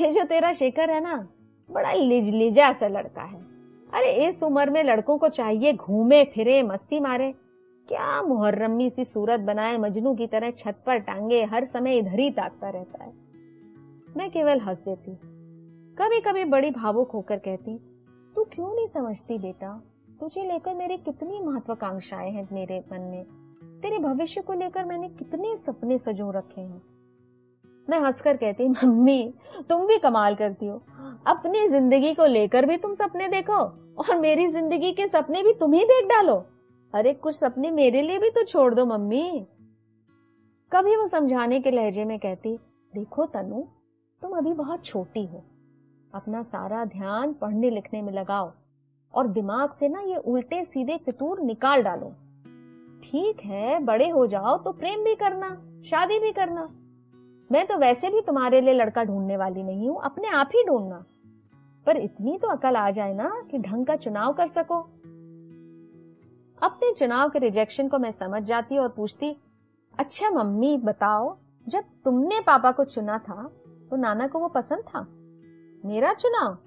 ये 0.00 0.12
जो 0.12 0.24
तेरा 0.24 0.52
शेखर 0.52 0.90
है 0.90 1.00
ना, 1.00 1.28
बड़ा 1.70 1.92
लिजलिजा 1.92 2.72
सा 2.72 2.88
लड़का 2.88 3.22
है। 3.22 3.40
अरे, 3.94 4.28
इस 4.28 4.42
उम्र 4.42 4.70
में 4.70 4.84
लड़कों 4.84 5.18
को 5.18 5.28
चाहिए 5.28 5.72
घूमे, 5.72 6.24
फिरे, 6.24 6.62
मस्ती 6.62 7.00
मारे। 7.00 7.34
क्या 7.88 8.22
मुहर्रमी 8.22 8.90
सी 8.90 9.04
सूरत 9.04 9.40
बनाए, 9.40 9.78
मजनू 9.78 10.14
की 10.14 10.26
तरह 10.26 10.50
छत 10.50 10.82
पर 10.86 10.98
टांगे, 10.98 11.44
हर 11.44 11.64
समय 11.64 11.96
इधर 11.96 12.18
ही 12.18 12.30
ताकता 12.30 12.70
रहता 12.70 13.04
है। 13.04 13.12
मैं 14.16 14.30
केवल 14.30 14.60
हंस 14.60 14.82
देती। 14.82 15.14
कभी 15.98 16.20
कभी 16.20 16.44
बड़ी 16.44 16.70
भावुक 16.70 17.10
होकर 17.10 17.38
कहती 17.38 17.87
तू 18.38 18.44
क्यों 18.44 18.74
नहीं 18.74 18.86
समझती 18.86 19.38
बेटा? 19.38 19.82
तुझे 20.20 20.42
लेकर 20.42 20.74
मेरी 20.74 20.96
कितनी 20.96 21.40
महत्वाकांक्षाएँ 21.40 22.30
हैं 22.30 22.48
मेरे 22.52 22.84
मन 22.92 23.00
में। 23.00 23.24
तेरे 23.82 23.98
भविष्य 23.98 24.40
को 24.40 24.52
लेकर 24.52 24.84
मैंने 24.84 25.08
कितने 25.08 25.56
सपने 25.56 25.98
सजो 25.98 26.30
रखे 26.30 26.60
हैं। 26.60 26.82
मैं 27.90 27.98
हंसकर 27.98 28.36
कहती, 28.36 28.68
मम्मी, 28.68 29.34
तुम 29.68 29.86
भी 29.86 29.98
कमाल 29.98 30.34
करती 30.34 30.66
हो। 30.66 30.82
अपनी 31.26 31.68
ज़िंदगी 31.68 32.14
को 32.14 32.26
लेकर 32.26 32.66
भी 32.66 32.76
तुम 32.76 32.94
सपने 32.94 33.28
देखो 33.28 33.58
और 34.02 34.18
मेरी 34.18 34.48
ज़िंदगी 34.48 34.92
के 34.92 35.08
सपने 35.08 35.42
भी 35.42 35.52
तुम 35.52 35.72
ही 35.72 35.84
देख 35.84 36.08
डालो। 36.08 36.44
अरे, 36.94 37.14
कुछ 37.14 37.34
सपने 37.34 37.70
मेरे 37.70 38.02
लिए 38.02 38.18
भी 38.18 38.30
तो 38.30 38.42
छोड़ 38.42 38.74
दो, 38.74 38.86
मम्मी। 38.86 39.46
कभी 40.72 40.96
वो 40.96 41.06
समझाने 41.06 41.60
के 41.60 41.70
लहजे 41.70 42.04
में 42.04 42.18
कहती, 42.18 42.56
देखो 42.94 43.26
तनु, 43.26 43.62
तुम 44.22 44.32
अभी 44.32 44.52
बहुत 44.52 44.84
छोटी 44.84 45.26
हो। 45.26 45.44
अपना 46.12 46.42
सारा 46.42 46.84
ध्यान 46.84 47.32
पढ़ने 47.32 47.70
लिखने 47.70 48.02
में 48.02 48.12
लगाओ 48.12 48.50
और 49.14 49.26
दिमाग 49.28 49.70
से 49.70 49.88
ना 49.88 50.00
ये 50.00 50.16
उल्टे 50.16 50.64
सीधे 50.64 50.96
फितूर 50.96 51.40
निकाल 51.40 51.82
डालो। 51.82 52.08
ठीक 53.02 53.40
है, 53.40 53.78
बड़े 53.80 54.08
हो 54.08 54.26
जाओ 54.26 54.56
तो 54.58 54.72
प्रेम 54.72 55.04
भी 55.04 55.14
करना, 55.14 55.48
शादी 55.84 56.18
भी 56.18 56.32
करना। 56.32 56.68
मैं 57.50 57.66
तो 57.66 57.76
वैसे 57.78 58.10
भी 58.10 58.20
तुम्हारे 58.20 58.60
लिए 58.60 58.74
लड़का 58.74 59.04
ढूँढने 59.04 59.36
वाली 59.36 59.62
नहीं 59.62 59.88
हूँ, 59.88 60.00
अपने 60.04 60.28
आप 60.28 60.50
ही 60.54 60.64
ढूंढना। 60.64 61.04
पर 61.86 61.96
इतनी 61.96 62.36
तो 62.38 62.48
अकल 62.48 62.76
आ 62.76 62.90
जाए 62.90 63.14
ना 63.14 63.30
कि 63.50 63.58
ढंग 63.58 63.86
का 63.86 63.96
चुनाव 63.96 64.32
कर 64.32 64.46
सको। 64.46 64.80
अपने 66.62 66.92
चुनाव 66.92 67.28
के 67.28 67.38
रिजेक्शन 67.38 67.88
को 67.88 67.98
मैं 67.98 68.10
समझ 68.12 68.42
जाती 68.42 68.78
और 68.78 68.88
पूछती 68.88 69.36
अच्छा 69.94 70.30
मम्मी, 70.30 70.76
बताओ, 70.76 71.36
जब 71.66 71.84
तुमने 72.04 72.40
पापा 72.40 72.70
को 72.72 72.84
चुना 72.84 73.18
था 73.18 73.42
तो 73.90 73.96
नाना 73.96 74.26
को 74.26 74.38
वो 74.38 74.48
पसंद 74.48 74.84
था? 74.84 75.06
मेरा 75.84 76.12
चुनाव? 76.12 76.58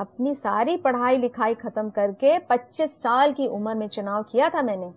अपनी 0.00 0.34
सारी 0.34 0.76
पढ़ाई 0.76 1.18
लिखाई 1.18 1.54
खत्म 1.54 1.90
करके 1.90 2.38
25 2.38 3.02
साल 3.02 3.32
की 3.32 3.46
उम्र 3.46 3.74
में 3.74 3.88
चुनाव 3.88 4.22
किया 4.22 4.48
था 4.48 4.62
मैंने। 4.62 4.92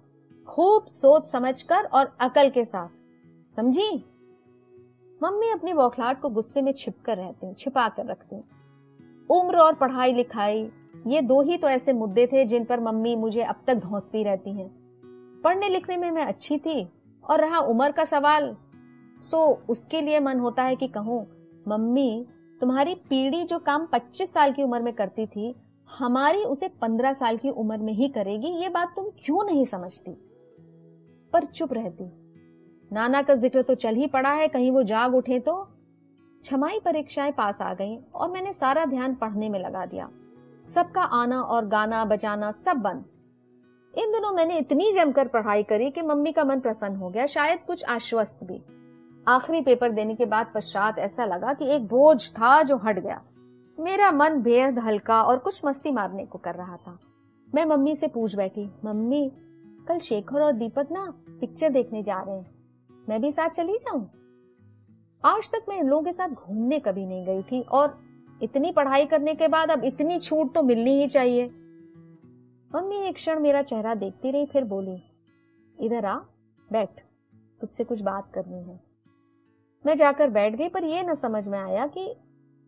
खूब 0.48 0.86
सोच 0.86 1.28
समझकर 1.28 1.86
और 1.86 2.18
अकल 2.20 2.50
के 2.50 2.66
साथ। 2.66 2.90
समझी? 3.56 4.06
मम्मी 5.24 5.50
अपनी 5.50 5.74
बौखलाहट 5.74 6.22
को 6.22 6.30
गुस्से 6.30 6.62
में 6.62 6.74
छिप 6.78 6.96
कर 7.06 7.18
रहती, 7.18 7.54
छिपा 7.54 7.90
कर 7.90 8.06
रखती। 8.06 8.36
उम्र 9.30 9.58
और 9.58 9.74
पढ़ाई 9.74 10.14
लिखाई, 10.14 10.72
ये 11.08 11.22
दो 11.22 11.42
ही 11.42 11.58
तो 11.58 11.68
ऐसे 11.68 11.94
मुद्दे 11.94 12.28
थे 12.28 12.46
जिन 12.46 12.66
पर 12.66 12.80
मम्मी 12.80 13.16
मुझे 13.16 13.42
अब 13.42 13.56
तक 13.68 13.76
धोसती 13.76 14.24
रहती 14.24 14.54
हैं। 14.54 14.70
पढ़ने 15.44 15.70
लिखने 15.70 15.98
में 15.98 16.12
मैं 16.12 16.26
अच्छी 16.26 16.58
थी 16.58 16.90
और 17.30 17.42
रहा 17.42 17.60
उम्र 17.60 17.92
का 17.92 18.06
सवाल। 18.06 18.58
सो 19.22 19.62
उसके 19.70 20.02
लिए 20.02 20.20
मन 20.20 20.40
होता 20.40 20.64
है 20.64 20.76
कि 20.76 20.88
कहूँ, 20.88 21.28
मम्मी 21.68 22.28
तुम्हारी 22.62 22.96
पीढ़ी 22.96 23.44
जो 23.44 23.60
काम 23.60 23.86
25 23.86 24.34
साल 24.34 24.52
की 24.52 24.64
उम्र 24.64 24.82
में 24.82 24.94
करती 24.94 25.26
थी, 25.26 25.56
हमारी 26.00 26.44
उसे 26.44 26.68
15 26.68 27.14
साल 27.14 27.38
की 27.38 27.50
उम्र 27.50 27.78
में 27.78 27.94
ही 27.94 28.08
करेगी, 28.08 28.48
ये 28.48 28.70
बात 28.70 28.94
तुम 28.96 29.06
क्यों 29.26 29.44
नहीं 29.44 29.66
समझती? 29.66 30.12
पर 31.34 31.46
चुप 31.46 31.74
रहती। 31.74 32.12
नाना 32.92 33.22
का 33.22 33.36
ज़िक्र 33.36 33.62
तो 33.62 33.76
चल 33.76 33.96
ही 33.96 34.08
पड़ा 34.08 34.32
है, 34.32 34.48
कहीं 34.48 34.72
वो 34.72 34.84
जाग 34.84 35.16
उठे 35.16 35.40
तो। 35.40 35.72
छमाई 36.44 36.80
परीक्षाएँ 36.80 37.32
पास 37.32 37.62
आ 37.62 37.74
गईं 37.74 38.00
और 38.16 38.32
मैंने 38.32 38.54
सारा 38.54 38.86
ध्यान 38.86 39.16
पढ़ने 39.16 39.50
में 39.50 39.60
लगा 39.60 39.86
दिया। 39.86 40.10
सबका 40.76 41.02
आना 41.02 41.42
और 41.42 41.66
गाना, 41.66 42.06
बजाना 42.06 42.52
सब 42.52 42.78
बंद। 42.78 43.06
इन 43.98 44.12
दिनों 44.12 44.32
मैंने 44.32 44.58
इतनी 44.58 44.92
जमकर 44.92 45.28
पढ़ाई 45.28 45.64
करी 45.64 45.92
कि 45.92 46.02
मम्मी 46.02 46.32
का 46.32 46.44
मन 46.44 46.60
प्रसन्न 46.60 46.96
हो 46.96 47.10
गया, 47.10 47.26
शायद 47.26 47.60
कुछ 47.68 47.84
आश्वस्त 47.84 48.44
भी। 48.44 48.62
आखिरी 49.28 49.62
पेपर 49.62 49.92
देने 49.92 50.16
के 50.16 50.26
बाद 50.26 50.52
पश्चात 50.56 50.98
ऐसा 51.00 51.26
लगा 51.26 51.54
कि 51.54 51.66
एक 51.66 51.88
बोझ 51.88 52.32
था 52.32 52.62
जो 52.64 52.78
हट 52.78 53.00
गया। 53.00 53.22
मेरा 53.80 54.12
मन 54.12 54.42
बेहद 54.42 54.80
हल्का 54.80 55.22
और 55.24 55.40
कुछ 55.40 55.66
मस्ती 55.66 55.92
मारने 55.92 56.26
को 56.26 56.38
कर 56.38 56.56
रहा 56.56 56.78
था। 56.78 56.98
मैं 57.56 57.66
मम्मी 57.66 57.96
से 57.96 58.08
पूछ 58.08 58.36
बैठी, 58.36 58.70
मम्मी, 58.86 59.32
कल 59.88 60.00
शेखर 60.00 60.42
और 60.42 60.54
दीपक 60.54 60.92
ना 60.92 61.06
पिक्चर 61.40 61.70
देखने 61.70 62.04
जा 62.04 62.22
रहे 62.22 62.36
हैं। 62.36 62.56
मैं 63.10 63.22
भी 63.22 63.32
साथ 63.32 63.50
चली 63.50 63.78
जाऊँ? 63.78 64.10
आज 65.26 65.52
तक 65.52 65.66
मैं 65.70 65.78
इन 65.78 65.88
लोगों 65.88 66.04
के 66.04 66.14
साथ 66.14 66.30
घूमने 66.30 66.80
कभी 66.80 67.06
नहीं 67.06 67.26
गई 67.26 67.44
थी 67.44 67.62
और 67.62 68.00
इतनी 68.44 68.72
पढ़ाई 68.72 69.06
करने 69.06 69.36
के 69.36 69.48
बाद 69.48 69.72
अब 69.72 69.84
इतनी 69.84 70.20
छूट 70.20 70.54
तो 70.54 70.64
मिलनी 70.64 71.00
ही 71.02 71.08
चाहिए। 71.08 71.46
मम्मी 72.76 72.96
एक 72.96 73.16
क्षण 73.16 73.40
मेरा 73.40 73.62
चेहरा 73.62 73.96
देखती 73.96 74.32
रही, 74.32 74.46
फिर 74.46 74.64
बोली, 74.64 75.04
इधर 75.80 76.06
आ, 76.06 76.20
बैठ, 76.72 77.02
तुझसे 77.62 77.84
कुछ 77.84 78.02
बात 78.02 78.32
करनी 78.34 78.64
है। 78.64 78.95
मैं 79.86 79.96
जाकर 79.96 80.30
बैठ 80.30 80.56
गई, 80.56 80.70
पर 80.70 80.84
यह 80.84 81.04
न 81.04 81.16
समझ 81.16 81.48
में 81.48 81.60
आया 81.60 81.88
कि 81.88 82.16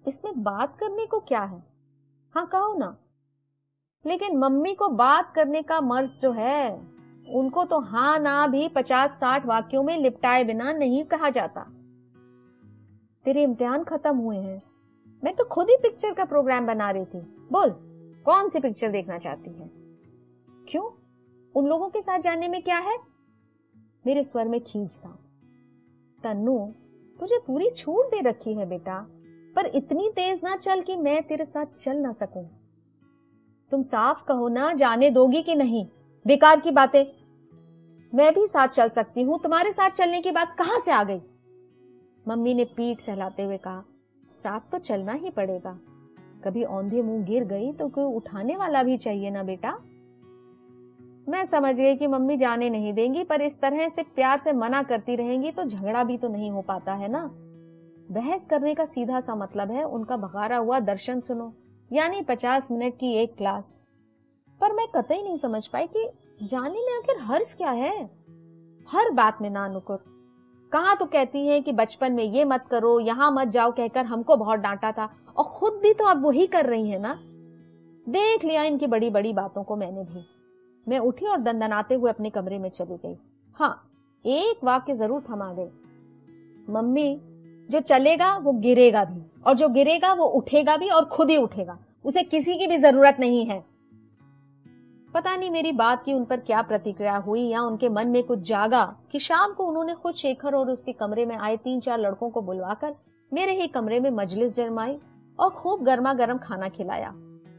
इसमें 0.07 0.43
बात 0.43 0.77
करने 0.77 1.05
को 1.05 1.19
क्या 1.19 1.43
है। 1.43 1.63
हाँ 2.35 2.47
कहो 2.47 2.77
ना। 2.77 2.97
लेकिन 4.05 4.37
मम्मी 4.37 4.73
को 4.73 4.89
बात 4.89 5.33
करने 5.35 5.61
का 5.61 5.81
मर्ज 5.81 6.19
जो 6.19 6.31
है, 6.31 6.87
उनको 7.29 7.65
तो 7.65 7.79
हाँ 7.79 8.19
ना 8.19 8.47
भी 8.47 8.69
पचास 8.69 9.19
साठ 9.19 9.45
वाक्यों 9.45 9.83
में 9.83 9.97
लिपटाए 9.97 10.43
बिना 10.43 10.73
नहीं 10.73 11.03
कहा 11.03 11.29
जाता। 11.29 11.61
तेरे 13.25 13.43
इम्तिहान 13.43 13.83
खत्म 13.83 14.17
हुए 14.17 14.37
हैं। 14.37 14.63
मैं 15.23 15.35
तो 15.35 15.45
खुद 15.45 15.69
ही 15.69 15.75
पिक्चर 15.75 16.13
का 16.13 16.25
प्रोग्राम 16.25 16.67
बना 16.67 16.91
रही 16.91 17.05
थी। 17.05 17.19
बोल, 17.51 17.69
कौन 18.25 18.49
सी 18.49 18.59
पिक्चर 18.59 18.91
देखना 18.91 19.17
चाहती 19.17 19.49
है? 19.49 19.71
क्यों? 20.69 20.83
उन 21.55 21.67
लोगों 21.67 21.89
के 21.89 22.01
साथ 22.01 22.19
जाने 22.19 22.47
में 22.47 22.61
क्या 22.61 22.77
है? 22.77 22.97
मेरे 24.07 24.23
स्वर 24.23 24.47
में 24.47 24.61
खींच 24.61 25.01
था। 25.05 25.19
तन्नू 26.23 26.73
तुझे 27.19 27.37
पूरी 27.47 27.69
छूट 27.69 28.05
दे 28.05 28.21
रखी 28.21 28.53
है 28.53 28.65
बेटा। 28.69 28.99
पर 29.55 29.65
इतनी 29.65 30.09
तेज 30.09 30.39
ना 30.43 30.55
चल 30.55 30.81
कि 30.81 30.95
मैं 30.95 31.21
तेरे 31.23 31.45
साथ 31.45 31.65
चल 31.79 31.97
ना 31.97 32.11
सकूँ। 32.11 32.43
तुम 33.71 33.81
साफ़ 33.81 34.23
कहो 34.23 34.47
ना, 34.47 34.71
जाने 34.73 35.09
दोगी 35.09 35.41
कि 35.41 35.55
नहीं। 35.55 35.85
बेकार 36.25 36.59
की 36.59 36.71
बातें। 36.71 37.05
मैं 38.13 38.33
भी 38.33 38.45
साथ 38.47 38.67
चल 38.67 38.89
सकती 38.89 39.21
हूँ। 39.21 39.39
तुम्हारे 39.39 39.71
साथ 39.71 39.89
चलने 39.89 40.21
की 40.21 40.31
बात 40.31 40.55
कहाँ 40.59 40.79
से 40.79 40.91
आ 40.91 41.03
गई? 41.03 41.21
मम्मी 42.25 42.53
ने 42.53 42.65
पीठ 42.67 42.99
सहलाते 42.99 43.43
हुए 43.43 43.57
कहा, 43.57 43.83
साथ 44.31 44.71
तो 44.71 44.79
चलना 44.79 45.13
ही 45.13 45.29
पड़ेगा। 45.29 45.77
कभी 46.43 46.63
औंधे 46.63 47.01
मुँह 47.01 47.23
गिर 47.25 47.43
गई 47.43 47.71
तो 47.71 47.87
कोई 47.89 48.15
उठाने 48.15 48.55
वाला 48.55 48.83
भी 48.83 48.97
चाहिए 48.97 49.29
ना 49.29 49.43
बेटा। 49.43 49.71
मैं 51.27 51.45
समझ 51.45 51.75
गई 51.75 51.95
कि 51.95 52.07
मम्मी 52.07 52.35
जाने 52.37 52.69
नहीं 52.69 52.93
देंगी, 52.93 53.23
पर 53.23 53.41
इस 53.41 53.59
तरह 53.61 53.89
से 53.89 54.03
प्यार 54.05 54.37
से 54.37 54.51
मना 54.53 54.81
करती 54.83 55.15
रहेंगी 55.15 55.51
तो 55.51 55.63
झगड़ा 55.63 56.03
भी 56.03 56.17
तो 56.17 56.27
नहीं 56.27 56.51
हो 56.51 56.61
पाता, 56.61 56.93
है 56.93 57.07
ना? 57.07 57.29
बहस 58.11 58.45
करने 58.45 58.73
का 58.75 58.85
सीधा 58.85 59.19
सा 59.19 59.35
मतलब 59.35 59.71
है 59.71 59.83
उनका 59.83 60.17
भगारा 60.17 60.57
हुआ 60.57 60.79
दर्शन 60.79 61.19
सुनो, 61.19 61.53
यानी 61.91 62.21
पचास 62.21 62.71
मिनट 62.71 62.93
की 62.93 63.13
एक 63.13 63.35
क्लास। 63.37 63.79
पर 64.61 64.73
मैं 64.73 64.87
कतई 64.87 65.21
नहीं 65.23 65.37
समझ 65.37 65.65
पाई 65.67 65.87
कि 65.87 66.09
जाने 66.43 66.79
में 66.79 66.97
आखिर 66.97 67.21
हर्ष 67.23 67.53
क्या 67.53 67.71
है? 67.71 67.93
हर 68.89 69.09
बात 69.11 69.41
में 69.41 69.49
ना 69.49 69.67
नुकुर 69.67 70.03
कहा 70.71 70.93
तो 70.95 71.05
कहती 71.05 71.45
है 71.47 71.59
कि 71.61 71.71
बचपन 71.73 72.13
में 72.13 72.23
ये 72.23 72.45
मत 72.45 72.65
करो, 72.71 72.99
यहाँ 72.99 73.31
मत 73.31 73.47
जाओ 73.47 73.71
कहकर 73.71 74.05
हमको 74.05 74.35
बहुत 74.35 74.59
डांटा 74.59 74.91
था, 74.91 75.09
और 75.37 75.43
खुद 75.43 75.79
भी 75.83 75.93
तो 75.93 76.05
अब 76.05 76.25
वही 76.25 76.47
कर 76.47 76.65
रही 76.65 76.89
है 76.89 76.99
ना? 76.99 77.13
देख 78.09 78.45
लिया 78.45 78.63
इनकी 78.63 78.87
बड़ी 78.87 79.09
बड़ी 79.09 79.33
बातों 79.33 79.63
को 79.63 79.75
मैंने 79.75 80.03
भी। 80.03 80.25
मैं 80.87 80.99
उठी 80.99 81.25
और 81.25 81.37
दंदनाते 81.37 81.95
हुए 81.95 82.09
अपने 82.09 82.29
कमरे 82.29 82.59
में 82.59 82.69
चली 82.69 82.95
गई। 82.95 83.15
हाँ 83.57 83.89
एक 84.25 84.63
वाक्य 84.63 84.95
ज़रूर 84.95 85.23
थमा 85.29 85.51
गई 85.53 85.69
मम्मी, 86.69 87.19
जो 87.69 87.79
चलेगा 87.79 88.35
वो 88.37 88.51
गिरेगा 88.53 89.03
भी, 89.03 89.21
और 89.47 89.55
जो 89.55 89.67
गिरेगा 89.69 90.13
वो 90.13 90.25
उठेगा 90.25 90.77
भी 90.77 90.89
और 90.89 91.05
खुद 91.05 91.29
ही 91.29 91.37
उठेगा। 91.37 91.77
उसे 92.05 92.23
किसी 92.23 92.55
की 92.55 92.67
भी 92.67 92.77
ज़रूरत 92.77 93.17
नहीं 93.19 93.45
है। 93.45 93.63
पता 95.13 95.35
नहीं 95.35 95.49
मेरी 95.51 95.71
बात 95.71 96.03
की 96.03 96.13
उन 96.13 96.23
पर 96.25 96.39
क्या 96.39 96.61
प्रतिक्रिया 96.61 97.15
हुई 97.17 97.41
या 97.41 97.61
उनके 97.61 97.89
मन 97.89 98.07
में 98.07 98.23
कुछ 98.23 98.39
जागा 98.39 98.83
कि 99.11 99.19
शाम 99.19 99.53
को 99.53 99.65
उन्होंने 99.65 99.93
खुद 99.93 100.15
शेखर 100.15 100.55
और 100.55 100.69
उसके 100.69 100.93
कमरे 100.93 101.25
में 101.25 101.35
आए 101.37 101.55
तीन 101.57 101.79
चार 101.79 101.99
लड़कों 101.99 102.29
को 102.29 102.41
बुलवाकर 102.41 102.95
मेरे 103.31 103.53
ही 103.53 103.67
कमरे 103.67 103.99
में 103.99 104.09
मजलिस 104.11 104.55
जरमाई 104.55 104.97
और 105.39 105.49
खूब 105.49 105.83
गर्मा 105.83 106.13
गर्म 106.13 106.37
खाना 106.37 106.69
खिलाया। 106.69 107.13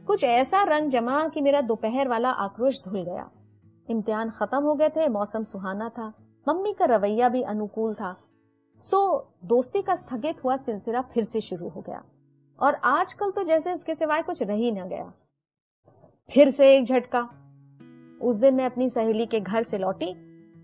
कुछ 0.08 0.24
ऐसा 0.24 0.62
रंग 0.62 0.90
जमा 0.90 1.28
कि 1.28 1.40
मेरा 1.40 1.60
दोपहर 1.60 2.08
वाला 2.08 2.30
आक्रोश 2.30 2.84
धुल 2.84 3.02
गया। 3.02 3.30
इम्तिहान 3.90 4.30
खत्म 4.30 4.58
हो 4.58 4.74
गए 4.74 4.88
थे, 4.88 5.08
मौसम 5.08 5.44
सुहाना 5.44 5.88
था। 5.88 6.14
मम्मी 6.48 6.72
का 6.72 6.84
रवैया 6.84 7.28
भी 7.28 7.42
अनुकूल 7.42 7.94
था। 7.94 8.16
सो, 8.78 9.28
दोस्ती 9.44 9.82
का 9.82 9.96
स्थगित 9.96 10.44
हुआ 10.44 10.56
सिलसिला 10.56 11.00
फिर 11.00 11.24
से 11.24 11.40
शुरू 11.40 11.68
हो 11.68 11.80
गया। 11.80 12.04
और 12.60 12.74
आजकल 12.74 13.30
तो 13.30 13.42
जैसे 13.42 13.72
इसके 13.72 13.94
सिवाय 13.94 14.22
कुछ 14.22 14.42
रह 14.42 14.54
ही 14.54 14.72
न 14.72 14.84
गया। 14.84 15.12
फिर 16.30 16.50
से 16.50 16.76
एक 16.76 16.84
झटका। 16.84 17.22
उस 18.22 18.36
दिन 18.36 18.54
मैं 18.54 18.66
अपनी 18.66 18.90
सहेली 18.90 19.26
के 19.26 19.40
घर 19.40 19.62
से 19.62 19.78
लौटी 19.78 20.14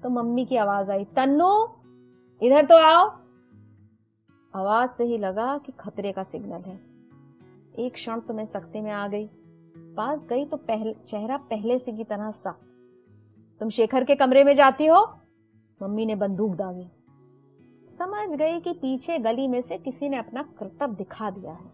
तो 0.03 0.11
मम्मी 0.11 0.45
की 0.45 0.57
आवाज़ 0.57 0.91
आई, 0.91 1.05
तन्नू, 1.05 1.69
इधर 2.47 2.67
तो 2.67 2.77
आओ। 2.77 3.11
आवाज़ 4.55 4.91
से 4.91 5.05
ही 5.05 5.19
लगा 5.19 5.59
कि 5.59 5.73
खतरे 5.73 6.13
का 6.13 6.23
सिग्नल 6.23 6.63
है। 6.63 6.94
एक 7.79 7.95
क्षण 7.95 8.21
तो 8.21 8.35
मैं 8.35 8.45
सख्ते 8.45 8.81
में 8.81 8.91
आ 8.91 9.09
गई। 9.09 9.31
पास 9.77 10.27
गई 10.27 10.45
तो 10.45 10.57
पहले, 10.57 10.95
चेहरा 10.95 11.37
पहले 11.37 11.79
से 11.79 11.93
की 11.93 12.05
तरह 12.05 12.31
सा। 12.31 12.51
तुम 13.61 13.69
शेखर 13.69 14.05
के 14.05 14.15
कमरे 14.15 14.45
में 14.45 14.55
जाती 14.55 14.87
हो? 14.87 15.19
मम्मी 15.83 16.07
ने 16.07 16.15
बंदूक 16.15 16.55
दागी। 16.55 16.89
समझ 17.89 18.35
गई 18.35 18.61
कि 18.61 18.73
पीछे 18.73 19.19
गली 19.19 19.49
में 19.49 19.61
से 19.61 19.79
किसी 19.79 20.09
ने 20.09 20.17
अपना 20.17 20.43
कर्तव्य 20.43 20.95
दिखा 20.95 21.31
दिया 21.31 21.53
है। 21.53 21.73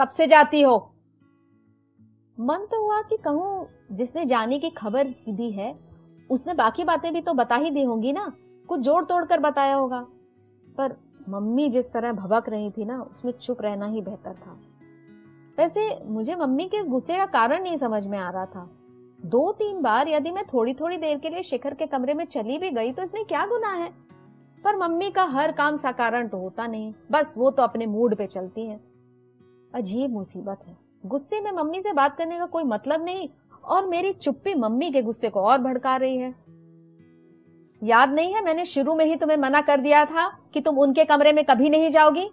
कब 0.00 0.08
से 0.08 0.26
जाती 0.26 0.62
हो? 0.62 0.94
मन 2.40 2.58
तो 2.58 2.84
हुआ 2.84 3.02
कि 3.02 3.16
कहूँ, 3.16 3.68
जिसने 3.92 4.24
जाने 4.24 4.58
की 4.58 4.70
खबर 4.70 5.06
दी 5.08 5.50
है, 5.50 5.78
उसने 6.30 6.54
बाकी 6.54 6.84
बातें 6.84 7.12
भी 7.12 7.20
तो 7.20 7.34
बता 7.34 7.56
ही 7.56 7.70
दी 7.70 7.82
होंगी 7.82 8.12
ना। 8.12 8.32
कुछ 8.68 8.80
जोड़ 8.80 9.04
तोड़ 9.04 9.24
कर 9.24 9.40
बताया 9.40 9.74
होगा। 9.74 10.06
पर 10.78 10.96
मम्मी 11.28 11.68
जिस 11.68 11.92
तरह 11.92 12.12
भबक 12.12 12.48
रही 12.48 12.70
थी 12.70 12.84
ना, 12.84 13.02
उसमें 13.02 13.32
चुप 13.32 13.60
रहना 13.60 13.86
ही 13.86 14.00
बेहतर 14.00 14.34
था। 14.34 14.60
वैसे 15.58 15.88
मुझे 16.04 16.34
मम्मी 16.34 16.64
के 16.64 16.76
इस 16.76 16.88
गुस्से 16.88 17.16
का 17.16 17.26
कारण 17.26 17.62
नहीं 17.62 17.76
समझ 17.76 18.06
में 18.06 18.18
आ 18.18 18.30
रहा 18.30 18.46
था। 18.46 18.70
दो 19.24 19.52
तीन 19.52 19.82
बार 19.82 20.08
यदि 20.08 20.30
मैं 20.30 20.44
थोड़ी 20.44 20.74
थोड़ी 20.74 20.96
देर 20.96 21.18
के 21.18 21.28
लिए 21.28 21.42
शिखर 21.42 21.74
के 21.74 21.86
कमरे 21.86 22.14
में 22.14 22.24
चली 22.24 22.58
भी 22.58 22.70
गई 22.70 22.92
तो 22.92 23.02
इसमें 23.02 23.24
क्या 23.24 23.44
गुना 23.46 23.72
है? 23.72 23.88
पर 24.64 24.76
मम्मी 24.76 25.10
का 25.10 25.24
हर 25.24 25.52
काम 25.52 25.76
साकारण 25.76 26.28
तो 26.28 26.38
होता 26.38 26.66
नहीं। 26.66 26.92
बस 27.12 27.34
वो 27.38 27.50
तो 27.50 27.62
अपने 27.62 27.86
मूड 27.86 28.14
पे 28.14 28.26
चलती 28.26 28.66
है। 28.66 28.80
अजीब 29.74 30.10
मुसीबत 30.10 30.60
है। 30.68 30.76
गुस्से 31.06 31.40
में 31.40 31.50
मम्मी 31.52 31.82
से 31.82 31.92
बात 31.92 32.16
करने 32.16 32.38
का 32.38 32.46
कोई 32.46 32.64
मतलब 32.64 33.04
नहीं 33.04 33.28
और 33.64 33.86
मेरी 33.86 34.12
चुप्पी 34.12 34.54
मम्मी 34.54 34.90
के 34.90 35.02
गुस्से 35.02 35.28
को 35.28 35.40
और 35.40 35.58
भड़का 35.58 35.96
रही 35.96 36.16
है। 36.16 36.34
याद 37.82 38.12
नहीं 38.12 38.34
है 38.34 38.44
मैंने 38.44 38.64
शुरू 38.64 38.94
में 38.94 39.04
ही 39.04 39.16
तुम्हें 39.16 39.36
मना 39.36 39.60
कर 39.60 39.80
दिया 39.80 40.04
था 40.04 40.28
कि 40.54 40.60
तुम 40.60 40.78
उनके 40.78 41.04
कमरे 41.04 41.32
में 41.32 41.44
कभी 41.44 41.70
नहीं 41.70 41.90
जाओगी? 41.90 42.30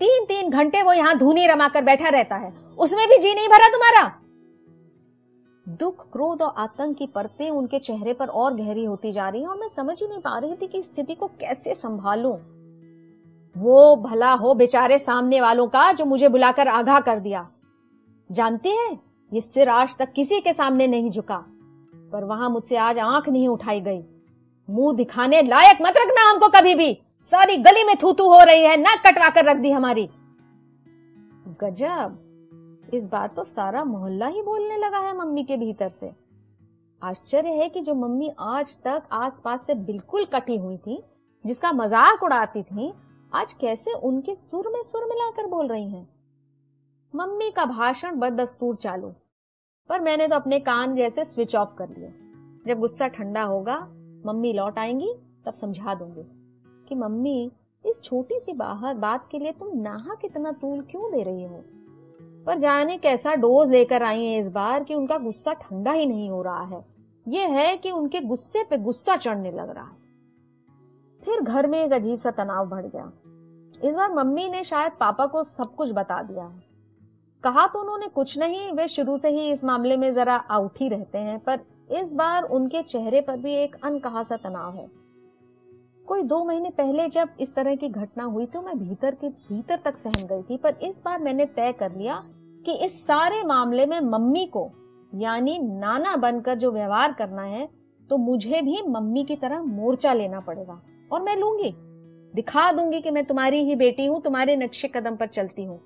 तीन 0.00 0.24
तीन 0.24 0.50
घंटे 0.50 0.82
वो 0.82 0.92
यहाँ 0.92 1.18
धूनी 1.18 1.46
रमाकर 1.46 1.84
बैठा 1.84 2.08
रहता 2.08 2.36
है। 2.36 2.61
उसमें 2.78 3.08
भी 3.08 3.18
जी 3.18 3.34
नहीं 3.34 3.48
भरा 3.48 3.68
तुम्हारा? 3.68 4.18
दुख, 5.66 6.12
क्रोध 6.12 6.42
और 6.42 6.54
आतंक 6.58 6.96
की 6.96 7.06
परतें 7.06 7.50
उनके 7.50 7.78
चेहरे 7.78 8.12
पर 8.12 8.26
और 8.26 8.54
गहरी 8.54 8.84
होती 8.84 9.12
जा 9.12 9.28
रही 9.28 9.40
हैं 9.40 9.48
और 9.48 9.58
मैं 9.58 9.68
समझ 9.68 10.02
ही 10.02 10.08
नहीं 10.08 10.18
पा 10.18 10.38
रही 10.38 10.54
थी 10.54 10.66
कि 10.66 10.82
स्थिति 10.82 11.14
को 11.14 11.26
कैसे 11.26 11.74
संभालूं। 11.74 12.34
वो 13.56 13.96
भला 13.96 14.32
हो 14.32 14.54
बेचारे 14.54 14.98
सामने 14.98 15.40
वालों 15.40 15.66
का 15.68 15.92
जो 15.92 16.04
मुझे 16.04 16.28
बुलाकर 16.28 16.68
आगाह 16.68 17.00
कर 17.00 17.20
दिया। 17.20 17.48
जानते 18.32 18.68
हैं, 18.68 19.00
ये 19.32 19.40
सिर 19.40 19.68
आज 19.68 19.96
तक 19.98 20.12
किसी 20.12 20.40
के 20.40 20.52
सामने 20.52 20.86
नहीं 20.86 21.10
झुका, 21.10 21.44
पर 22.12 22.24
वहाँ 22.24 22.50
मुझसे 22.50 22.76
आज 22.76 22.98
आँख 22.98 23.28
नहीं 23.28 23.48
उठाई 23.48 23.80
गई। 23.80 24.02
मुँह 24.70 24.96
दिखाने 24.96 25.42
लायक 25.42 25.78
मत 25.82 25.94
रखना 25.96 26.30
हमको 26.30 26.48
कभी 26.48 26.74
भी। 26.74 26.92
सारी 27.28 27.56
गली 27.56 27.84
में 27.84 27.96
थूतू 28.02 28.24
हो 28.24 28.42
रही 28.42 28.64
है, 28.64 28.76
नाक 28.76 29.02
कटवा 29.06 29.28
कर 29.28 29.44
रख 29.44 29.56
दी 29.56 29.70
हमारी। 29.70 30.08
गजब! 31.60 32.31
इस 32.84 33.06
बार 33.06 33.28
तो 33.28 33.44
सारा 33.44 33.84
मोहल्ला 33.84 34.26
ही 34.26 34.42
बोलने 34.42 34.76
लगा 34.76 34.98
है 34.98 35.16
मम्मी 35.18 35.44
के 35.44 35.56
भीतर 35.56 35.88
से। 35.88 36.10
आश्चर्य 37.02 37.48
है 37.48 37.68
कि 37.68 37.80
जो 37.80 37.94
मम्मी 37.94 38.30
आज 38.40 38.76
तक 38.84 39.02
आसपास 39.12 39.66
से 39.66 39.74
बिल्कुल 39.74 40.24
कटी 40.24 40.56
हुई 40.56 40.76
थी, 40.76 41.02
जिसका 41.44 41.72
मज़ाक 41.72 42.22
उड़ाती 42.22 42.62
थी, 42.62 42.92
आज 43.32 43.52
कैसे 43.52 43.92
उनके 43.92 44.34
सुर 44.34 44.68
में 44.68 44.82
सुर 44.82 45.04
मिलाकर 45.04 45.46
बोल 45.46 45.68
रही 45.68 45.90
हैं? 45.90 46.08
मम्मी 47.14 47.50
का 47.50 47.64
भाषण 47.64 48.16
बदस्तूर 48.16 48.76
चालू, 48.76 49.12
पर 49.90 50.00
मैंने 50.00 50.28
तो 50.28 50.36
अपने 50.36 50.60
कान 50.60 50.94
जैसे 50.96 51.24
स्विच 51.24 51.56
ऑफ़ 51.56 51.74
कर 51.74 51.88
लिए। 51.88 52.12
जब 52.66 52.80
गुस्सा 52.80 53.08
ठंडा 53.08 53.42
होगा, 53.42 53.78
मम्मी 54.26 54.52
लौट 54.52 54.78
आएँगी, 54.78 55.12
तब 55.46 55.54
समझा 55.54 55.94
दूँगी 55.94 56.24
कि 56.88 56.94
मम्मी, 56.94 57.50
इस 57.84 58.02
छोटी 58.02 58.38
सी 58.40 58.52
बाहर 58.52 58.94
बात 58.94 59.28
के 59.30 59.38
लिए 59.38 59.52
तुम 59.52 59.78
नाहा 59.80 60.14
कितना 60.14 60.52
तूल 60.52 60.80
क्यों 60.80 61.10
दे 61.12 61.22
रही 61.22 61.44
हो? 61.44 61.64
पर 62.46 62.58
जाने 62.58 62.96
कैसा 62.96 63.34
डोज 63.34 63.70
लेकर 63.70 64.02
आई 64.02 64.24
है 64.24 64.40
इस 64.40 64.48
बार 64.48 64.84
कि 64.84 64.94
उनका 64.94 65.18
गुस्सा 65.18 65.52
ठंडा 65.52 65.92
ही 65.92 66.06
नहीं 66.06 66.30
हो 66.30 66.42
रहा 66.42 66.64
है। 66.64 66.84
ये 67.28 67.46
है 67.46 67.76
कि 67.76 67.90
उनके 67.90 68.20
गुस्से 68.20 68.64
पे 68.64 68.76
गुस्सा 68.76 69.16
चढ़ने 69.16 69.50
लग 69.50 69.70
रहा 69.70 69.84
है। 69.84 69.96
फिर 71.22 71.40
घर 71.40 71.66
में 71.66 71.78
एक 71.84 71.92
अजीब 71.92 72.18
सा 72.18 72.30
तनाव 72.30 72.68
बढ़ 72.68 72.86
गया। 72.86 73.12
इस 73.84 73.94
बार 73.94 74.12
मम्मी 74.12 74.48
ने 74.48 74.64
शायद 74.64 74.92
पापा 74.92 75.26
को 75.26 75.44
सब 75.44 75.74
कुछ 75.74 75.92
बता 75.92 76.22
दिया 76.22 76.44
है। 76.44 76.62
कहा 77.44 77.66
तो 77.66 77.80
उन्होंने 77.80 78.06
कुछ 78.06 78.38
नहीं, 78.38 78.72
वे 78.72 78.88
शुरू 78.88 79.18
से 79.18 79.30
ही 79.30 79.50
इस 79.50 79.64
मामले 79.64 79.96
में 79.96 80.14
जरा 80.14 80.36
आउट 80.36 80.78
ही 80.80 80.88
रहते 80.88 81.18
हैं, 81.18 81.38
पर 81.38 81.60
इस 81.90 82.14
बार 82.14 82.42
उनके 82.42 82.82
चेहरे 82.82 83.20
पर 83.20 83.36
भी 83.36 83.54
एक 83.54 83.76
अनकहा 83.84 84.22
सा 84.22 84.36
तनाव 84.36 84.76
है। 84.76 85.01
कोई 86.08 86.22
दो 86.22 86.42
महीने 86.44 86.70
पहले 86.70 87.08
जब 87.08 87.28
इस 87.40 87.54
तरह 87.54 87.74
की 87.74 87.88
घटना 87.90 88.24
हुई 88.24 88.46
तो 88.46 88.60
मैं 88.62 88.78
भीतर 88.78 89.14
के 89.14 89.28
भीतर 89.28 89.80
तक 89.84 89.96
सहन 89.96 90.26
गई 90.26 90.42
थी, 90.42 90.56
पर 90.56 90.78
इस 90.82 91.00
बार 91.04 91.18
मैंने 91.20 91.44
तय 91.48 91.72
कर 91.72 91.96
लिया 91.96 92.22
कि 92.64 92.72
इस 92.84 93.00
सारे 93.02 93.42
मामले 93.44 93.86
में 93.86 94.00
मम्मी 94.02 94.44
को, 94.46 94.70
यानी 95.14 95.58
नाना 95.60 96.16
बनकर 96.16 96.58
जो 96.58 96.72
व्यवहार 96.72 97.12
करना 97.12 97.42
है 97.44 97.68
तो 98.10 98.16
मुझे 98.18 98.60
भी 98.62 98.82
मम्मी 98.88 99.24
की 99.24 99.36
तरह 99.36 99.62
मोर्चा 99.62 100.12
लेना 100.14 100.40
पड़ेगा 100.40 100.80
और 101.12 101.22
मैं 101.22 101.36
लूँगी। 101.36 101.72
दिखा 102.34 102.70
दूँगी 102.72 103.00
कि 103.00 103.10
मैं 103.10 103.24
तुम्हारी 103.24 103.62
ही 103.64 103.76
बेटी 103.76 104.06
हूँ, 104.06 104.20
तुम्हारे 104.22 104.56
नक्शे 104.56 104.88
कदम 104.88 105.16
पर 105.16 105.26
चलती 105.28 105.64
हूँ। 105.64 105.80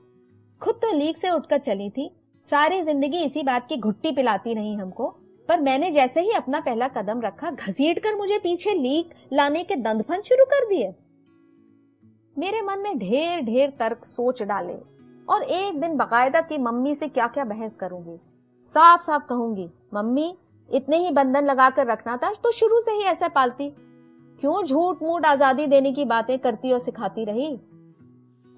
खुद 0.61 0.75
तो 0.75 0.93
लीक 0.93 1.17
से 1.17 1.31
उठकर 1.31 1.59
चली 1.59 1.89
थी, 1.91 2.11
सारी 2.47 2.83
ज़िंदगी 2.83 3.19
इसी 3.19 3.43
बात 3.43 3.67
की 3.69 3.77
घुट्टी 3.79 4.13
पिलाती 4.13 4.55
रही 4.55 4.75
हमको 4.75 5.09
पर 5.49 5.61
मैंने 5.61 5.91
जैसे 5.91 6.21
ही 6.21 6.31
अपना 6.31 6.61
पहला 6.61 6.89
कदम 6.89 7.21
रखा 7.21 7.51
घसीट 7.51 7.99
कर 7.99 8.17
मुझे 8.17 8.39
पीछे 8.39 8.75
लीक 8.75 9.11
लाने 9.33 9.63
के 9.65 9.77
दंदफन 9.77 10.23
शुरू 10.23 10.45
कर 10.45 10.69
दिए। 10.69 10.95
मेरे 12.37 12.63
मन 12.63 12.79
में 12.79 12.99
ढेर 12.99 13.41
ढेर 13.41 13.71
तर्क 13.71 14.05
सोच 14.05 14.43
डाले 14.43 14.75
और 15.29 15.43
एक 15.43 15.81
दिन 15.81 15.97
बकायदा 15.97 16.41
की 16.41 16.59
मम्मी 16.59 16.95
से 16.95 17.09
क्या 17.09 17.27
क्या 17.27 17.45
बहस 17.45 17.77
करूँगी। 17.77 18.19
साफ़ 18.69 19.03
साफ़ 19.03 19.27
कहूँगी, 19.27 19.69
मम्मी, 19.95 20.37
इतने 20.69 20.97
ही 20.97 21.11
बंधन 21.11 21.45
लगाकर 21.45 21.87
रखना 21.87 22.17
था 22.17 22.33
तो 22.35 22.51
शुरू 22.51 22.81
से 22.81 22.93
ही 22.93 23.05
ऐसा 23.05 23.29
पालती। 23.29 23.69
क्यों 24.41 24.63
झूठ 24.65 25.03
मूठ 25.03 25.25
आज़ादी 25.27 25.67
देने 25.67 25.93
की 25.93 26.05
बातें 26.05 26.39
करती 26.39 26.73
और 26.73 26.79
सिखाती 26.79 27.25
रही? 27.25 27.57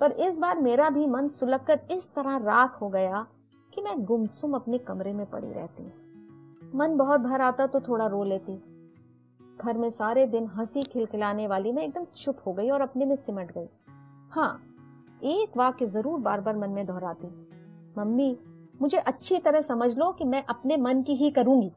पर 0.01 0.12
इस 0.20 0.39
बार 0.39 0.59
मेरा 0.59 0.91
भी 0.91 1.07
मन 1.07 1.28
सुलग 1.28 1.64
कर 1.66 1.80
इस 1.91 2.09
तरह 2.14 2.36
राख 2.36 2.80
हो 2.80 2.89
गया 2.89 3.26
कि 3.72 3.82
मैं 3.82 4.05
गुमसुम 4.05 4.55
अपने 4.55 4.78
कमरे 4.78 5.12
में 5.12 5.26
पड़ी 5.26 5.53
रहती। 5.53 5.91
मन 6.74 6.96
बहुत 6.96 7.20
भर 7.20 7.40
आता 7.40 7.66
तो 7.66 7.80
थोड़ा 7.80 8.06
रो 8.06 8.24
लेती। 8.24 8.54
घर 9.64 9.78
में 9.78 9.90
सारे 9.90 10.26
दिन 10.26 10.46
हँसी 10.46 10.82
खिलखिलाने 10.82 11.46
वाली 11.46 11.72
मैं 11.72 11.82
एकदम 11.82 12.04
चुप 12.16 12.36
हो 12.46 12.52
गई 12.52 12.70
और 12.70 12.80
अपने 12.80 13.04
में 13.04 13.16
सिमट 13.16 13.52
गई। 13.52 13.68
हाँ 14.30 14.62
एक 15.24 15.56
वाक्य 15.56 15.86
ज़रूर 15.86 16.20
बार 16.20 16.40
बार 16.40 16.56
मन 16.56 16.70
में 16.70 16.86
दोहराती। 16.86 17.28
मम्मी, 17.98 18.38
मुझे 18.82 18.98
अच्छी 18.98 19.38
तरह 19.38 19.60
समझ 19.60 19.98
लो 19.98 20.12
कि 20.12 20.24
मैं 20.24 20.44
अपने 20.44 20.76
मन 20.76 21.02
की 21.02 21.14
ही 21.14 21.30
करूँगी। 21.30 21.72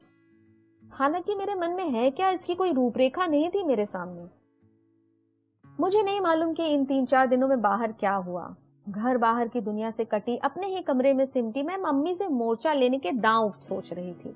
हालाँकि 0.84 1.36
मेरे 1.36 1.56
मन 1.56 1.72
में 1.72 1.90
है 1.90 2.12
क्या 2.12 2.30
इसकी 2.30 2.56
कोई 2.56 2.74
रूपरेखा 2.74 3.28
नहीं 3.28 3.50
थी 3.50 3.64
मेरे 3.64 3.86
सामने? 3.86 4.28
मुझे 5.80 6.04
नहीं 6.04 6.22
मालूम 6.22 6.54
कि 6.54 6.66
इन 6.66 6.86
तीन 6.86 7.06
चार 7.06 7.28
दिनों 7.28 7.48
में 7.48 7.62
बाहर 7.62 7.92
क्या 7.92 8.14
हुआ। 8.14 8.56
घर 8.90 9.18
बाहर 9.18 9.48
की 9.48 9.62
दुनिया 9.62 9.92
से 9.92 10.06
कटी, 10.06 10.38
अपने 10.38 10.68
ही 10.68 10.82
कमरे 10.82 11.14
में 11.14 11.26
सिमटी 11.26 11.64
मैं 11.64 11.78
मम्मी 11.78 12.16
से 12.16 12.28
मोर्चा 12.28 12.74
लेने 12.74 12.98
के 12.98 13.12
दांव 13.12 13.54
सोच 13.60 13.94
रही 13.94 14.14
थी। 14.14 14.36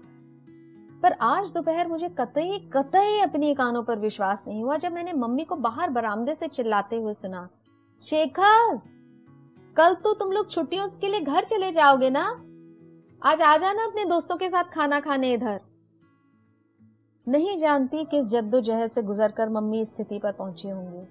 पर 1.04 1.12
आज 1.12 1.52
दोपहर 1.52 1.88
मुझे 1.88 2.10
कतई 2.10 2.60
कतई 2.74 3.20
अपनी 3.20 3.54
कानों 3.56 3.84
पर 3.84 4.00
विश्वास 4.00 4.44
नहीं 4.48 4.64
हुआ 4.64 4.78
जब 4.78 4.92
मैंने 4.92 5.14
मम्मी 5.14 5.44
को 5.44 5.56
बाहर 5.56 5.90
बरामदे 5.90 6.36
से 6.36 6.48
चिल्लाते 6.48 6.96
हुए 6.96 7.14
सुना, 7.14 7.48
शेखर, 8.02 8.80
कल 9.78 9.94
तो 9.94 10.14
तुम 10.14 10.32
लोग 10.32 10.50
छुट्टियों 10.52 10.88
के 10.88 11.08
लिए 11.08 11.22
घर 11.22 11.44
चले 11.44 11.72
जाओगे 11.72 12.10
ना? 12.10 12.26
आज 13.22 13.42
आ 13.42 13.58
जाना 13.58 13.84
अपने 13.84 14.06
दोस्तों 14.06 14.36
के 14.36 14.50
साथ 14.50 14.64
खाना 14.64 15.00
खाने 15.00 15.34
इधर. 15.34 15.62
नहीं 17.28 17.58
जानती 17.58 18.04
किस 18.06 18.26
जद्दोजहद 18.26 18.92
से 18.92 19.04
गुजरकर 19.04 19.50
मम्मी 19.50 19.86
स्थिति 19.86 20.20
पर 20.20 20.32
पहुँची 20.32 20.70
होंगी। 20.70 21.08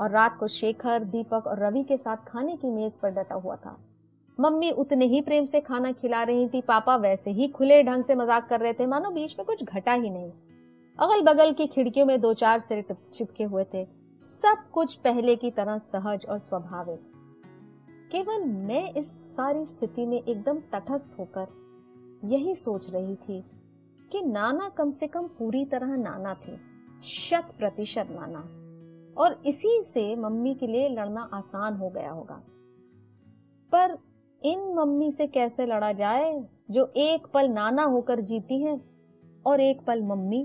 और 0.00 0.10
रात 0.10 0.36
को 0.40 0.48
शेखर, 0.48 1.04
दीपक 1.04 1.46
और 1.46 1.58
रवि 1.58 1.82
के 1.82 1.96
साथ 1.96 2.16
खाने 2.16 2.56
की 2.56 2.70
मेज 2.70 2.96
पर 2.96 3.10
डटा 3.10 3.34
हुआ 3.34 3.56
था। 3.56 3.78
मम्मी 4.38 4.70
उतने 4.70 5.04
ही 5.04 5.20
प्रेम 5.20 5.44
से 5.44 5.60
खाना 5.60 5.92
खिला 5.92 6.22
रही 6.22 6.48
थी, 6.48 6.60
पापा 6.60 6.96
वैसे 6.96 7.30
ही 7.30 7.48
खुले 7.48 7.82
ढंग 7.82 8.04
से 8.04 8.14
मज़ाक 8.14 8.48
कर 8.48 8.60
रहे 8.60 8.72
थे। 8.72 8.86
मानो 8.86 9.10
बीच 9.10 9.34
में 9.38 9.46
कुछ 9.46 9.62
घटा 9.64 9.92
ही 9.92 10.10
नहीं। 10.10 10.30
अगल 10.98 11.22
बगल 11.22 11.52
की 11.52 11.66
खिड़कियों 11.66 12.06
में 12.06 12.20
दो 12.20 12.32
चार 12.34 12.60
सिर 12.60 12.84
चिपके 13.14 13.44
हुए 13.44 13.64
थे। 13.74 13.84
सब 14.24 14.70
कुछ 14.72 14.94
पहले 14.96 15.36
की 15.36 15.50
तरह 15.50 15.78
सहज 15.78 16.26
और 16.26 16.38
स्वाभाविक। 16.38 17.00
केवल 18.12 18.44
मैं 18.44 18.92
इस 18.92 19.12
सारी 19.34 19.64
स्थिति 19.66 20.06
में 20.06 20.22
एकदम 20.22 20.58
तटस्थ 20.72 21.18
होकर 21.18 21.46
यही 22.24 22.54
सोच 22.54 22.90
रही 22.90 23.14
थी 23.14 23.42
कि 24.12 24.22
नाना 24.22 24.68
कम 24.68 24.90
से 24.90 25.06
कम 25.06 25.26
पूरी 25.28 25.64
तरह 25.64 25.96
नाना 25.96 26.34
थे, 26.46 26.56
शत 27.04 27.54
प्रतिशत 27.58 28.08
नाना। 28.10 28.40
और 29.16 29.40
इसी 29.46 29.82
से 29.84 30.14
मम्मी 30.16 30.54
के 30.54 30.66
लिए 30.66 30.88
लड़ना 30.88 31.28
आसान 31.34 31.76
हो 31.76 31.88
गया 31.90 32.10
होगा। 32.10 32.42
पर 33.72 33.96
इन 34.42 34.60
मम्मी 34.74 35.10
से 35.12 35.26
कैसे 35.26 35.66
लड़ा 35.66 35.92
जाए, 35.92 36.32
जो 36.70 36.92
एक 36.96 37.26
पल 37.34 37.48
नाना 37.48 37.82
होकर 37.84 38.20
जीती 38.20 38.60
है 38.62 38.80
और 39.46 39.60
एक 39.60 39.80
पल 39.86 40.02
मम्मी। 40.02 40.44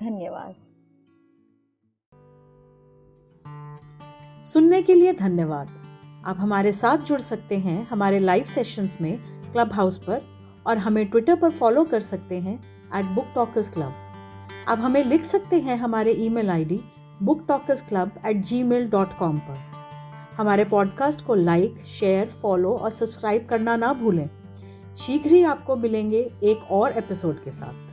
धन्यवाद। 0.00 0.54
सुनने 4.44 4.82
के 4.82 4.94
लिए 4.94 5.12
धन्यवाद। 5.12 5.68
आप 6.26 6.36
हमारे 6.38 6.72
साथ 6.72 6.98
जुड़ 6.98 7.20
सकते 7.20 7.58
हैं 7.58 7.82
हमारे 7.86 8.18
लाइव 8.18 8.44
सेशंस 8.44 9.00
में 9.00 9.16
क्लब 9.52 9.72
हाउस 9.72 9.98
पर 9.98 10.22
और 10.66 10.78
हमें 10.78 11.06
ट्विटर 11.06 11.36
पर 11.36 11.50
फॉलो 11.50 11.84
कर 11.84 12.00
सकते 12.00 12.40
हैं 12.40 12.58
एट 12.98 13.14
बुक 13.14 13.32
टॉकर्स 13.34 13.70
क्लब 13.70 13.92
आप 14.68 14.78
हमें 14.78 15.04
लिख 15.04 15.22
सकते 15.24 15.60
हैं 15.60 15.76
हमारे 15.76 16.12
email 16.24 16.50
ID 16.50 16.80
book 17.22 17.44
talkers 17.48 17.82
club 17.88 18.20
at 18.26 18.36
Gmail 18.62 18.88
dot 18.90 19.18
com 19.18 19.38
पर। 19.38 19.73
हमारे 20.36 20.64
पॉडकास्ट 20.64 21.24
को 21.24 21.34
लाइक 21.34 21.74
शेयर 21.84 22.26
फॉलो 22.26 22.74
और 22.74 22.90
सब्सक्राइब 22.90 23.46
करना 23.46 23.76
ना 23.76 23.92
भूलें। 23.92 24.30
शीघ्र 24.96 25.30
ही 25.30 25.44
आपको 25.44 25.76
मिलेंगे 25.76 26.30
एक 26.42 26.72
और 26.72 26.92
एपिसोड 26.92 27.44
के 27.44 27.50
साथ। 27.50 27.83